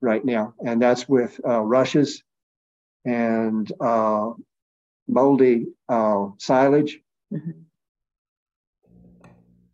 [0.00, 2.22] right now, and that's with uh, rushes
[3.04, 4.30] and uh,
[5.08, 7.00] moldy uh, silage.
[7.32, 7.50] Mm-hmm.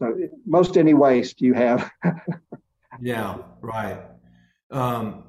[0.01, 0.17] So
[0.47, 1.91] most any waste you have.
[3.01, 3.99] yeah, right.
[4.71, 5.25] Um,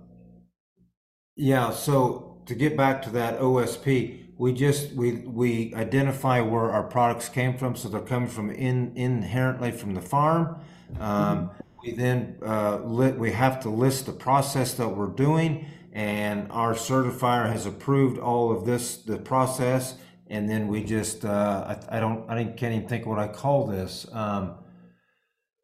[1.36, 1.72] yeah.
[1.72, 7.28] So to get back to that OSP, we just we we identify where our products
[7.28, 10.62] came from, so they're coming from in inherently from the farm.
[11.00, 11.61] Um, mm-hmm.
[11.84, 16.74] We then uh, lit, we have to list the process that we're doing, and our
[16.76, 19.95] certifier has approved all of this the process,
[20.28, 23.66] and then we just uh, I, I, don't I can't even think what I call
[23.66, 24.06] this.
[24.12, 24.56] Um,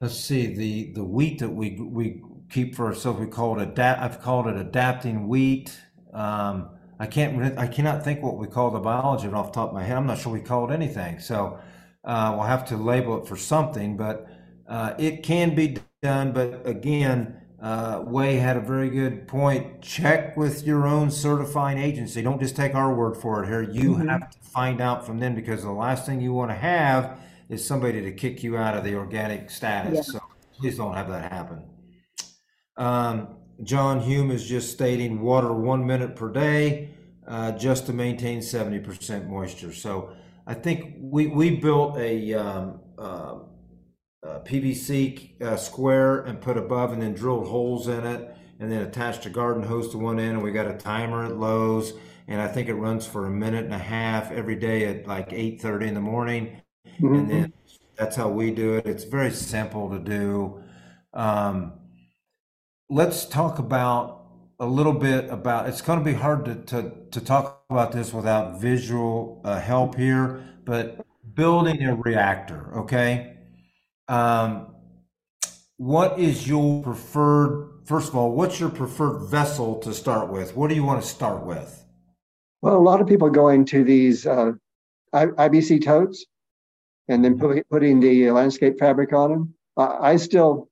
[0.01, 3.19] let's see the the wheat that we we keep for ourselves.
[3.19, 4.01] We call it adapt.
[4.01, 5.77] I've called it adapting wheat.
[6.13, 6.69] Um,
[6.99, 7.59] I can't.
[7.59, 9.97] I cannot think what we call the biology off the top of my head.
[9.97, 11.19] I'm not sure we call it anything.
[11.19, 11.59] So
[12.03, 13.97] uh, we'll have to label it for something.
[13.97, 14.27] But
[14.67, 15.77] uh, it can be
[16.07, 16.31] done.
[16.31, 19.81] But again, uh, Hui had a very good point.
[19.81, 22.21] Check with your own certifying agency.
[22.21, 23.61] Don't just take our word for it here.
[23.61, 24.07] You mm-hmm.
[24.07, 27.19] have to find out from them because the last thing you want to have
[27.49, 29.95] is somebody to kick you out of the organic status.
[29.95, 30.01] Yeah.
[30.13, 30.19] So
[30.57, 31.63] please don't have that happen.
[32.77, 33.27] Um,
[33.63, 36.91] John Hume is just stating water one minute per day
[37.27, 39.73] uh, just to maintain 70% moisture.
[39.73, 40.11] So
[40.45, 43.36] I think we, we built a, um, uh,
[44.23, 48.81] a PVC uh, square and put above and then drilled holes in it and then
[48.81, 51.93] attached a garden hose to one end and we got a timer at Lowe's
[52.27, 55.29] and I think it runs for a minute and a half every day at like
[55.29, 56.61] 8.30 in the morning
[56.99, 57.13] mm-hmm.
[57.13, 57.53] and then
[57.97, 58.85] that's how we do it.
[58.85, 60.63] It's very simple to do.
[61.13, 61.73] Um,
[62.89, 64.25] let's talk about
[64.59, 65.67] a little bit about.
[65.67, 69.95] It's going to be hard to to, to talk about this without visual uh, help
[69.95, 72.71] here, but building a reactor.
[72.77, 73.36] Okay,
[74.07, 74.73] um,
[75.77, 77.81] what is your preferred?
[77.85, 80.55] First of all, what's your preferred vessel to start with?
[80.55, 81.85] What do you want to start with?
[82.61, 84.53] Well, a lot of people going to these uh,
[85.13, 86.25] IBC totes
[87.07, 89.53] and then put, putting the landscape fabric on them.
[89.77, 90.69] I, I still,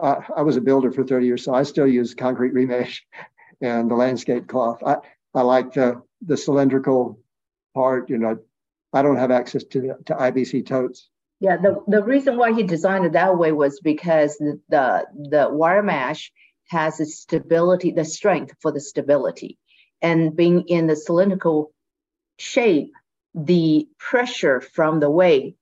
[0.00, 3.00] uh, I was a builder for 30 years, so I still use concrete remesh
[3.60, 4.82] and the landscape cloth.
[4.84, 4.96] I,
[5.34, 7.20] I like the, the cylindrical
[7.74, 8.38] part, you know,
[8.92, 11.08] I don't have access to the, to IBC totes.
[11.40, 15.48] Yeah, the, the reason why he designed it that way was because the, the, the
[15.48, 16.32] wire mesh
[16.68, 19.58] has the stability, the strength for the stability.
[20.02, 21.72] And being in the cylindrical
[22.38, 22.92] shape,
[23.34, 25.56] the pressure from the weight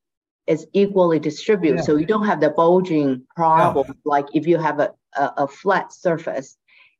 [0.46, 1.78] is equally distributed.
[1.78, 1.82] Yeah.
[1.82, 3.94] So you don't have the bulging problem yeah.
[4.04, 6.56] like if you have a, a, a, flat surface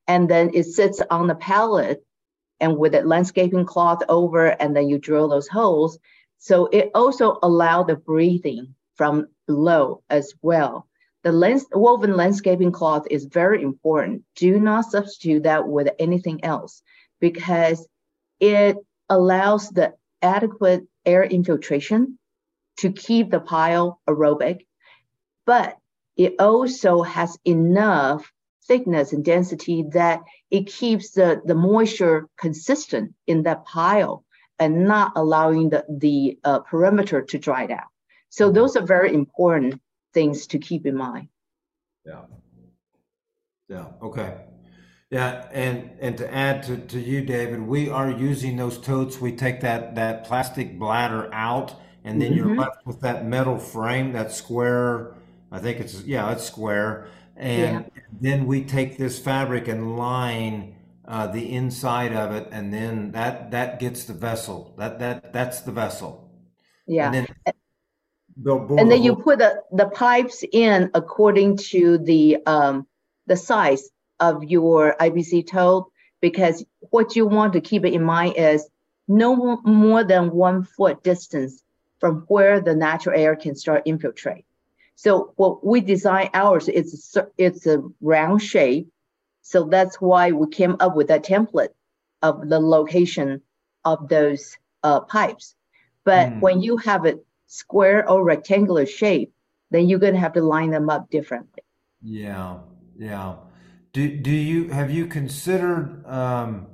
[0.09, 2.05] and then it sits on the pallet
[2.59, 5.99] and with a landscaping cloth over and then you drill those holes.
[6.47, 10.87] So it also allow the breathing from below as well.
[11.25, 14.23] The lens, woven landscaping cloth is very important.
[14.37, 16.83] Do not substitute that with anything else
[17.19, 17.89] because
[18.39, 18.77] it
[19.09, 22.17] allows the adequate air infiltration
[22.77, 24.67] to keep the pile aerobic,
[25.47, 25.77] but
[26.17, 28.33] it also has enough
[28.69, 30.21] thickness and density that
[30.53, 34.25] it keeps the, the moisture consistent in that pile
[34.59, 37.89] and not allowing the, the uh, perimeter to dry out.
[38.29, 39.81] So those are very important
[40.13, 41.29] things to keep in mind.
[42.05, 42.23] Yeah.
[43.69, 43.87] Yeah.
[44.03, 44.37] Okay.
[45.09, 49.21] Yeah, and and to add to, to you, David, we are using those totes.
[49.21, 51.77] We take that that plastic bladder out
[52.07, 52.49] and then mm-hmm.
[52.49, 55.15] you're left with that metal frame, that square.
[55.51, 58.03] I think it's yeah, it's square, and yeah.
[58.21, 60.76] then we take this fabric and line
[61.09, 64.75] uh, the inside of it, and then that that gets the vessel.
[64.79, 66.31] That that that's the vessel.
[66.87, 67.07] Yeah.
[67.07, 67.27] And then,
[68.79, 72.87] and then you put the, the pipes in according to the um,
[73.27, 78.69] the size of your IBC tote because what you want to keep in mind is
[79.09, 81.63] no more than one foot distance
[81.99, 84.45] from where the natural air can start infiltrate.
[84.97, 88.89] So what we design ours, is it's a round shape.
[89.47, 91.69] So that's why we came up with that template
[92.21, 93.43] of the location
[93.85, 95.55] of those uh, pipes.
[96.03, 96.41] But mm.
[96.41, 99.33] when you have a square or rectangular shape,
[99.71, 101.63] then you're going to have to line them up differently.
[102.03, 102.59] Yeah,
[102.99, 103.37] yeah.
[103.93, 106.67] Do do you have you considered um,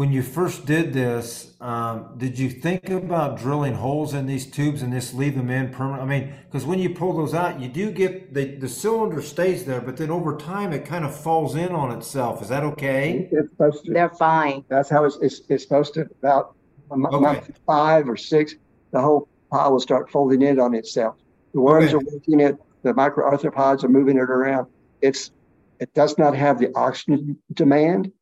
[0.00, 4.80] when you first did this, um, did you think about drilling holes in these tubes
[4.80, 6.02] and just leave them in permanent?
[6.02, 9.66] I mean, because when you pull those out, you do get the, the cylinder stays
[9.66, 12.40] there, but then over time it kind of falls in on itself.
[12.40, 13.28] Is that okay?
[13.30, 13.92] It's supposed to.
[13.92, 14.64] They're fine.
[14.68, 16.08] That's how it's, it's, it's supposed to.
[16.22, 16.54] About
[16.90, 17.06] okay.
[17.06, 18.54] month five or six,
[18.92, 21.16] the whole pile will start folding in on itself.
[21.52, 21.96] The worms okay.
[21.96, 22.56] are working it.
[22.84, 24.66] The microarthropods are moving it around.
[25.02, 25.30] It's
[25.78, 28.12] it does not have the oxygen demand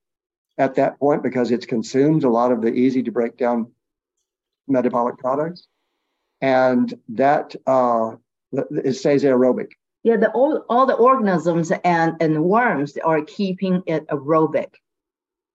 [0.59, 3.71] at that point because it's consumed a lot of the easy to break down
[4.67, 5.67] metabolic products,
[6.41, 8.17] and that uh,
[8.53, 9.69] it stays aerobic.
[10.03, 14.75] Yeah, the all, all the organisms and, and worms are keeping it aerobic.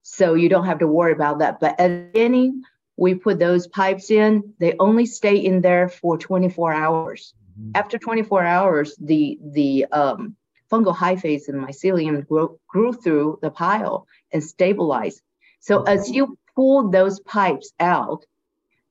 [0.02, 1.60] So you don't have to worry about that.
[1.60, 2.62] But at the beginning,
[2.96, 7.34] we put those pipes in, they only stay in there for 24 hours.
[7.58, 7.70] Mm-hmm.
[7.74, 10.36] After 24 hours, the the um,
[10.70, 15.22] fungal hyphae and mycelium grew, grew through the pile and stabilize.
[15.60, 18.26] So as you pull those pipes out,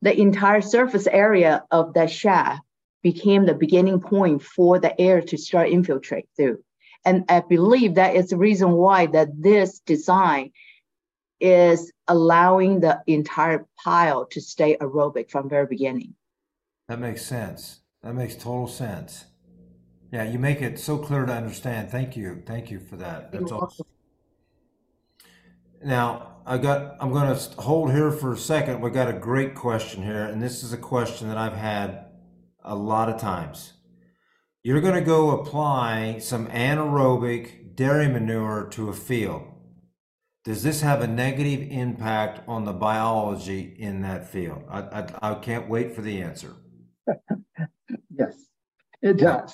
[0.01, 2.63] the entire surface area of the shaft
[3.03, 6.63] became the beginning point for the air to start infiltrate through.
[7.05, 10.51] And I believe that is the reason why that this design
[11.39, 16.15] is allowing the entire pile to stay aerobic from very beginning.
[16.87, 17.81] That makes sense.
[18.01, 19.25] That makes total sense.
[20.11, 21.89] Yeah, you make it so clear to understand.
[21.89, 22.43] Thank you.
[22.45, 23.31] Thank you for that.
[23.31, 23.85] That's awesome.
[25.85, 28.81] Now, I got I'm going to hold here for a second.
[28.81, 32.05] We got a great question here, and this is a question that I've had
[32.63, 33.73] a lot of times.
[34.63, 39.43] You're going to go apply some anaerobic dairy manure to a field.
[40.45, 44.63] Does this have a negative impact on the biology in that field?
[44.69, 46.53] I, I, I can't wait for the answer.
[48.13, 48.35] yes,
[49.01, 49.53] it does.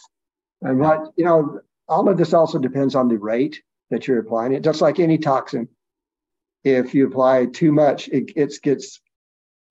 [0.62, 3.62] And what, you know, all of this also depends on the rate
[3.92, 5.68] that you're applying it, just like any toxin.
[6.64, 9.00] If you apply too much, it, it gets,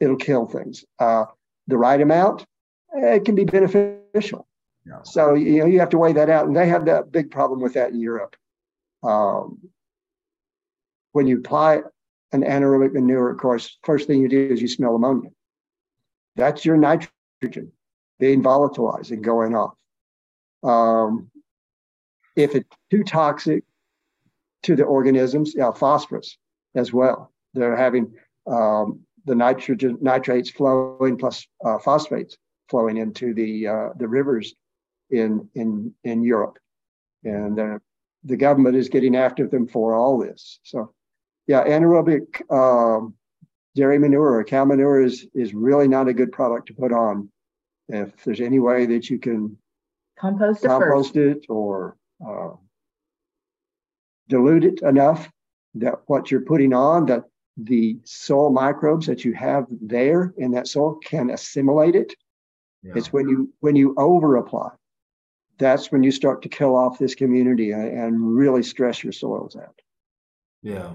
[0.00, 0.84] it'll kill things.
[0.98, 1.26] Uh,
[1.66, 2.46] the right amount,
[2.94, 4.48] it can be beneficial.
[4.86, 5.02] Yeah.
[5.02, 6.46] So, you know, you have to weigh that out.
[6.46, 8.36] And they have that big problem with that in Europe.
[9.02, 9.58] Um,
[11.12, 11.82] when you apply
[12.32, 15.30] an anaerobic manure, of course, first thing you do is you smell ammonia.
[16.36, 17.72] That's your nitrogen
[18.18, 19.74] being volatilized and going off.
[20.62, 21.30] Um,
[22.34, 23.64] if it's too toxic
[24.62, 26.38] to the organisms, yeah, phosphorus
[26.78, 27.32] as well.
[27.54, 28.14] They're having
[28.46, 32.38] um, the nitrogen nitrates flowing plus uh, phosphates
[32.68, 34.54] flowing into the uh, the rivers
[35.10, 36.58] in in in Europe,
[37.24, 37.78] and uh,
[38.24, 40.60] the government is getting after them for all this.
[40.62, 40.94] So
[41.46, 43.14] yeah, anaerobic um,
[43.74, 47.30] dairy manure or cow manure is is really not a good product to put on.
[47.88, 49.56] If there's any way that you can
[50.18, 51.96] compost it, compost it or
[52.26, 52.50] uh,
[54.28, 55.30] dilute it enough
[55.74, 57.24] that what you're putting on that
[57.56, 62.14] the soil microbes that you have there in that soil can assimilate it.
[62.82, 62.92] Yeah.
[62.96, 64.70] It's when you when you over apply,
[65.58, 69.80] that's when you start to kill off this community and really stress your soils out.
[70.62, 70.92] Yeah.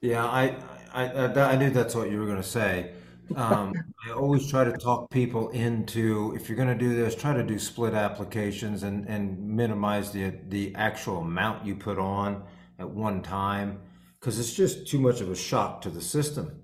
[0.00, 0.56] Yeah, I,
[0.92, 2.92] I, I, I knew that's what you were going to say.
[3.36, 3.72] Um,
[4.06, 7.42] I always try to talk people into if you're going to do this, try to
[7.42, 12.42] do split applications and, and minimize the the actual amount you put on
[12.78, 13.80] at one time
[14.18, 16.60] because it's just too much of a shock to the system.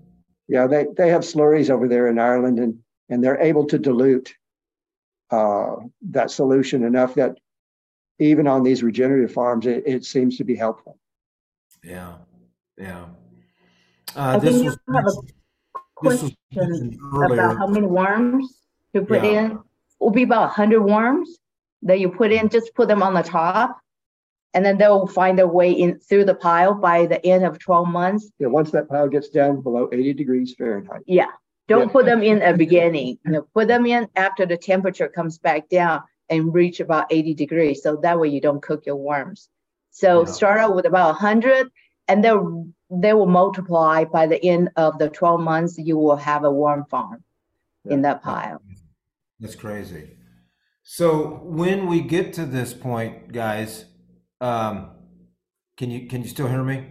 [0.47, 2.79] Yeah, they, they have slurries over there in Ireland and,
[3.09, 4.33] and they're able to dilute
[5.29, 5.75] uh,
[6.09, 7.37] that solution enough that
[8.19, 10.97] even on these regenerative farms, it, it seems to be helpful.
[11.83, 12.15] Yeah,
[12.77, 13.05] yeah.
[14.15, 16.35] Uh, I think you have a question
[17.13, 18.61] about how many worms
[18.93, 19.45] to put yeah.
[19.45, 19.51] in.
[19.51, 19.57] It
[19.99, 21.37] will be about 100 worms
[21.83, 23.79] that you put in, just put them on the top,
[24.53, 27.87] and then they'll find their way in through the pile by the end of 12
[27.87, 28.31] months.
[28.39, 31.01] Yeah, once that pile gets down below 80 degrees Fahrenheit.
[31.05, 31.27] Yeah,
[31.67, 31.93] don't yeah.
[31.93, 33.17] put them in at the beginning.
[33.25, 37.33] You know, put them in after the temperature comes back down and reach about 80
[37.33, 37.83] degrees.
[37.83, 39.49] So that way you don't cook your worms.
[39.91, 40.31] So yeah.
[40.31, 41.69] start out with about 100
[42.07, 46.43] and they'll they will multiply by the end of the 12 months you will have
[46.43, 47.23] a worm farm
[47.85, 47.93] yeah.
[47.93, 48.61] in that pile
[49.39, 50.17] that's crazy
[50.83, 53.85] so when we get to this point guys
[54.41, 54.91] um,
[55.77, 56.85] can you can you still hear me?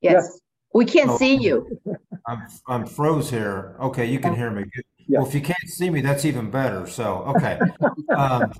[0.00, 0.40] Yes, yes.
[0.72, 1.80] we can't oh, see you.
[2.26, 3.76] I'm i'm froze here.
[3.80, 4.64] Okay you can hear me.
[5.08, 5.18] Yeah.
[5.18, 7.58] well if you can't see me that's even better so okay.
[8.16, 8.52] Um,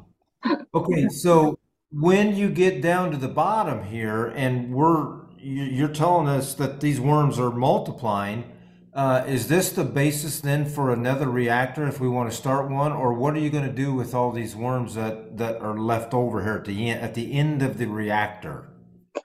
[0.75, 1.59] okay so
[1.93, 7.01] when you get down to the bottom here and we're you're telling us that these
[7.01, 8.45] worms are multiplying.
[8.93, 12.93] Uh, is this the basis then for another reactor if we want to start one,
[12.93, 16.13] or what are you going to do with all these worms that, that are left
[16.13, 18.69] over here at the end at the end of the reactor?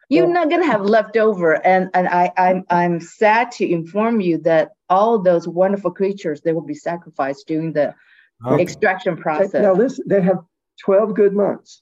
[0.08, 4.38] You're not going to have leftover, and and I I'm I'm sad to inform you
[4.40, 7.96] that all those wonderful creatures they will be sacrificed during the
[8.46, 8.62] okay.
[8.62, 9.64] extraction process.
[9.64, 10.40] Now this they have
[10.80, 11.82] twelve good months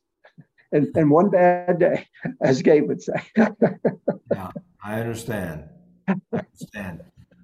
[0.73, 2.07] and, and one bad day,
[2.41, 3.13] as Gabe would say.
[3.37, 4.51] yeah,
[4.83, 5.65] I understand.
[6.07, 7.01] I understand.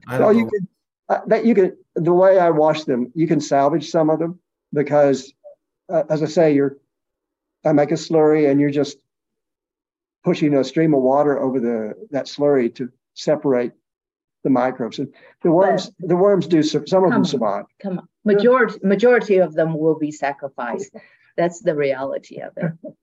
[0.09, 0.67] I so you can
[1.07, 4.39] uh, that you can the way I wash them, you can salvage some of them
[4.73, 5.31] because
[5.89, 6.77] uh, as I say, you're
[7.65, 8.97] I make a slurry and you're just
[10.23, 13.73] pushing a stream of water over the that slurry to separate
[14.43, 14.99] the microbes.
[14.99, 15.13] And
[15.43, 17.65] the worms, but, the worms do some of them on, survive.
[17.81, 20.95] Come on, majority majority of them will be sacrificed.
[21.37, 22.95] That's the reality of it.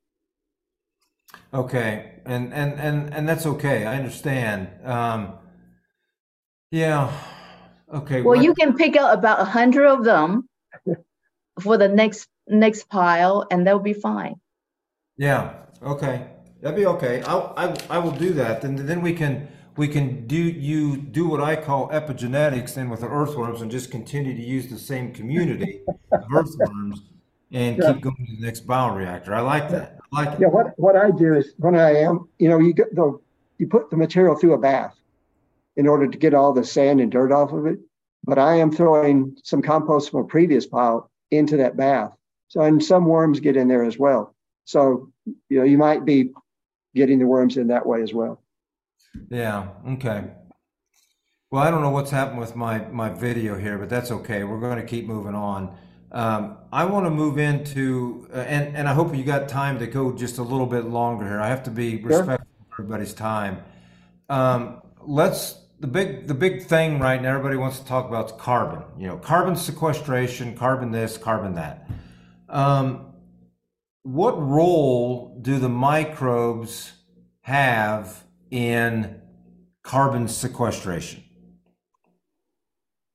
[1.54, 3.86] Okay, and and and and that's okay.
[3.86, 4.68] I understand.
[4.84, 5.38] Um,
[6.70, 7.12] yeah.
[7.92, 8.22] Okay.
[8.22, 8.44] Well, what?
[8.44, 10.48] you can pick out about a hundred of them
[11.60, 14.34] for the next next pile, and they'll be fine.
[15.16, 15.54] Yeah.
[15.82, 16.26] Okay.
[16.60, 17.22] That'd be okay.
[17.22, 18.64] I'll, I I will do that.
[18.64, 23.00] And then we can we can do you do what I call epigenetics then with
[23.00, 25.82] the earthworms and just continue to use the same community
[26.12, 27.02] of earthworms
[27.52, 27.92] and yeah.
[27.92, 29.30] keep going to the next bioreactor.
[29.30, 29.98] I like that.
[30.12, 30.40] I like it.
[30.40, 30.48] Yeah.
[30.48, 33.18] What what I do is when I am, you know, you get the
[33.58, 34.94] you put the material through a bath
[35.76, 37.78] in order to get all the sand and dirt off of it.
[38.24, 42.12] But I am throwing some compost from a previous pile into that bath.
[42.48, 44.34] So and some worms get in there as well.
[44.64, 45.12] So
[45.48, 46.30] you know you might be
[46.94, 48.42] getting the worms in that way as well.
[49.30, 49.68] Yeah.
[49.88, 50.24] Okay.
[51.50, 54.44] Well, I don't know what's happened with my my video here, but that's okay.
[54.44, 55.76] We're going to keep moving on.
[56.12, 59.86] Um, I want to move into, uh, and and I hope you got time to
[59.86, 61.40] go just a little bit longer here.
[61.40, 62.34] I have to be respectful sure.
[62.34, 63.62] of everybody's time.
[64.28, 67.30] Um, let's the big the big thing right now.
[67.30, 68.82] Everybody wants to talk about is carbon.
[68.98, 71.88] You know, carbon sequestration, carbon this, carbon that.
[72.48, 73.12] Um,
[74.02, 76.92] what role do the microbes
[77.40, 79.20] have in
[79.82, 81.24] carbon sequestration?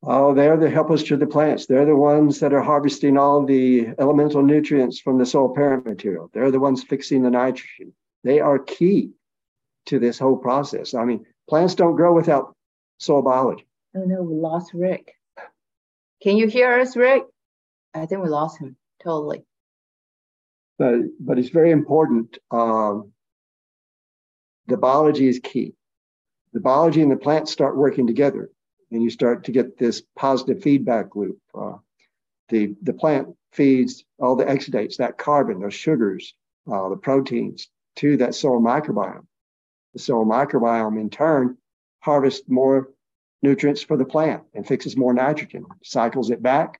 [0.03, 1.67] Oh, they're the helpers to the plants.
[1.67, 6.29] They're the ones that are harvesting all the elemental nutrients from the soil parent material.
[6.33, 7.93] They're the ones fixing the nitrogen.
[8.23, 9.11] They are key
[9.85, 10.93] to this whole process.
[10.95, 12.55] I mean, plants don't grow without
[12.97, 13.67] soil biology.
[13.93, 15.15] Oh no, we lost Rick.
[16.23, 17.23] Can you hear us, Rick?
[17.93, 19.43] I think we lost him totally.
[20.79, 22.37] But but it's very important.
[22.51, 23.11] Um,
[24.67, 25.73] the biology is key.
[26.53, 28.49] The biology and the plants start working together,
[28.89, 31.37] and you start to get this positive feedback loop.
[31.53, 31.79] Uh,
[32.47, 36.33] the, the plant feeds all the exudates, that carbon, those sugars,
[36.71, 37.67] uh, the proteins
[37.97, 39.25] to that soil microbiome.
[39.93, 41.57] The soil microbiome, in turn,
[41.99, 42.89] harvests more
[43.41, 46.79] nutrients for the plant and fixes more nitrogen, cycles it back.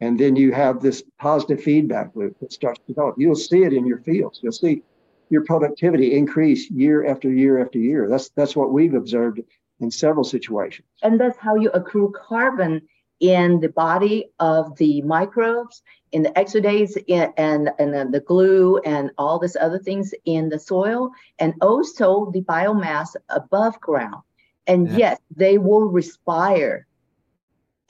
[0.00, 3.16] And then you have this positive feedback loop that starts to develop.
[3.18, 4.40] You'll see it in your fields.
[4.42, 4.82] You'll see
[5.28, 8.08] your productivity increase year after year after year.
[8.08, 9.40] That's that's what we've observed
[9.78, 10.88] in several situations.
[11.02, 12.82] And that's how you accrue carbon
[13.20, 15.82] in the body of the microbes,
[16.12, 20.58] in the exudates, in, and and the glue, and all these other things in the
[20.58, 24.22] soil, and also the biomass above ground.
[24.66, 24.96] And yeah.
[24.96, 26.86] yes, they will respire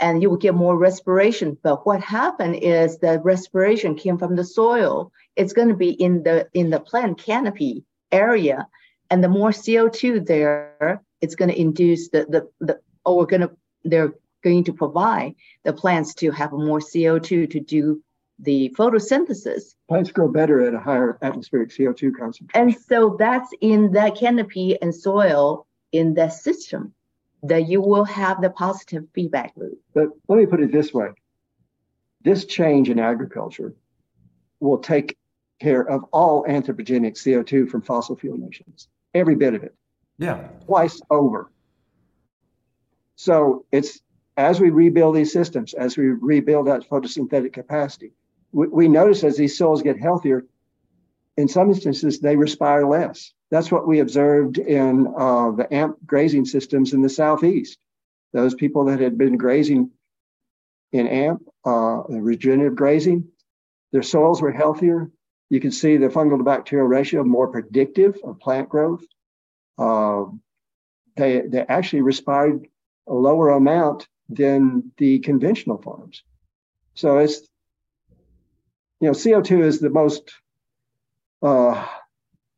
[0.01, 1.57] and you will get more respiration.
[1.63, 5.13] But what happened is the respiration came from the soil.
[5.37, 8.67] It's going to be in the in the plant canopy area,
[9.11, 13.43] and the more CO2 there, it's going to induce the the the or we're going
[13.43, 13.51] to
[13.85, 15.35] they're going to provide
[15.65, 18.03] the plants to have more CO2 to do
[18.39, 19.75] the photosynthesis.
[19.89, 22.51] Plants grow better at a higher atmospheric CO2 concentration.
[22.55, 26.95] And so that's in that canopy and soil in that system
[27.43, 29.79] that you will have the positive feedback loop.
[29.95, 31.09] But let me put it this way
[32.23, 33.75] this change in agriculture
[34.61, 35.17] will take
[35.59, 39.75] care of all anthropogenic CO2 from fossil fuel emissions, every bit of it.
[40.19, 40.49] Yeah.
[40.67, 41.51] Twice over.
[43.17, 44.01] So it's
[44.41, 48.13] as we rebuild these systems, as we rebuild that photosynthetic capacity,
[48.53, 50.45] we, we notice as these soils get healthier,
[51.37, 53.33] in some instances, they respire less.
[53.51, 57.79] That's what we observed in uh, the AMP grazing systems in the southeast.
[58.33, 59.91] Those people that had been grazing
[60.93, 63.29] in AMP, uh, regenerative grazing,
[63.93, 65.11] their soils were healthier.
[65.51, 69.05] You can see the fungal to bacterial ratio more predictive of plant growth.
[69.79, 70.27] Uh,
[71.17, 72.67] they, they actually respired
[73.09, 76.23] a lower amount than the conventional farms.
[76.95, 77.41] So it's,
[79.01, 80.33] you know, CO2 is the most
[81.43, 81.87] uh,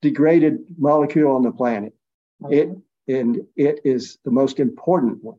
[0.01, 1.95] degraded molecule on the planet.
[2.51, 2.71] It
[3.09, 5.39] and it is the most important one.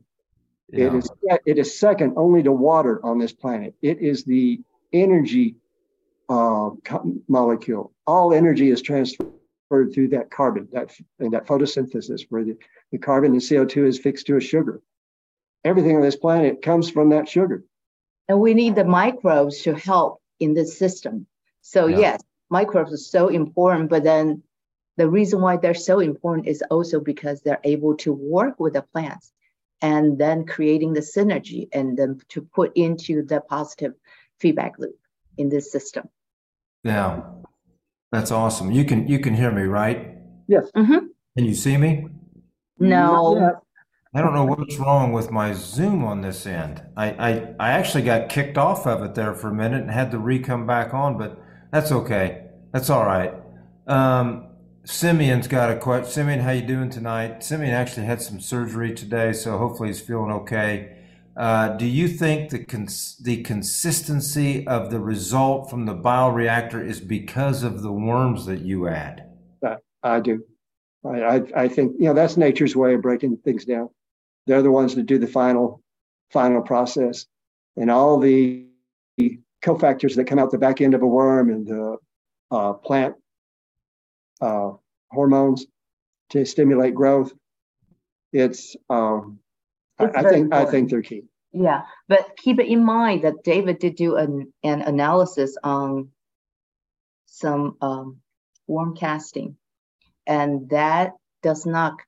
[0.70, 0.86] Yeah.
[0.86, 1.10] It is
[1.44, 3.74] it is second only to water on this planet.
[3.82, 4.60] It is the
[4.92, 5.56] energy
[6.28, 6.70] uh,
[7.28, 7.92] molecule.
[8.06, 9.28] All energy is transferred
[9.70, 12.56] through that carbon, that and that photosynthesis, where the,
[12.92, 14.80] the carbon and CO2 is fixed to a sugar.
[15.64, 17.64] Everything on this planet comes from that sugar.
[18.28, 21.26] And we need the microbes to help in this system.
[21.60, 21.98] So yeah.
[21.98, 24.42] yes, microbes are so important, but then
[24.96, 28.82] the reason why they're so important is also because they're able to work with the
[28.82, 29.32] plants
[29.82, 33.94] and then creating the synergy and then to put into the positive
[34.38, 34.96] feedback loop.
[35.36, 36.08] in this system.
[36.84, 37.22] Yeah,
[38.12, 38.70] that's awesome.
[38.70, 40.16] You can you can hear me, right?
[40.46, 40.70] Yes.
[40.76, 41.06] Mm-hmm.
[41.36, 42.06] Can you see me?
[42.78, 43.60] No.
[44.16, 46.80] I don't know what's wrong with my Zoom on this end.
[46.96, 50.12] I, I, I actually got kicked off of it there for a minute and had
[50.12, 51.42] to re-come back on, but
[51.72, 52.46] that's okay.
[52.72, 53.34] That's all right.
[53.88, 54.46] Um,
[54.84, 56.12] Simeon's got a question.
[56.12, 57.42] Simeon, how you doing tonight?
[57.42, 60.96] Simeon actually had some surgery today, so hopefully he's feeling okay.
[61.36, 67.00] Uh, do you think the cons- the consistency of the result from the bioreactor is
[67.00, 69.26] because of the worms that you add?
[70.04, 70.44] I do.
[71.04, 73.88] I, I, I think you know that's nature's way of breaking things down.
[74.46, 75.82] They're the ones that do the final
[76.30, 77.26] final process,
[77.76, 78.66] and all the
[79.62, 81.96] cofactors that come out the back end of a worm and the
[82.50, 83.14] uh, plant
[84.40, 84.72] uh,
[85.10, 85.66] hormones
[86.30, 87.32] to stimulate growth.
[88.32, 89.38] It's, um,
[90.00, 91.24] It's I, I think I think they're key.
[91.52, 96.08] Yeah, but keep it in mind that David did do an, an analysis on
[97.26, 98.20] some um,
[98.66, 99.56] worm casting,
[100.26, 101.12] and that
[101.42, 102.00] does not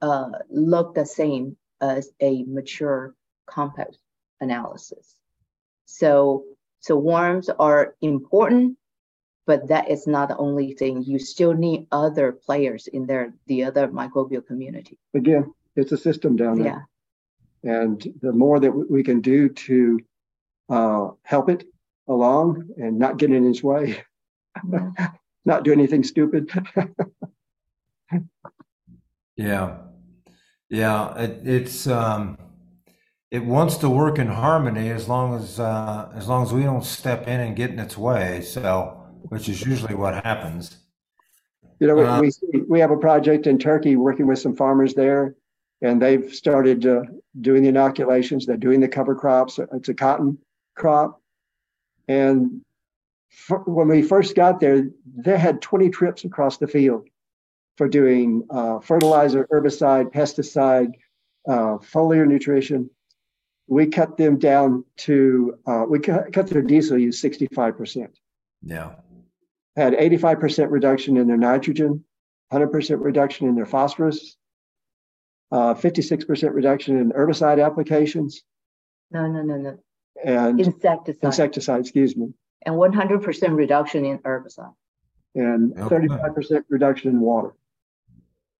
[0.00, 3.14] uh, look the same as a mature
[3.46, 3.98] compost
[4.40, 5.14] analysis.
[5.86, 6.44] So,
[6.80, 8.76] so worms are important,
[9.46, 11.02] but that is not the only thing.
[11.02, 14.98] You still need other players in there, the other microbial community.
[15.14, 16.82] Again, it's a system down Yeah.
[17.62, 20.00] there, and the more that we can do to
[20.68, 21.64] uh, help it
[22.06, 24.02] along and not get in its way,
[25.44, 26.50] not do anything stupid.
[29.38, 29.76] Yeah,
[30.70, 31.16] yeah.
[31.18, 32.38] It, it's um,
[33.30, 36.84] it wants to work in harmony as long as uh, as long as we don't
[36.84, 38.40] step in and get in its way.
[38.42, 40.76] So, which is usually what happens.
[41.80, 44.94] You know, Uh, we we we have a project in Turkey working with some farmers
[44.94, 45.36] there,
[45.82, 47.02] and they've started uh,
[47.40, 48.46] doing the inoculations.
[48.46, 49.58] They're doing the cover crops.
[49.72, 50.38] It's a cotton
[50.74, 51.20] crop,
[52.08, 52.62] and
[53.50, 57.08] f- when we first got there, they had 20 trips across the field
[57.78, 60.90] for doing uh, fertilizer, herbicide, pesticide,
[61.48, 62.90] uh, foliar nutrition.
[63.68, 68.18] We cut them down to uh, we cut, cut their diesel use 65 percent
[68.62, 68.94] Yeah,
[69.76, 72.04] had 85% reduction in their nitrogen,
[72.52, 74.36] 100% reduction in their phosphorus,
[75.52, 78.42] uh, 56% reduction in herbicide applications,
[79.12, 79.78] No, no, no, no.
[80.24, 81.24] and Insecticide.
[81.24, 82.32] insecticide, excuse me,
[82.66, 84.74] and 100% reduction in herbicide.
[85.34, 87.52] and 35% reduction in water.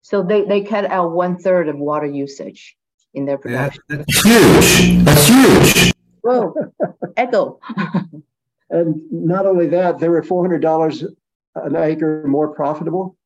[0.08, 2.78] So they, they cut out one third of water usage
[3.12, 3.82] in their yeah production.
[3.88, 5.04] that's huge.
[5.04, 5.92] That's huge.
[6.22, 6.54] Whoa,
[7.16, 7.60] echo.
[8.70, 11.14] And not only that, they were $400
[11.54, 13.16] an acre more profitable.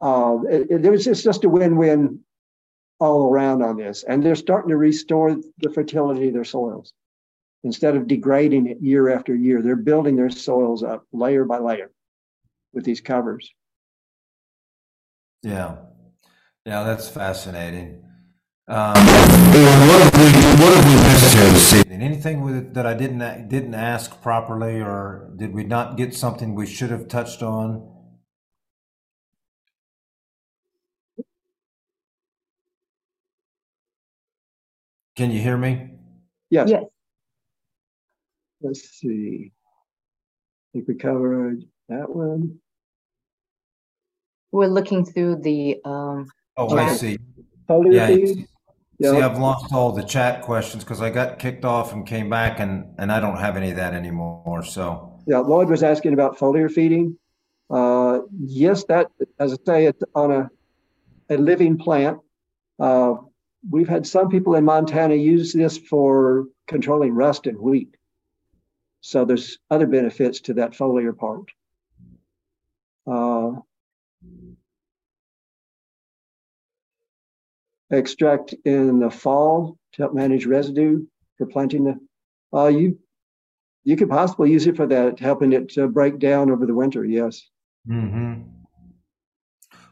[0.00, 2.20] Uh, it, it, was just, just a win-win
[3.00, 4.04] all around on this.
[4.04, 6.92] And they're starting to restore the fertility of their soils.
[7.64, 11.90] Instead of degrading it year after year, they're building their soils up layer by layer
[12.72, 13.52] with these covers.
[15.42, 15.76] Yeah,
[16.64, 16.84] yeah.
[16.84, 18.04] That's fascinating.
[18.68, 22.02] Um, what have we what have we missed here this evening?
[22.02, 26.66] Anything with that I didn't didn't ask properly, or did we not get something we
[26.66, 27.88] should have touched on?
[35.16, 35.90] Can you hear me?
[36.50, 36.84] Yes, Yes,
[38.62, 39.52] let's see.
[39.52, 42.61] I think we covered that one.
[44.52, 47.18] We're looking through the, um, Oh, I see.
[47.68, 48.46] Foliar Yeah, feed, see,
[48.98, 52.60] yeah, I've lost all the chat questions because I got kicked off and came back,
[52.60, 54.62] and and I don't have any of that anymore.
[54.64, 57.16] So yeah, Lloyd was asking about foliar feeding.
[57.70, 60.50] Uh, yes, that, as I say, it's on a,
[61.30, 62.18] a living plant.
[62.78, 63.14] Uh,
[63.68, 67.96] we've had some people in Montana use this for controlling rust in wheat.
[69.00, 71.50] So there's other benefits to that foliar part.
[73.06, 73.60] Uh,
[77.92, 81.04] extract in the fall to help manage residue
[81.38, 82.00] for planting the.
[82.56, 82.98] Uh, you
[83.84, 87.04] you could possibly use it for that, helping it break down over the winter.
[87.04, 87.42] Yes.
[87.88, 88.42] Mm-hmm.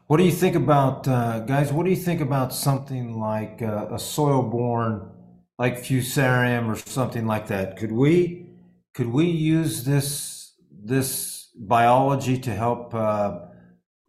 [0.07, 1.71] What do you think about, uh, guys?
[1.71, 5.09] What do you think about something like uh, a soil-borne,
[5.57, 7.77] like fusarium or something like that?
[7.77, 8.47] Could we,
[8.93, 10.53] could we use this
[10.83, 12.93] this biology to help?
[12.93, 13.39] Uh,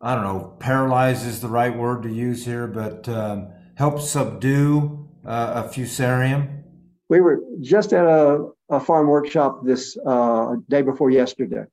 [0.01, 5.09] I don't know, paralyze is the right word to use here, but um, help subdue
[5.25, 6.63] uh, a fusarium.
[7.09, 11.65] We were just at a, a farm workshop this uh, day before yesterday,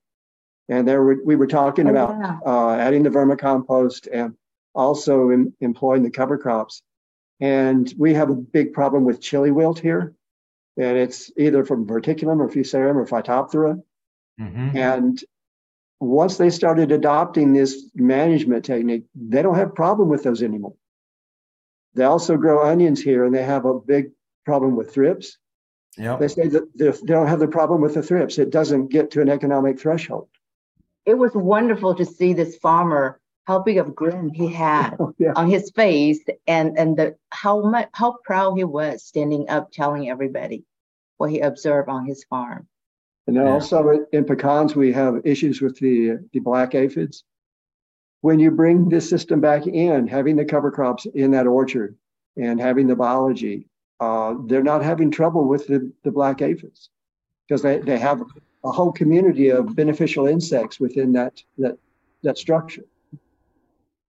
[0.67, 2.39] and there were, we were talking Oh, about yeah.
[2.45, 4.35] uh, adding the vermicompost and
[4.75, 6.81] also em- employing the cover crops.
[7.39, 10.13] And we have a big problem with chili wilt here.
[10.77, 13.81] and it's either from verticillium or fusarium or phytophthora.
[14.39, 14.77] Mm-hmm.
[14.77, 15.23] And
[16.01, 20.75] once they started adopting this management technique, they don't have problem with those anymore.
[21.99, 24.11] They also grow onions here, and they have a big
[24.45, 25.37] problem with thrips.
[25.97, 26.19] Yep.
[26.19, 28.37] They say that they don't have the problem with the thrips.
[28.37, 30.29] It doesn't get to an economic threshold.
[31.05, 35.33] It was wonderful to see this farmer how big of grin he had oh, yeah.
[35.35, 40.09] on his face and and the how much how proud he was standing up telling
[40.09, 40.63] everybody
[41.17, 42.65] what he observed on his farm.
[43.27, 43.51] And then yeah.
[43.51, 47.25] also in pecans, we have issues with the, the black aphids.
[48.21, 51.95] When you bring this system back in, having the cover crops in that orchard
[52.35, 53.67] and having the biology,
[53.99, 56.89] uh, they're not having trouble with the, the black aphids
[57.47, 58.21] because they, they have
[58.63, 61.77] a whole community of beneficial insects within that, that,
[62.23, 62.83] that structure.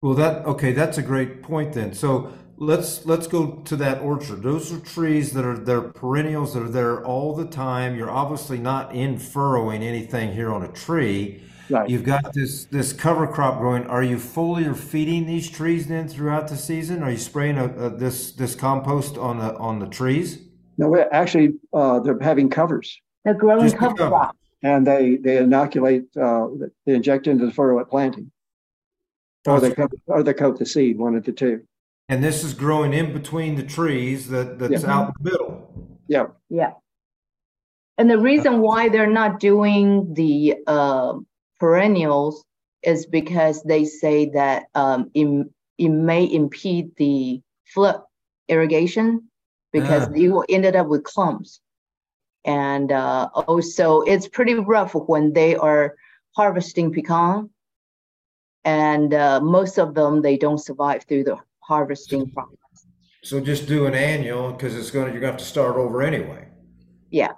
[0.02, 1.92] Well, that okay, that's a great point then.
[1.92, 4.42] So let's let's go to that orchard.
[4.42, 7.96] Those are trees that are they're perennials that are there all the time.
[7.96, 11.42] You're obviously not in furrowing anything here on a tree.
[11.68, 11.90] Right.
[11.90, 13.86] You've got this this cover crop growing.
[13.86, 17.02] Are you foliar feeding these trees then throughout the season?
[17.02, 20.38] Are you spraying a, a, this this compost on the on the trees?
[20.78, 23.00] No, we're actually uh, they're having covers.
[23.24, 26.04] They're growing Just cover crop, and they they inoculate.
[26.16, 26.46] Uh,
[26.84, 28.30] they inject into the furrow at planting,
[29.46, 30.98] or they coat, or they coat the seed.
[30.98, 31.62] One of the two.
[32.08, 34.90] And this is growing in between the trees that, that's yeah.
[34.90, 35.98] out in the middle.
[36.06, 36.26] Yeah.
[36.48, 36.72] Yeah.
[37.98, 41.14] And the reason why they're not doing the uh,
[41.58, 42.44] perennials
[42.82, 45.46] is because they say that um, it,
[45.78, 48.00] it may impede the flood
[48.48, 49.28] irrigation
[49.72, 50.16] because yeah.
[50.16, 51.60] you ended up with clumps.
[52.44, 55.96] And uh, also, it's pretty rough when they are
[56.36, 57.50] harvesting pecan.
[58.64, 62.86] And uh, most of them, they don't survive through the harvesting process.
[63.22, 65.76] So just do an annual because it's going to, you're going to have to start
[65.76, 66.48] over anyway.
[67.10, 67.32] Yeah.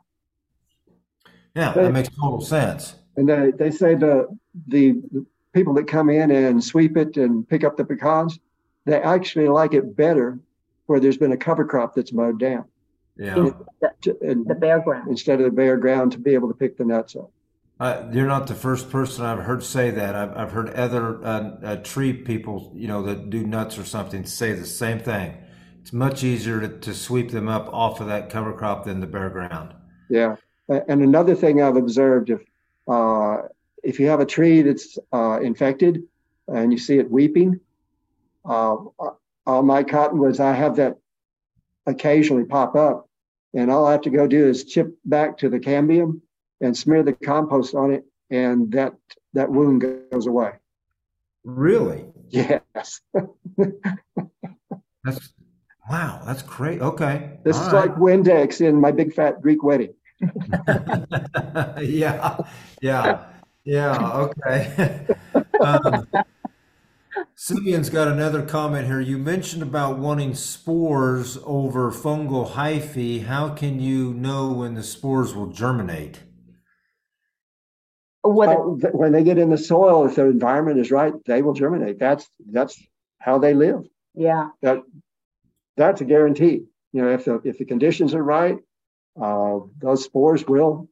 [1.57, 2.95] Yeah, that makes total sense.
[3.19, 4.29] And they, they say the,
[4.69, 8.39] the, the people that come in and sweep it and pick up the pecans,
[8.85, 10.39] they actually like it better
[10.87, 12.65] where there's been a cover crop that's mowed down.
[13.17, 13.35] Yeah.
[13.35, 15.09] The, and the bare ground.
[15.09, 17.33] Instead of the bare ground to be able to pick the nuts up.
[17.81, 20.15] Uh, you're not the first person I've heard say that.
[20.15, 24.25] I've, I've heard other uh, uh, tree people, you know, that do nuts or something
[24.25, 25.37] say the same thing.
[25.81, 29.07] It's much easier to, to sweep them up off of that cover crop than the
[29.09, 29.75] bare ground.
[30.09, 30.37] Yeah,
[30.69, 32.41] and another thing I've observed if
[32.89, 33.43] uh,
[33.83, 36.05] if you have a tree that's uh, infected
[36.47, 37.61] and you see it weeping,
[38.45, 38.77] uh,
[39.47, 40.99] on my cottonwoods I have that
[41.87, 43.09] occasionally pop up,
[43.55, 46.21] and all I have to go do is chip back to the cambium
[46.61, 48.95] and smear the compost on it, and that
[49.35, 50.53] that wound goes away.
[51.45, 52.05] Really?
[52.29, 53.01] Yes.
[55.05, 55.33] that's
[55.91, 56.23] wow.
[56.27, 56.81] That's great.
[56.81, 57.39] Okay.
[57.45, 57.89] This All is right.
[57.89, 59.95] like Windex in my big fat Greek wedding.
[61.81, 62.37] Yeah.
[62.81, 63.25] Yeah.
[63.65, 64.13] Yeah.
[64.13, 65.07] Okay.
[65.61, 66.07] um,
[67.35, 69.01] Simeon's got another comment here.
[69.01, 73.25] You mentioned about wanting spores over fungal hyphae.
[73.25, 76.21] How can you know when the spores will germinate?
[78.25, 81.55] Whether, uh, when they get in the soil, if the environment is right, they will
[81.55, 81.99] germinate.
[81.99, 82.81] That's that's
[83.21, 83.85] how they live.
[84.15, 84.49] Yeah.
[84.63, 84.83] That
[85.77, 86.65] that's a guarantee.
[86.93, 88.59] You know, if the if the conditions are right,
[89.21, 90.89] uh, those spores will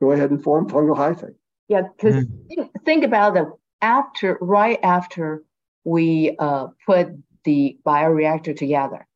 [0.00, 1.34] go ahead and form fungal hyphae.
[1.68, 2.46] Yeah, because mm-hmm.
[2.48, 3.48] think, think, about it.
[3.80, 5.44] After right after
[5.84, 7.08] we uh, put
[7.44, 9.06] the bioreactor together,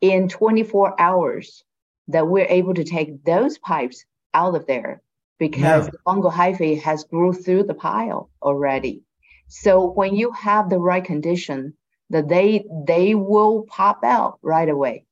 [0.00, 1.64] in 24 hours,
[2.08, 4.04] that we're able to take those pipes
[4.34, 5.00] out of there
[5.38, 9.02] because the fungal hyphae has grew through the pile already.
[9.48, 11.74] So when you have the right condition,
[12.10, 15.04] that they they will pop out right away.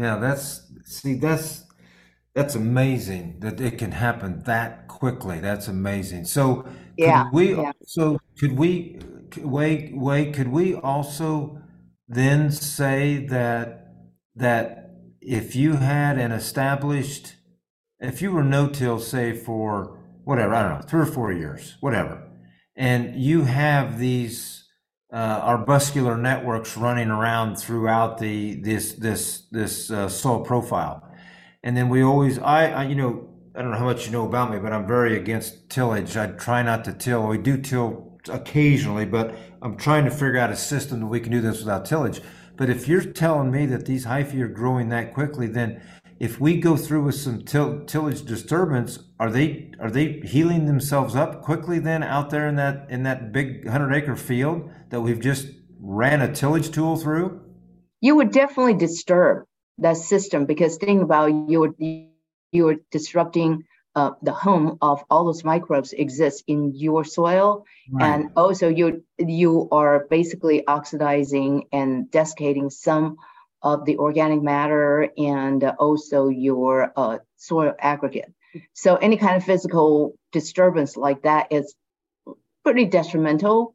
[0.00, 1.64] Yeah, that's see that's
[2.34, 5.40] that's amazing that it can happen that quickly.
[5.40, 6.24] That's amazing.
[6.24, 6.66] So
[6.96, 7.72] yeah, we yeah.
[7.84, 8.98] so could we
[9.36, 11.60] wait wait could we also
[12.08, 13.94] then say that
[14.36, 17.34] that if you had an established
[17.98, 22.26] if you were no-till, say for whatever, I don't know, three or four years, whatever,
[22.74, 24.59] and you have these
[25.12, 31.02] uh, arbuscular networks running around throughout the this this this uh, soil profile,
[31.62, 34.26] and then we always, I, I, you know, I don't know how much you know
[34.26, 36.16] about me, but I'm very against tillage.
[36.16, 37.26] I try not to till.
[37.26, 41.32] We do till occasionally, but I'm trying to figure out a system that we can
[41.32, 42.20] do this without tillage.
[42.56, 45.82] But if you're telling me that these hyphae are growing that quickly, then
[46.20, 51.16] if we go through with some till, tillage disturbance, are they are they healing themselves
[51.16, 55.18] up quickly then out there in that in that big hundred acre field that we've
[55.18, 55.48] just
[55.80, 57.40] ran a tillage tool through?
[58.02, 59.46] You would definitely disturb
[59.78, 61.74] that system because think about you're
[62.52, 63.64] you're disrupting
[63.96, 68.14] uh, the home of all those microbes exists in your soil right.
[68.14, 73.16] and also you you are basically oxidizing and desiccating some
[73.62, 78.32] of the organic matter and also your uh, soil aggregate.
[78.72, 81.74] So any kind of physical disturbance like that is
[82.64, 83.74] pretty detrimental.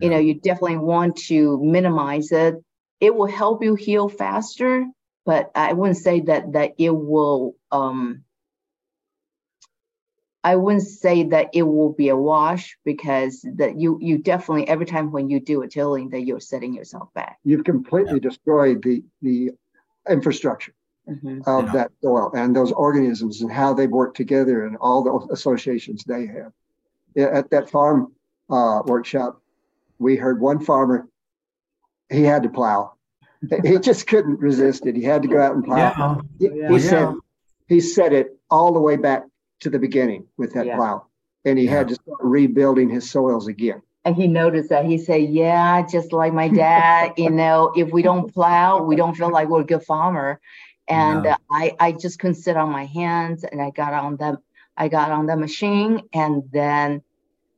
[0.00, 2.56] You know you definitely want to minimize it.
[3.00, 4.84] It will help you heal faster
[5.24, 8.24] but i wouldn't say that that it will um
[10.44, 14.86] I wouldn't say that it will be a wash because that you you definitely every
[14.86, 17.38] time when you do a tilling that you're setting yourself back.
[17.44, 18.28] You've completely yeah.
[18.28, 19.50] destroyed the the
[20.08, 20.74] infrastructure
[21.08, 21.42] mm-hmm.
[21.46, 21.72] of yeah.
[21.72, 26.26] that soil and those organisms and how they work together and all the associations they
[26.26, 26.52] have.
[27.16, 28.12] At that farm
[28.50, 29.40] uh, workshop,
[29.98, 31.08] we heard one farmer
[32.10, 32.94] he had to plow.
[33.64, 34.96] he just couldn't resist it.
[34.96, 36.20] He had to go out and plow.
[36.38, 36.48] Yeah.
[36.68, 37.14] He, he said
[37.68, 39.24] he said it all the way back
[39.62, 40.76] to the beginning with that yeah.
[40.76, 41.06] plow.
[41.44, 41.72] And he yeah.
[41.72, 43.82] had to start rebuilding his soils again.
[44.04, 48.02] And he noticed that he said, Yeah, just like my dad, you know, if we
[48.02, 50.40] don't plow, we don't feel like we're a good farmer.
[50.88, 51.30] And no.
[51.30, 54.38] uh, I, I just couldn't sit on my hands and I got on the
[54.76, 57.02] I got on the machine and then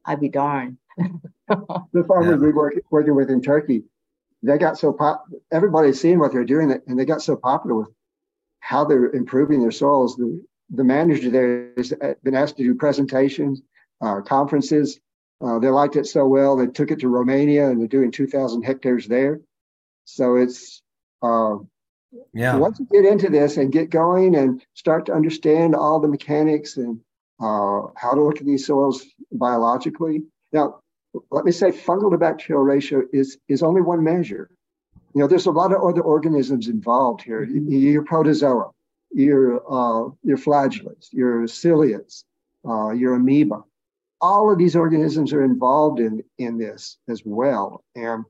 [0.05, 0.79] I'd be darned.
[0.99, 2.47] the farmers yeah.
[2.47, 3.85] we work working with in Turkey,
[4.43, 7.89] they got so pop everybody's seeing what they're doing and they got so popular with
[8.61, 10.17] how they're improving their soils.
[10.17, 10.45] The
[10.75, 11.93] the manager there has
[12.23, 13.63] been asked to do presentations,
[14.01, 15.01] uh, conferences.
[15.41, 18.63] Uh, they liked it so well, they took it to Romania and they're doing 2,000
[18.63, 19.41] hectares there.
[20.05, 20.83] So it's,
[21.23, 21.57] uh,
[22.33, 22.57] yeah.
[22.57, 26.77] once you get into this and get going and start to understand all the mechanics
[26.77, 27.01] and
[27.41, 30.23] uh, how to look at these soils biologically.
[30.53, 30.81] Now,
[31.31, 34.51] let me say fungal to bacterial ratio is, is only one measure.
[35.15, 37.47] You know, there's a lot of other organisms involved here.
[37.47, 37.71] Mm-hmm.
[37.71, 38.71] Your protozoa,
[39.15, 42.25] your uh, your flagellates, your ciliates,
[42.69, 43.63] uh, your amoeba.
[44.21, 47.85] All of these organisms are involved in in this as well.
[47.95, 48.25] And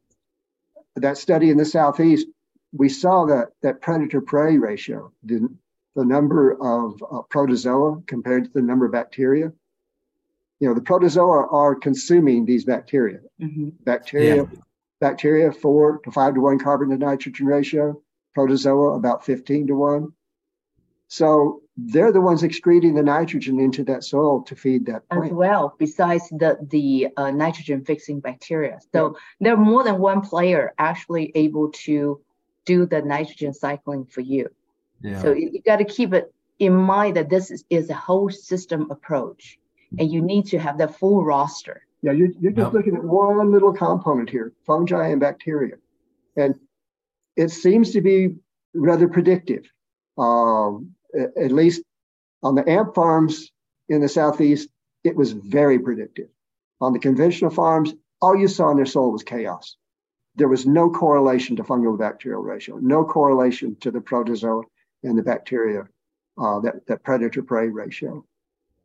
[0.97, 2.27] that study in the southeast,
[2.73, 5.49] we saw that that predator prey ratio, the,
[5.97, 9.53] the number of uh, protozoa compared to the number of bacteria.
[10.61, 13.21] You know, the protozoa are consuming these bacteria.
[13.41, 13.71] Mm-hmm.
[13.85, 14.61] Bacteria, yeah.
[15.01, 18.01] bacteria four to five to one carbon to nitrogen ratio.
[18.35, 20.13] Protozoa about fifteen to one
[21.09, 25.27] so they're the ones excreting the nitrogen into that soil to feed that plant.
[25.27, 28.79] As well, besides the, the uh, nitrogen fixing bacteria.
[28.93, 29.19] So yeah.
[29.41, 32.21] there are more than one player actually able to
[32.65, 34.49] do the nitrogen cycling for you.
[35.03, 35.21] Yeah.
[35.21, 38.31] So you, you got to keep it in mind that this is, is a whole
[38.31, 39.59] system approach
[39.99, 41.87] and you need to have the full roster.
[42.03, 42.73] Yeah, you're, you're just yep.
[42.73, 45.77] looking at one little component here, fungi and bacteria.
[46.37, 46.55] And
[47.37, 48.37] it seems to be
[48.75, 49.71] rather predictive.
[50.17, 50.95] Um,
[51.37, 51.83] at least
[52.43, 53.51] on the AMP farms
[53.89, 54.69] in the southeast,
[55.03, 56.29] it was very predictive.
[56.81, 59.77] On the conventional farms, all you saw in their soil was chaos.
[60.37, 64.63] There was no correlation to fungal bacterial ratio, no correlation to the protozoa
[65.03, 65.87] and the bacteria,
[66.39, 68.25] uh, that, that predator prey ratio.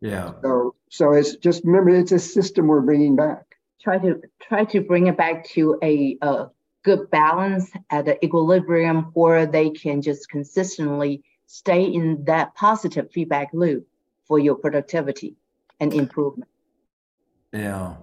[0.02, 0.34] Yeah.
[0.42, 3.46] So, so it's just remember, it's a system we're bringing back.
[3.82, 6.50] Try to try to bring it back to a, a
[6.84, 13.50] good balance at the equilibrium where they can just consistently stay in that positive feedback
[13.54, 13.88] loop
[14.26, 15.36] for your productivity
[15.80, 16.50] and improvement.
[17.52, 17.96] Yeah.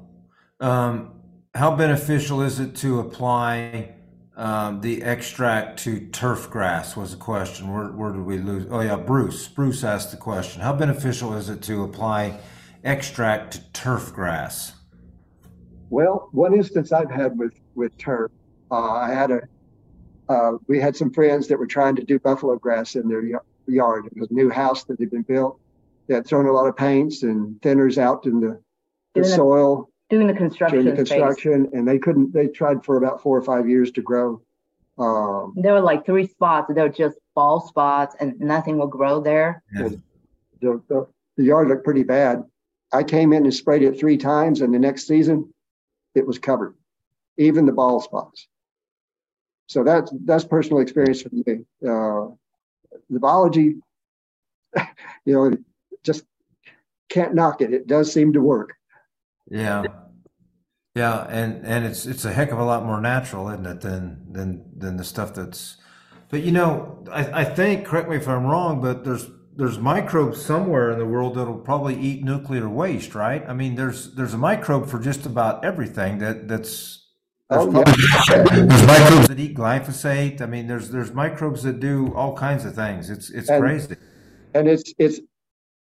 [0.61, 1.13] Um,
[1.55, 3.95] how beneficial is it to apply
[4.37, 6.97] um, the extract to turf grass?
[6.97, 7.73] Was the question.
[7.73, 8.67] Where, where did we lose?
[8.71, 9.49] Oh, yeah, Bruce.
[9.49, 10.61] Bruce asked the question.
[10.61, 12.41] How beneficial is it to apply
[12.85, 14.75] extract to turf grass?
[15.89, 18.33] Well, one instance I've had with with turf,
[18.71, 19.41] uh, I had a
[20.29, 23.23] uh, we had some friends that were trying to do buffalo grass in their
[23.67, 24.07] yard.
[24.07, 25.61] It was a new house that had been built.
[26.09, 28.61] They had thrown a lot of paints and thinners out in the,
[29.15, 29.91] the doing soil.
[30.09, 30.83] The, doing the construction.
[30.83, 31.73] Doing the construction, phase.
[31.75, 32.33] and they couldn't.
[32.33, 34.43] They tried for about four or five years to grow.
[34.99, 36.73] Um, there were like three spots.
[36.75, 39.63] They were just bald spots, and nothing will grow there.
[39.75, 39.89] Yeah.
[40.61, 41.07] The, the,
[41.37, 42.45] the yard looked pretty bad.
[42.93, 45.53] I came in and sprayed it three times, and the next season,
[46.15, 46.75] it was covered,
[47.37, 48.49] even the bald spots.
[49.67, 51.65] So that's that's personal experience for me.
[51.83, 52.35] Uh,
[53.11, 53.77] the biology,
[55.25, 55.57] you know,
[56.03, 56.25] just
[57.09, 57.73] can't knock it.
[57.73, 58.75] It does seem to work.
[59.51, 59.85] Yeah.
[60.95, 64.33] Yeah, and and it's it's a heck of a lot more natural, isn't it, than
[64.33, 65.77] than than the stuff that's.
[66.31, 70.43] But you know, I, I think correct me if I'm wrong, but there's there's microbes
[70.43, 73.45] somewhere in the world that'll probably eat nuclear waste, right?
[73.47, 77.06] I mean, there's there's a microbe for just about everything that that's
[77.49, 77.95] There's, Oh, probably,
[78.67, 80.41] there's microbes that eat glyphosate.
[80.41, 83.09] I mean, there's there's microbes that do all kinds of things.
[83.11, 83.97] It's it's And- crazy.
[84.55, 85.21] And it's it's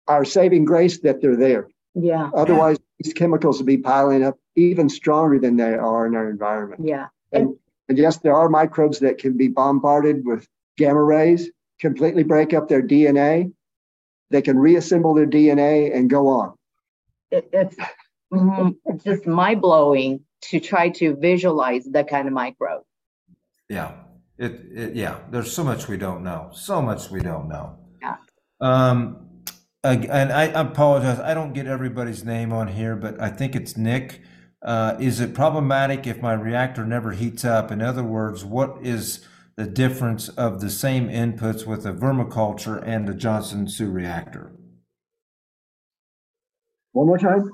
[0.08, 1.68] our saving grace that they're there.
[1.94, 2.30] Yeah.
[2.34, 6.82] Otherwise, these chemicals would be piling up even stronger than they are in our environment.
[6.84, 7.08] Yeah.
[7.32, 7.56] And,
[7.88, 10.46] and yes, there are microbes that can be bombarded with
[10.78, 11.50] gamma rays,
[11.80, 13.52] completely break up their DNA.
[14.30, 16.54] They can reassemble their DNA and go on.
[17.32, 17.76] It, it's
[18.32, 22.82] mm, it's just mind blowing to try to visualize that kind of microbe.
[23.68, 23.92] Yeah.
[24.38, 25.18] It, it yeah.
[25.30, 26.50] There's so much we don't know.
[26.52, 27.78] So much we don't know.
[28.02, 28.16] Yeah.
[28.60, 29.26] Um.
[29.82, 31.18] And I apologize.
[31.20, 34.20] I don't get everybody's name on here, but I think it's Nick.
[34.62, 37.70] Uh, is it problematic if my reactor never heats up?
[37.70, 39.26] In other words, what is
[39.56, 44.52] the difference of the same inputs with a vermiculture and the Johnson Su reactor?
[46.92, 47.50] One more time.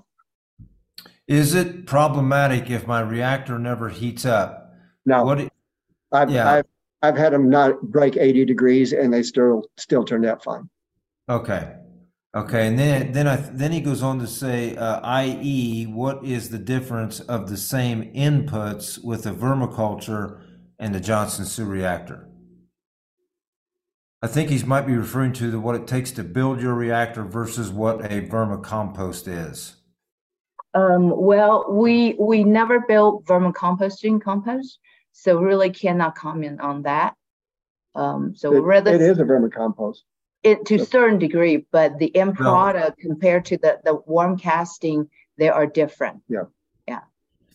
[1.28, 4.72] Is it problematic if my reactor never heats up?
[5.04, 5.48] No, What?
[6.12, 6.50] I've, yeah.
[6.50, 6.66] I've,
[7.02, 10.68] I've had them not break 80 degrees and they still still turned out fine.
[11.28, 11.74] Okay.
[12.34, 16.50] Okay, and then then I then he goes on to say, uh, i.e., what is
[16.50, 20.42] the difference of the same inputs with the vermiculture
[20.78, 22.28] and the Johnson Su reactor?
[24.20, 27.24] I think he might be referring to the, what it takes to build your reactor
[27.24, 29.76] versus what a vermicompost is.
[30.76, 34.78] Um, well, we we never built vermicomposting compost,
[35.12, 37.14] so really cannot comment on that.
[37.94, 40.00] Um, so It, rather it is a vermicompost.
[40.42, 42.52] it to a certain degree, but the end No.
[42.52, 45.08] product compared to the the warm casting,
[45.38, 46.22] they are different.
[46.28, 46.44] Yeah.
[46.86, 47.00] Yeah.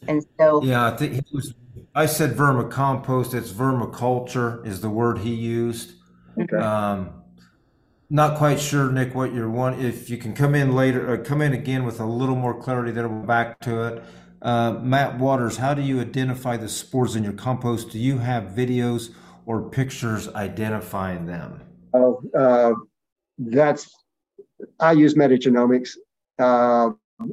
[0.07, 1.53] And so Yeah, I think he was.
[1.93, 3.35] I said vermicompost.
[3.35, 5.93] It's vermiculture is the word he used.
[6.41, 6.57] Okay.
[6.57, 7.20] Um,
[8.11, 9.79] not quite sure, Nick, what you're one.
[9.79, 12.91] If you can come in later, or come in again with a little more clarity,
[12.91, 14.03] then we'll back to it.
[14.41, 17.91] Uh, Matt Waters, how do you identify the spores in your compost?
[17.91, 19.13] Do you have videos
[19.45, 21.61] or pictures identifying them?
[21.93, 22.73] Oh, uh,
[23.37, 23.89] that's,
[24.81, 25.91] I use metagenomics.
[26.37, 26.89] Uh,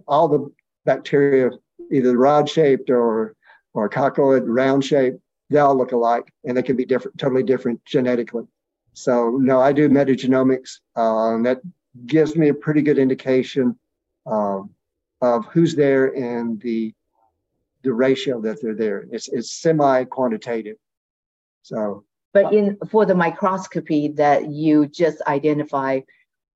[0.07, 0.49] all the
[0.85, 1.51] bacteria,
[1.91, 3.35] either rod shaped or,
[3.75, 5.19] or coccoid round shaped,
[5.51, 8.45] they all look alike and they can be different, totally different genetically.
[8.99, 10.81] So no, I do metagenomics.
[10.97, 11.61] Uh, and that
[12.07, 13.79] gives me a pretty good indication
[14.27, 14.71] um,
[15.21, 16.93] of who's there and the
[17.85, 19.07] the ratio that they're there.
[19.13, 20.77] It's it's semi-quantitative.
[21.63, 26.01] So but in for the microscopy that you just identify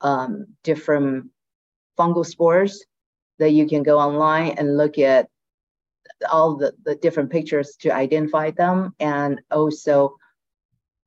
[0.01, 1.31] um, different
[1.97, 2.85] fungal spores
[3.39, 5.29] that you can go online and look at
[6.31, 10.17] all the, the different pictures to identify them and also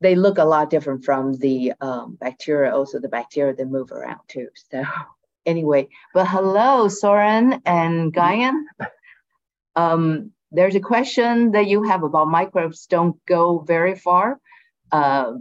[0.06, 4.20] they look a lot different from the um, bacteria also the bacteria that move around
[4.28, 4.84] too so
[5.48, 8.58] anyway but hello soren and Guyan.
[9.76, 14.40] um, there's a question that you have about microbes don't go very far
[14.92, 15.34] uh,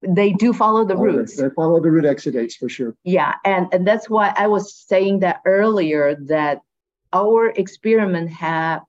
[0.00, 2.94] they do follow the oh, they- roots They follow the root exudates for sure.
[3.04, 6.62] yeah, and, and that's why I was saying that earlier that
[7.12, 8.82] our experiment have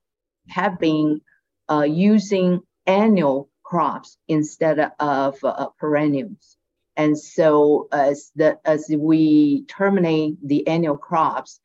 [0.50, 1.22] have been
[1.70, 6.58] uh, using annual crops instead of uh, perennials.
[6.98, 11.60] And so as the as we terminate the annual crops,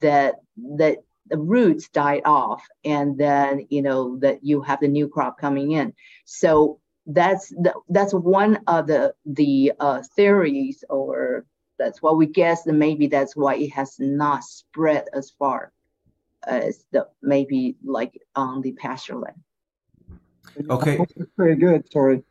[0.00, 0.36] that
[0.78, 5.38] that the roots died off, and then you know that you have the new crop
[5.38, 5.92] coming in.
[6.24, 11.44] So that's the, that's one of the the uh, theories, or
[11.78, 15.72] that's what we guess, and maybe that's why it has not spread as far
[16.42, 19.42] as the maybe like on the pasture land.
[20.68, 20.96] Okay.
[20.96, 21.90] That's Very good.
[21.92, 22.22] Sorry.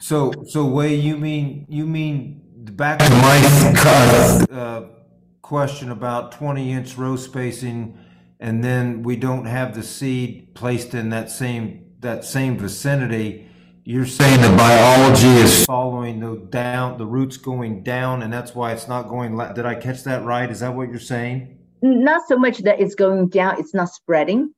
[0.00, 2.42] So, so way you mean you mean
[2.72, 4.88] back to my uh,
[5.42, 7.96] question about twenty inch row spacing,
[8.40, 13.48] and then we don't have the seed placed in that same that same vicinity.
[13.84, 18.72] You're saying the biology is following the down, the roots going down, and that's why
[18.72, 19.36] it's not going.
[19.36, 20.48] la- Did I catch that right?
[20.50, 21.58] Is that what you're saying?
[21.82, 24.54] Not so much that it's going down; it's not spreading,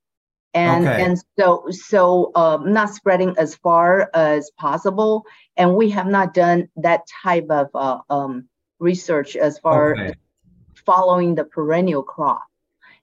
[0.55, 1.02] and Okay.
[1.02, 5.24] and so so um, not spreading as far as possible.
[5.56, 8.48] And we have not done that type of uh, um,
[8.78, 10.14] research as far Okay.
[10.86, 12.44] following the perennial crop.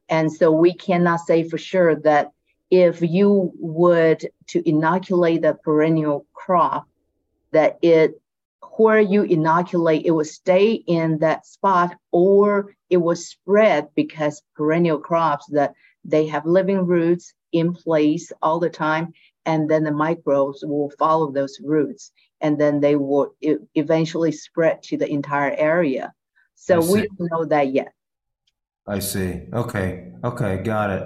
[0.09, 2.31] And so we cannot say for sure that
[2.69, 6.87] if you would to inoculate the perennial crop,
[7.51, 8.21] that it
[8.77, 14.97] where you inoculate, it will stay in that spot or it will spread because perennial
[14.97, 15.73] crops that
[16.03, 19.13] they have living roots in place all the time,
[19.45, 22.11] and then the microbes will follow those roots,
[22.41, 23.35] and then they will
[23.75, 26.13] eventually spread to the entire area.
[26.55, 27.91] So we don't know that yet.
[28.87, 29.41] I see.
[29.53, 30.11] Okay.
[30.23, 30.57] Okay.
[30.57, 31.03] Got it.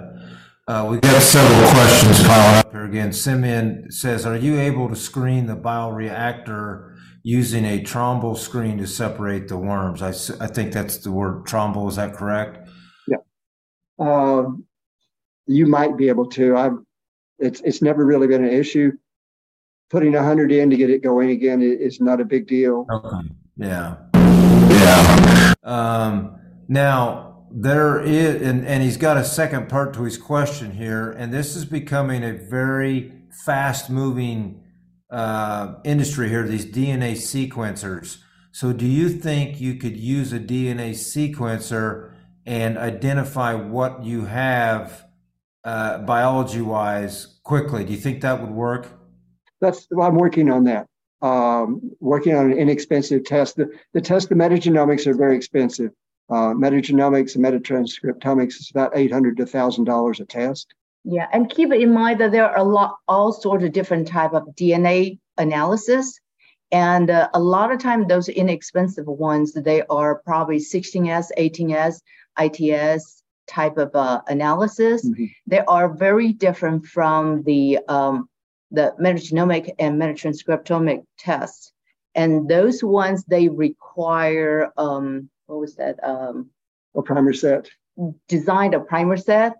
[0.68, 3.12] Uh, we got several questions piling up here again.
[3.12, 9.46] Simeon says, "Are you able to screen the bioreactor using a Trimble screen to separate
[9.46, 10.08] the worms?" I,
[10.44, 11.88] I think that's the word Trimble.
[11.88, 12.68] Is that correct?
[13.06, 13.18] Yeah.
[13.98, 14.64] Um,
[15.46, 16.56] you might be able to.
[16.56, 16.78] I've.
[17.38, 18.92] It's it's never really been an issue.
[19.90, 22.86] Putting a hundred in to get it going again is not a big deal.
[22.90, 23.28] Okay.
[23.56, 23.96] Yeah.
[24.14, 25.54] Yeah.
[25.62, 31.10] Um, now there is, and, and he's got a second part to his question here,
[31.12, 33.12] and this is becoming a very
[33.44, 34.62] fast moving
[35.10, 38.18] uh, industry here, these DNA sequencers.
[38.52, 42.12] So, do you think you could use a DNA sequencer
[42.44, 45.05] and identify what you have
[45.66, 47.84] uh, biology wise quickly?
[47.84, 48.88] Do you think that would work?
[49.60, 50.86] That's I'm working on that.
[51.22, 53.56] Um, working on an inexpensive test.
[53.56, 55.90] The, the test, the metagenomics are very expensive.
[56.30, 60.72] Uh, metagenomics and metatranscriptomics is about eight hundred to thousand dollars a test.
[61.04, 64.34] Yeah, and keep in mind that there are a lot, all sorts of different type
[64.34, 66.20] of DNA analysis,
[66.70, 72.00] and uh, a lot of time those inexpensive ones they are probably 16s, 18s,
[72.38, 75.06] ITS type of uh, analysis.
[75.06, 75.24] Mm-hmm.
[75.46, 78.28] They are very different from the um,
[78.70, 81.72] the metagenomic and metatranscriptomic tests,
[82.14, 86.02] and those ones they require um, what was that?
[86.02, 86.50] Um,
[86.96, 87.68] a primer set.
[88.28, 89.54] Designed a primer set,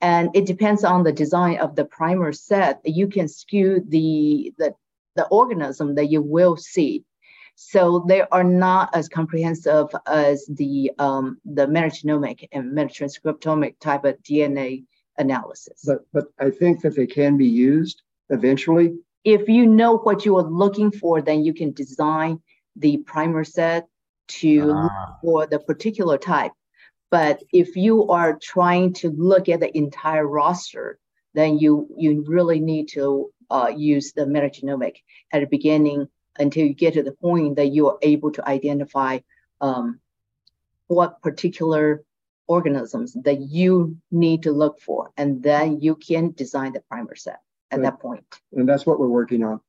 [0.00, 2.80] and it depends on the design of the primer set.
[2.84, 4.74] You can skew the the
[5.14, 7.04] the organism that you will see.
[7.54, 14.22] So they are not as comprehensive as the um, the metagenomic and metatranscriptomic type of
[14.22, 14.84] DNA
[15.18, 15.82] analysis.
[15.84, 18.94] But but I think that they can be used eventually.
[19.24, 22.40] If you know what you are looking for, then you can design
[22.76, 23.86] the primer set
[24.28, 25.18] to look ah.
[25.22, 26.52] for the particular type.
[27.10, 30.98] But if you are trying to look at the entire roster,
[31.34, 34.96] then you you really need to uh, use the metagenomic
[35.32, 36.08] at the beginning
[36.38, 39.18] until you get to the point that you are able to identify
[39.60, 40.00] um,
[40.88, 42.04] what particular
[42.46, 47.40] organisms that you need to look for, and then you can design the primer set
[47.70, 47.84] at right.
[47.84, 48.24] that point.
[48.52, 49.60] And that's what we're working on.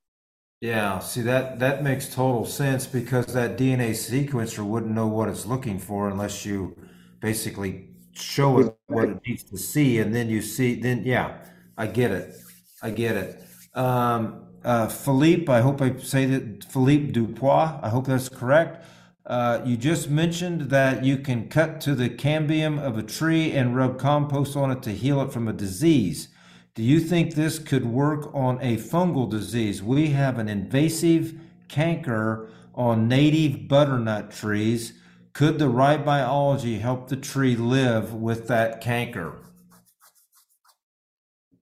[0.61, 5.45] Yeah, see that that makes total sense because that DNA sequencer wouldn't know what it's
[5.45, 6.77] looking for unless you
[7.19, 10.75] basically show it what it needs to see, and then you see.
[10.75, 11.37] Then yeah,
[11.77, 12.35] I get it.
[12.81, 13.43] I get it.
[13.73, 17.79] Um, uh, Philippe, I hope I say that Philippe Dupois.
[17.83, 18.85] I hope that's correct.
[19.25, 23.75] Uh, you just mentioned that you can cut to the cambium of a tree and
[23.75, 26.29] rub compost on it to heal it from a disease.
[26.75, 29.81] Do you think this could work on a fungal disease?
[29.83, 34.93] We have an invasive canker on native butternut trees.
[35.33, 39.37] Could the right biology help the tree live with that canker?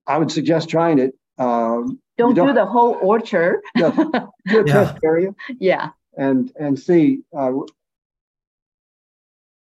[0.08, 1.14] I would suggest trying it.
[1.38, 3.62] Um, don't, don't, do the whole orchard.
[3.76, 4.64] do a yeah.
[4.64, 5.34] test area.
[5.60, 5.90] Yeah.
[6.18, 7.68] And and see, uh, you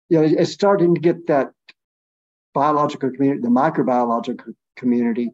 [0.10, 1.52] know, it's starting to get that
[2.54, 5.32] biological community, the microbiological community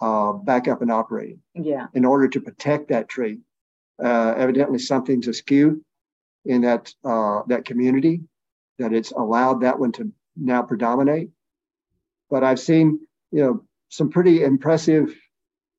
[0.00, 1.40] uh, back up and operating.
[1.54, 1.86] Yeah.
[1.94, 3.40] In order to protect that tree,
[4.02, 5.84] uh, evidently something's askew
[6.44, 8.22] in that uh, that community
[8.78, 11.30] that it's allowed that one to now predominate.
[12.30, 13.00] But I've seen
[13.30, 15.14] you know some pretty impressive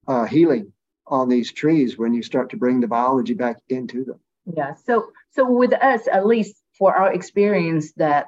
[0.07, 0.71] uh, healing
[1.07, 4.19] on these trees when you start to bring the biology back into them.
[4.55, 4.75] Yeah.
[4.75, 8.27] So so with us, at least for our experience, that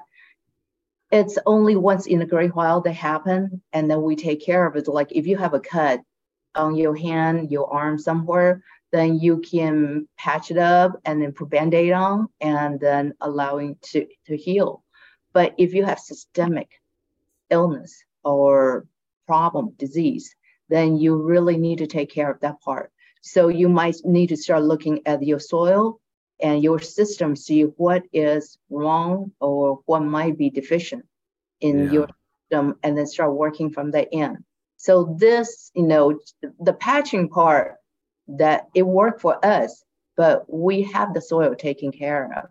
[1.11, 4.76] it's only once in a great while that happen and then we take care of
[4.76, 6.02] it like if you have a cut
[6.56, 11.49] on your hand your arm somewhere then you can patch it up and then put
[11.49, 14.84] band-aid on and then allowing to to heal
[15.31, 16.69] but if you have systemic
[17.49, 18.85] illness or
[19.27, 20.35] problem disease
[20.70, 24.38] then you really need to take care of that part so you might need to
[24.38, 26.00] start looking at your soil
[26.40, 31.06] and your system see what is wrong or what might be deficient
[31.62, 31.92] in yeah.
[31.92, 32.08] your
[32.50, 34.44] system and then start working from the end.
[34.78, 36.20] So this, you know,
[36.60, 37.78] the patching part
[38.28, 39.84] that it worked for us,
[40.16, 42.50] but we have the soil taken care of.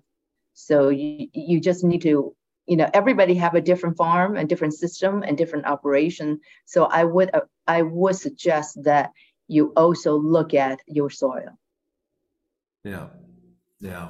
[0.55, 2.35] So you, you just need to,
[2.67, 6.41] you know, everybody have a different farm and different system and different operation.
[6.65, 9.11] So I would uh, I would suggest that
[9.49, 11.59] you also look at your soil.
[12.85, 13.09] Yeah.
[13.81, 14.09] Yeah.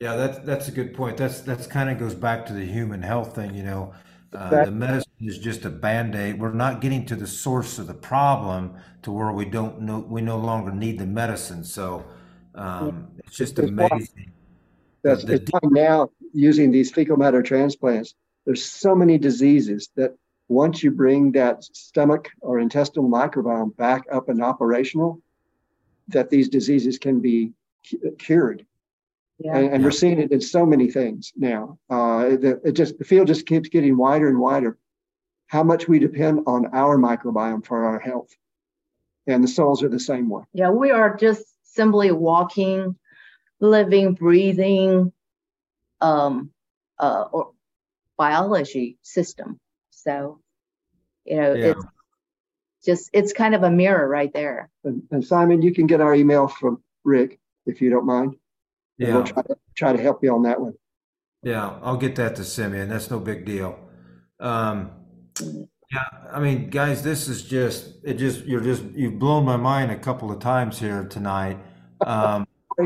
[0.00, 1.16] Yeah, that's that's a good point.
[1.16, 3.94] That's that's kind of goes back to the human health thing, you know.
[4.32, 6.38] Uh, the medicine is just a band-aid.
[6.38, 10.20] We're not getting to the source of the problem to where we don't know we
[10.20, 11.64] no longer need the medicine.
[11.64, 12.04] So
[12.54, 14.32] um, it's just it's amazing.
[15.02, 18.14] That's the, the, now using these fecal matter transplants.
[18.46, 20.16] There's so many diseases that
[20.48, 25.20] once you bring that stomach or intestinal microbiome back up and operational,
[26.08, 27.52] that these diseases can be
[28.18, 28.64] cured.
[29.38, 29.56] Yeah.
[29.56, 31.78] And, and we're seeing it in so many things now.
[31.90, 34.78] Uh, the, it just the field just keeps getting wider and wider.
[35.48, 38.30] How much we depend on our microbiome for our health,
[39.26, 40.44] and the soils are the same way.
[40.52, 42.96] Yeah, we are just simply walking,
[43.60, 45.12] living, breathing,
[46.00, 46.50] um,
[46.98, 47.52] uh, or
[48.16, 49.58] biology system.
[49.90, 50.40] So,
[51.24, 51.66] you know, yeah.
[51.66, 51.84] it's
[52.84, 54.70] just it's kind of a mirror right there.
[54.84, 58.36] And, and Simon, you can get our email from Rick if you don't mind.
[58.96, 59.14] Yeah.
[59.14, 60.74] We'll try to, try to help you on that one.
[61.42, 62.88] Yeah, I'll get that to Simeon.
[62.88, 63.78] That's no big deal.
[64.40, 64.90] Um,
[65.40, 68.14] yeah, I mean, guys, this is just it.
[68.14, 71.58] Just you're just you've blown my mind a couple of times here tonight.
[72.04, 72.46] Um,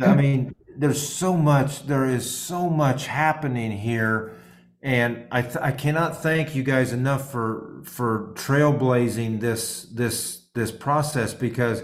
[0.00, 1.86] I mean, there's so much.
[1.86, 4.36] There is so much happening here,
[4.80, 10.70] and I th- I cannot thank you guys enough for for trailblazing this this this
[10.70, 11.82] process because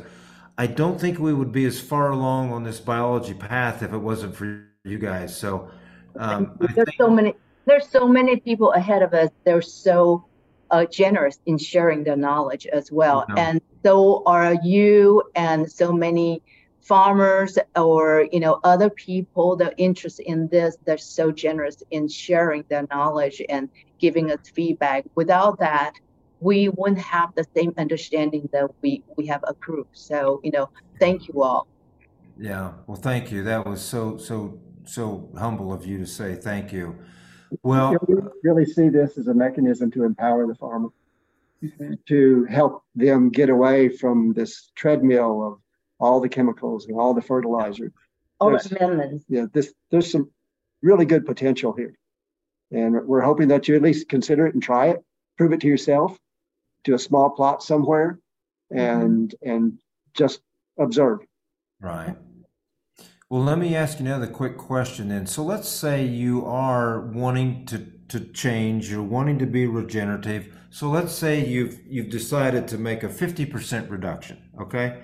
[0.56, 3.98] I don't think we would be as far along on this biology path if it
[3.98, 5.36] wasn't for you guys.
[5.36, 5.68] So
[6.16, 7.34] um, there's think, so many
[7.66, 9.30] there's so many people ahead of us.
[9.42, 10.24] They're so
[10.70, 16.42] uh, generous in sharing their knowledge as well, and so are you, and so many
[16.84, 20.76] farmers or you know other people that are interested in this.
[20.84, 25.04] They're so generous in sharing their knowledge and giving us feedback.
[25.14, 25.94] Without that,
[26.40, 29.86] we wouldn't have the same understanding that we we have accrued.
[29.92, 30.68] So you know,
[31.00, 31.66] thank you all.
[32.38, 33.42] Yeah, well, thank you.
[33.42, 36.98] That was so so so humble of you to say thank you.
[37.62, 40.88] Well, we really see this as a mechanism to empower the farmer,
[42.08, 45.63] to help them get away from this treadmill of
[45.98, 47.92] all the chemicals and all the fertilizer.
[48.40, 49.24] All the amendments.
[49.28, 50.30] Yeah, this there's some
[50.82, 51.94] really good potential here,
[52.70, 55.04] and we're hoping that you at least consider it and try it,
[55.38, 56.18] prove it to yourself,
[56.82, 58.18] do a small plot somewhere,
[58.70, 59.50] and mm-hmm.
[59.50, 59.78] and
[60.14, 60.40] just
[60.78, 61.20] observe.
[61.80, 62.16] Right.
[63.30, 65.26] Well, let me ask you another quick question then.
[65.26, 70.56] So let's say you are wanting to, to change, you're wanting to be regenerative.
[70.70, 75.00] So let's say you've you've decided to make a 50% reduction, okay?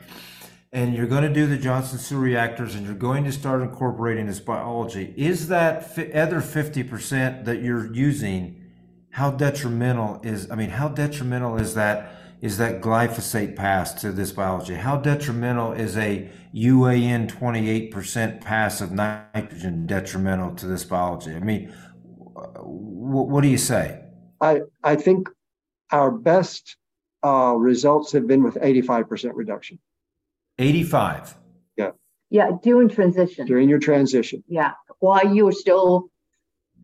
[0.72, 4.26] And you're going to do the Johnson Su reactors and you're going to start incorporating
[4.26, 5.12] this biology.
[5.16, 8.64] Is that other 50% that you're using,
[9.10, 14.32] how detrimental is, I mean, how detrimental is that is that glyphosate pass to this
[14.32, 14.74] biology?
[14.74, 21.34] How detrimental is a UAN 28% pass of nitrogen detrimental to this biology?
[21.34, 21.70] I mean,
[22.34, 24.02] what, what do you say?
[24.40, 25.28] I, I think
[25.90, 26.76] our best
[27.22, 29.78] uh, results have been with 85% reduction.
[30.60, 31.36] 85?
[31.76, 31.90] Yeah.
[32.30, 33.46] Yeah, during transition.
[33.46, 34.44] During your transition.
[34.46, 36.10] Yeah, while you're still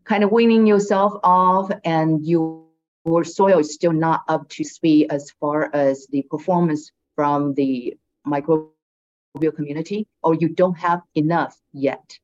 [0.04, 2.66] kind of weaning yourself off and you
[3.06, 7.96] your soil is still not up to speed as far as the performance from the
[8.26, 12.18] microbial community, or you don't have enough yet.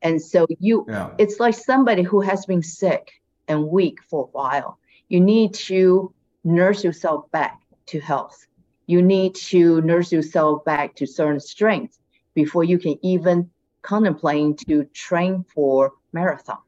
[0.00, 1.10] And so you, yeah.
[1.18, 3.12] it's like somebody who has been sick
[3.46, 4.78] and weak for a while.
[5.08, 6.14] You need to
[6.44, 8.46] nurse yourself back to health.
[8.92, 11.98] You need to nurse yourself back to certain strength
[12.34, 13.48] before you can even
[13.80, 16.58] contemplate to train for marathon.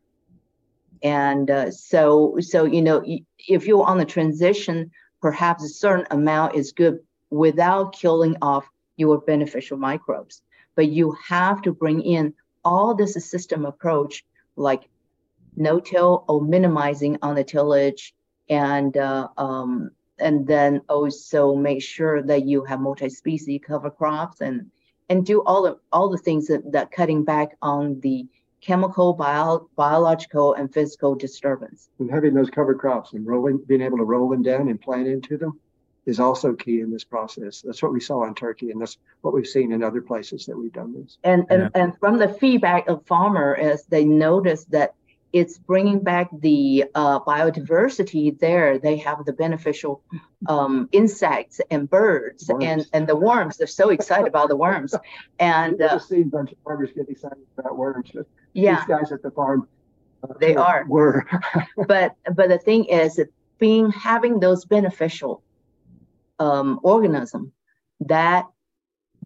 [1.02, 3.04] And uh, so so you know
[3.56, 4.90] if you're on the transition
[5.20, 6.96] perhaps a certain amount is good
[7.28, 8.64] without killing off
[8.96, 10.40] your beneficial microbes.
[10.76, 12.32] But you have to bring in
[12.64, 14.24] all this system approach
[14.56, 14.88] like
[15.56, 18.14] no-till or minimizing on the tillage
[18.48, 24.70] and uh, um, and then also make sure that you have multi-species cover crops and
[25.08, 28.26] and do all the all the things that, that cutting back on the
[28.60, 31.90] chemical, bio, biological, and physical disturbance.
[31.98, 35.06] And having those cover crops and rolling, being able to roll them down and plant
[35.06, 35.60] into them
[36.06, 37.60] is also key in this process.
[37.62, 40.56] That's what we saw in Turkey, and that's what we've seen in other places that
[40.56, 41.18] we've done this.
[41.24, 41.82] And and, yeah.
[41.82, 44.94] and from the feedback of farmer is they notice that
[45.34, 48.78] it's bringing back the uh, biodiversity there.
[48.78, 50.00] They have the beneficial
[50.46, 52.64] um, insects and birds worms.
[52.64, 53.56] and, and the worms.
[53.56, 54.94] They're so excited about the worms.
[55.40, 58.12] And uh, I've seen a bunch of farmers get excited about worms.
[58.52, 59.66] Yeah, these guys at the farm,
[60.22, 60.84] uh, they are.
[60.86, 61.26] Were.
[61.88, 63.18] but but the thing is,
[63.58, 65.42] being having those beneficial
[66.38, 67.50] um, organism
[68.00, 68.46] that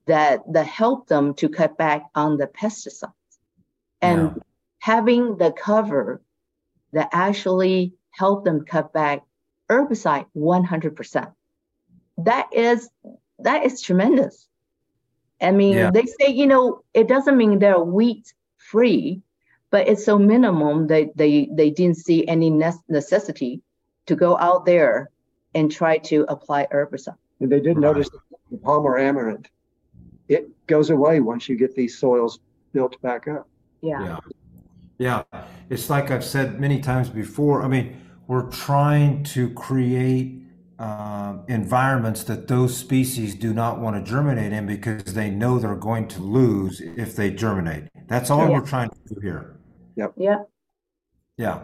[0.06, 3.12] that that help them to cut back on the pesticides
[4.00, 4.32] and.
[4.34, 4.42] Yeah
[4.78, 6.22] having the cover
[6.92, 9.22] that actually help them cut back
[9.70, 11.32] herbicide 100%.
[12.18, 12.88] That is
[13.40, 14.48] that is tremendous.
[15.40, 15.90] I mean, yeah.
[15.92, 19.22] they say, you know, it doesn't mean they're wheat free,
[19.70, 22.50] but it's so minimum that they they didn't see any
[22.88, 23.62] necessity
[24.06, 25.10] to go out there
[25.54, 27.16] and try to apply herbicide.
[27.40, 27.82] And they did Right.
[27.82, 28.10] notice
[28.50, 29.48] the Palmer amaranth.
[30.28, 32.40] It goes away once you get these soils
[32.72, 33.48] built back up.
[33.80, 34.02] Yeah.
[34.02, 34.18] Yeah.
[34.98, 35.22] Yeah.
[35.70, 37.62] It's like I've said many times before.
[37.62, 40.42] I mean, we're trying to create
[40.78, 45.74] um, environments that those species do not want to germinate in because they know they're
[45.74, 47.84] going to lose if they germinate.
[48.06, 48.50] That's all Yeah.
[48.50, 49.56] we're trying to do here.
[49.96, 50.14] Yep.
[50.16, 50.36] Yeah.
[51.36, 51.60] Yeah.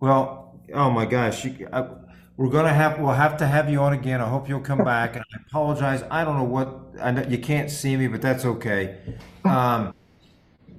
[0.00, 1.88] Well, oh my gosh, you, I,
[2.36, 4.20] we're gonna have we'll have to have you on again.
[4.20, 5.14] I hope you'll come back.
[5.16, 6.02] And I apologize.
[6.10, 8.98] I don't know what I know you can't see me, but that's okay.
[9.44, 9.94] Um,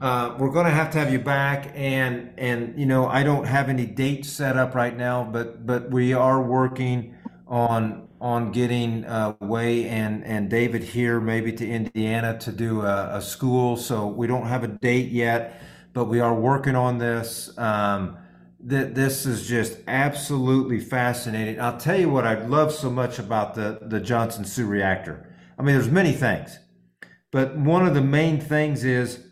[0.03, 3.69] uh, we're gonna have to have you back, and and you know I don't have
[3.69, 7.15] any dates set up right now, but but we are working
[7.47, 13.15] on on getting uh, Hui and and David here, maybe to Indiana to do a,
[13.15, 13.77] a school.
[13.77, 15.61] So we don't have a date yet,
[15.93, 17.57] but we are working on this.
[17.57, 18.17] Um,
[18.65, 21.61] that this is just absolutely fascinating.
[21.61, 25.33] I'll tell you what I love so much about the the Johnson Su reactor.
[25.57, 26.59] I mean, there's many things,
[27.31, 29.29] but one of the main things is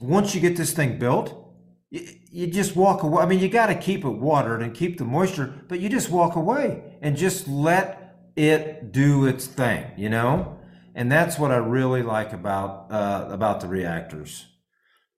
[0.00, 1.52] once you get this thing built,
[1.90, 3.22] you, you just walk away.
[3.22, 6.10] I mean, you got to keep it watered and keep the moisture, but you just
[6.10, 10.58] walk away and just let it do its thing, you know.
[10.94, 14.46] And that's what I really like about uh, about the reactors.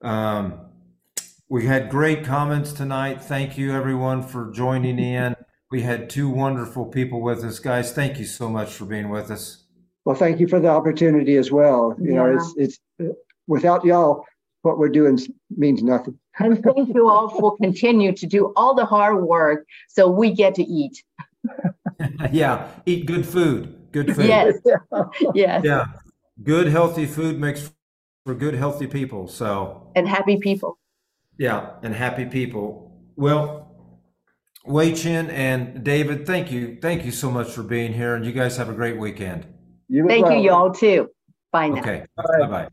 [0.02, 0.60] Um,
[1.48, 3.22] we had great comments tonight.
[3.22, 5.36] Thank you, everyone, for joining in.
[5.70, 7.92] We had two wonderful people with us, guys.
[7.92, 9.64] Thank you so much for being with us.
[10.04, 11.94] Well, thank you for the opportunity as well.
[12.00, 13.12] You know, it's it's uh,
[13.46, 14.24] without y'all,
[14.62, 15.18] what we're doing
[15.56, 16.18] means nothing.
[16.38, 20.54] And thank you all for continue to do all the hard work so we get
[20.54, 21.02] to eat.
[22.32, 23.76] yeah, eat good food.
[23.92, 24.26] Good food.
[24.26, 24.54] Yes.
[25.34, 25.62] Yes.
[25.64, 25.84] Yeah.
[26.42, 27.70] Good, healthy food makes
[28.24, 29.28] for good, healthy people.
[29.28, 30.78] So, And happy people.
[31.36, 32.96] yeah, and happy people.
[33.16, 33.68] Well,
[34.64, 36.78] Hui-Chun and David, thank you.
[36.80, 38.14] Thank you so much for being here.
[38.14, 39.46] And you guys have a great weekend.
[39.88, 41.10] You as Thank you, y'all, too.
[41.50, 41.80] Bye now.
[41.80, 42.06] Okay.
[42.16, 42.68] Bye bye.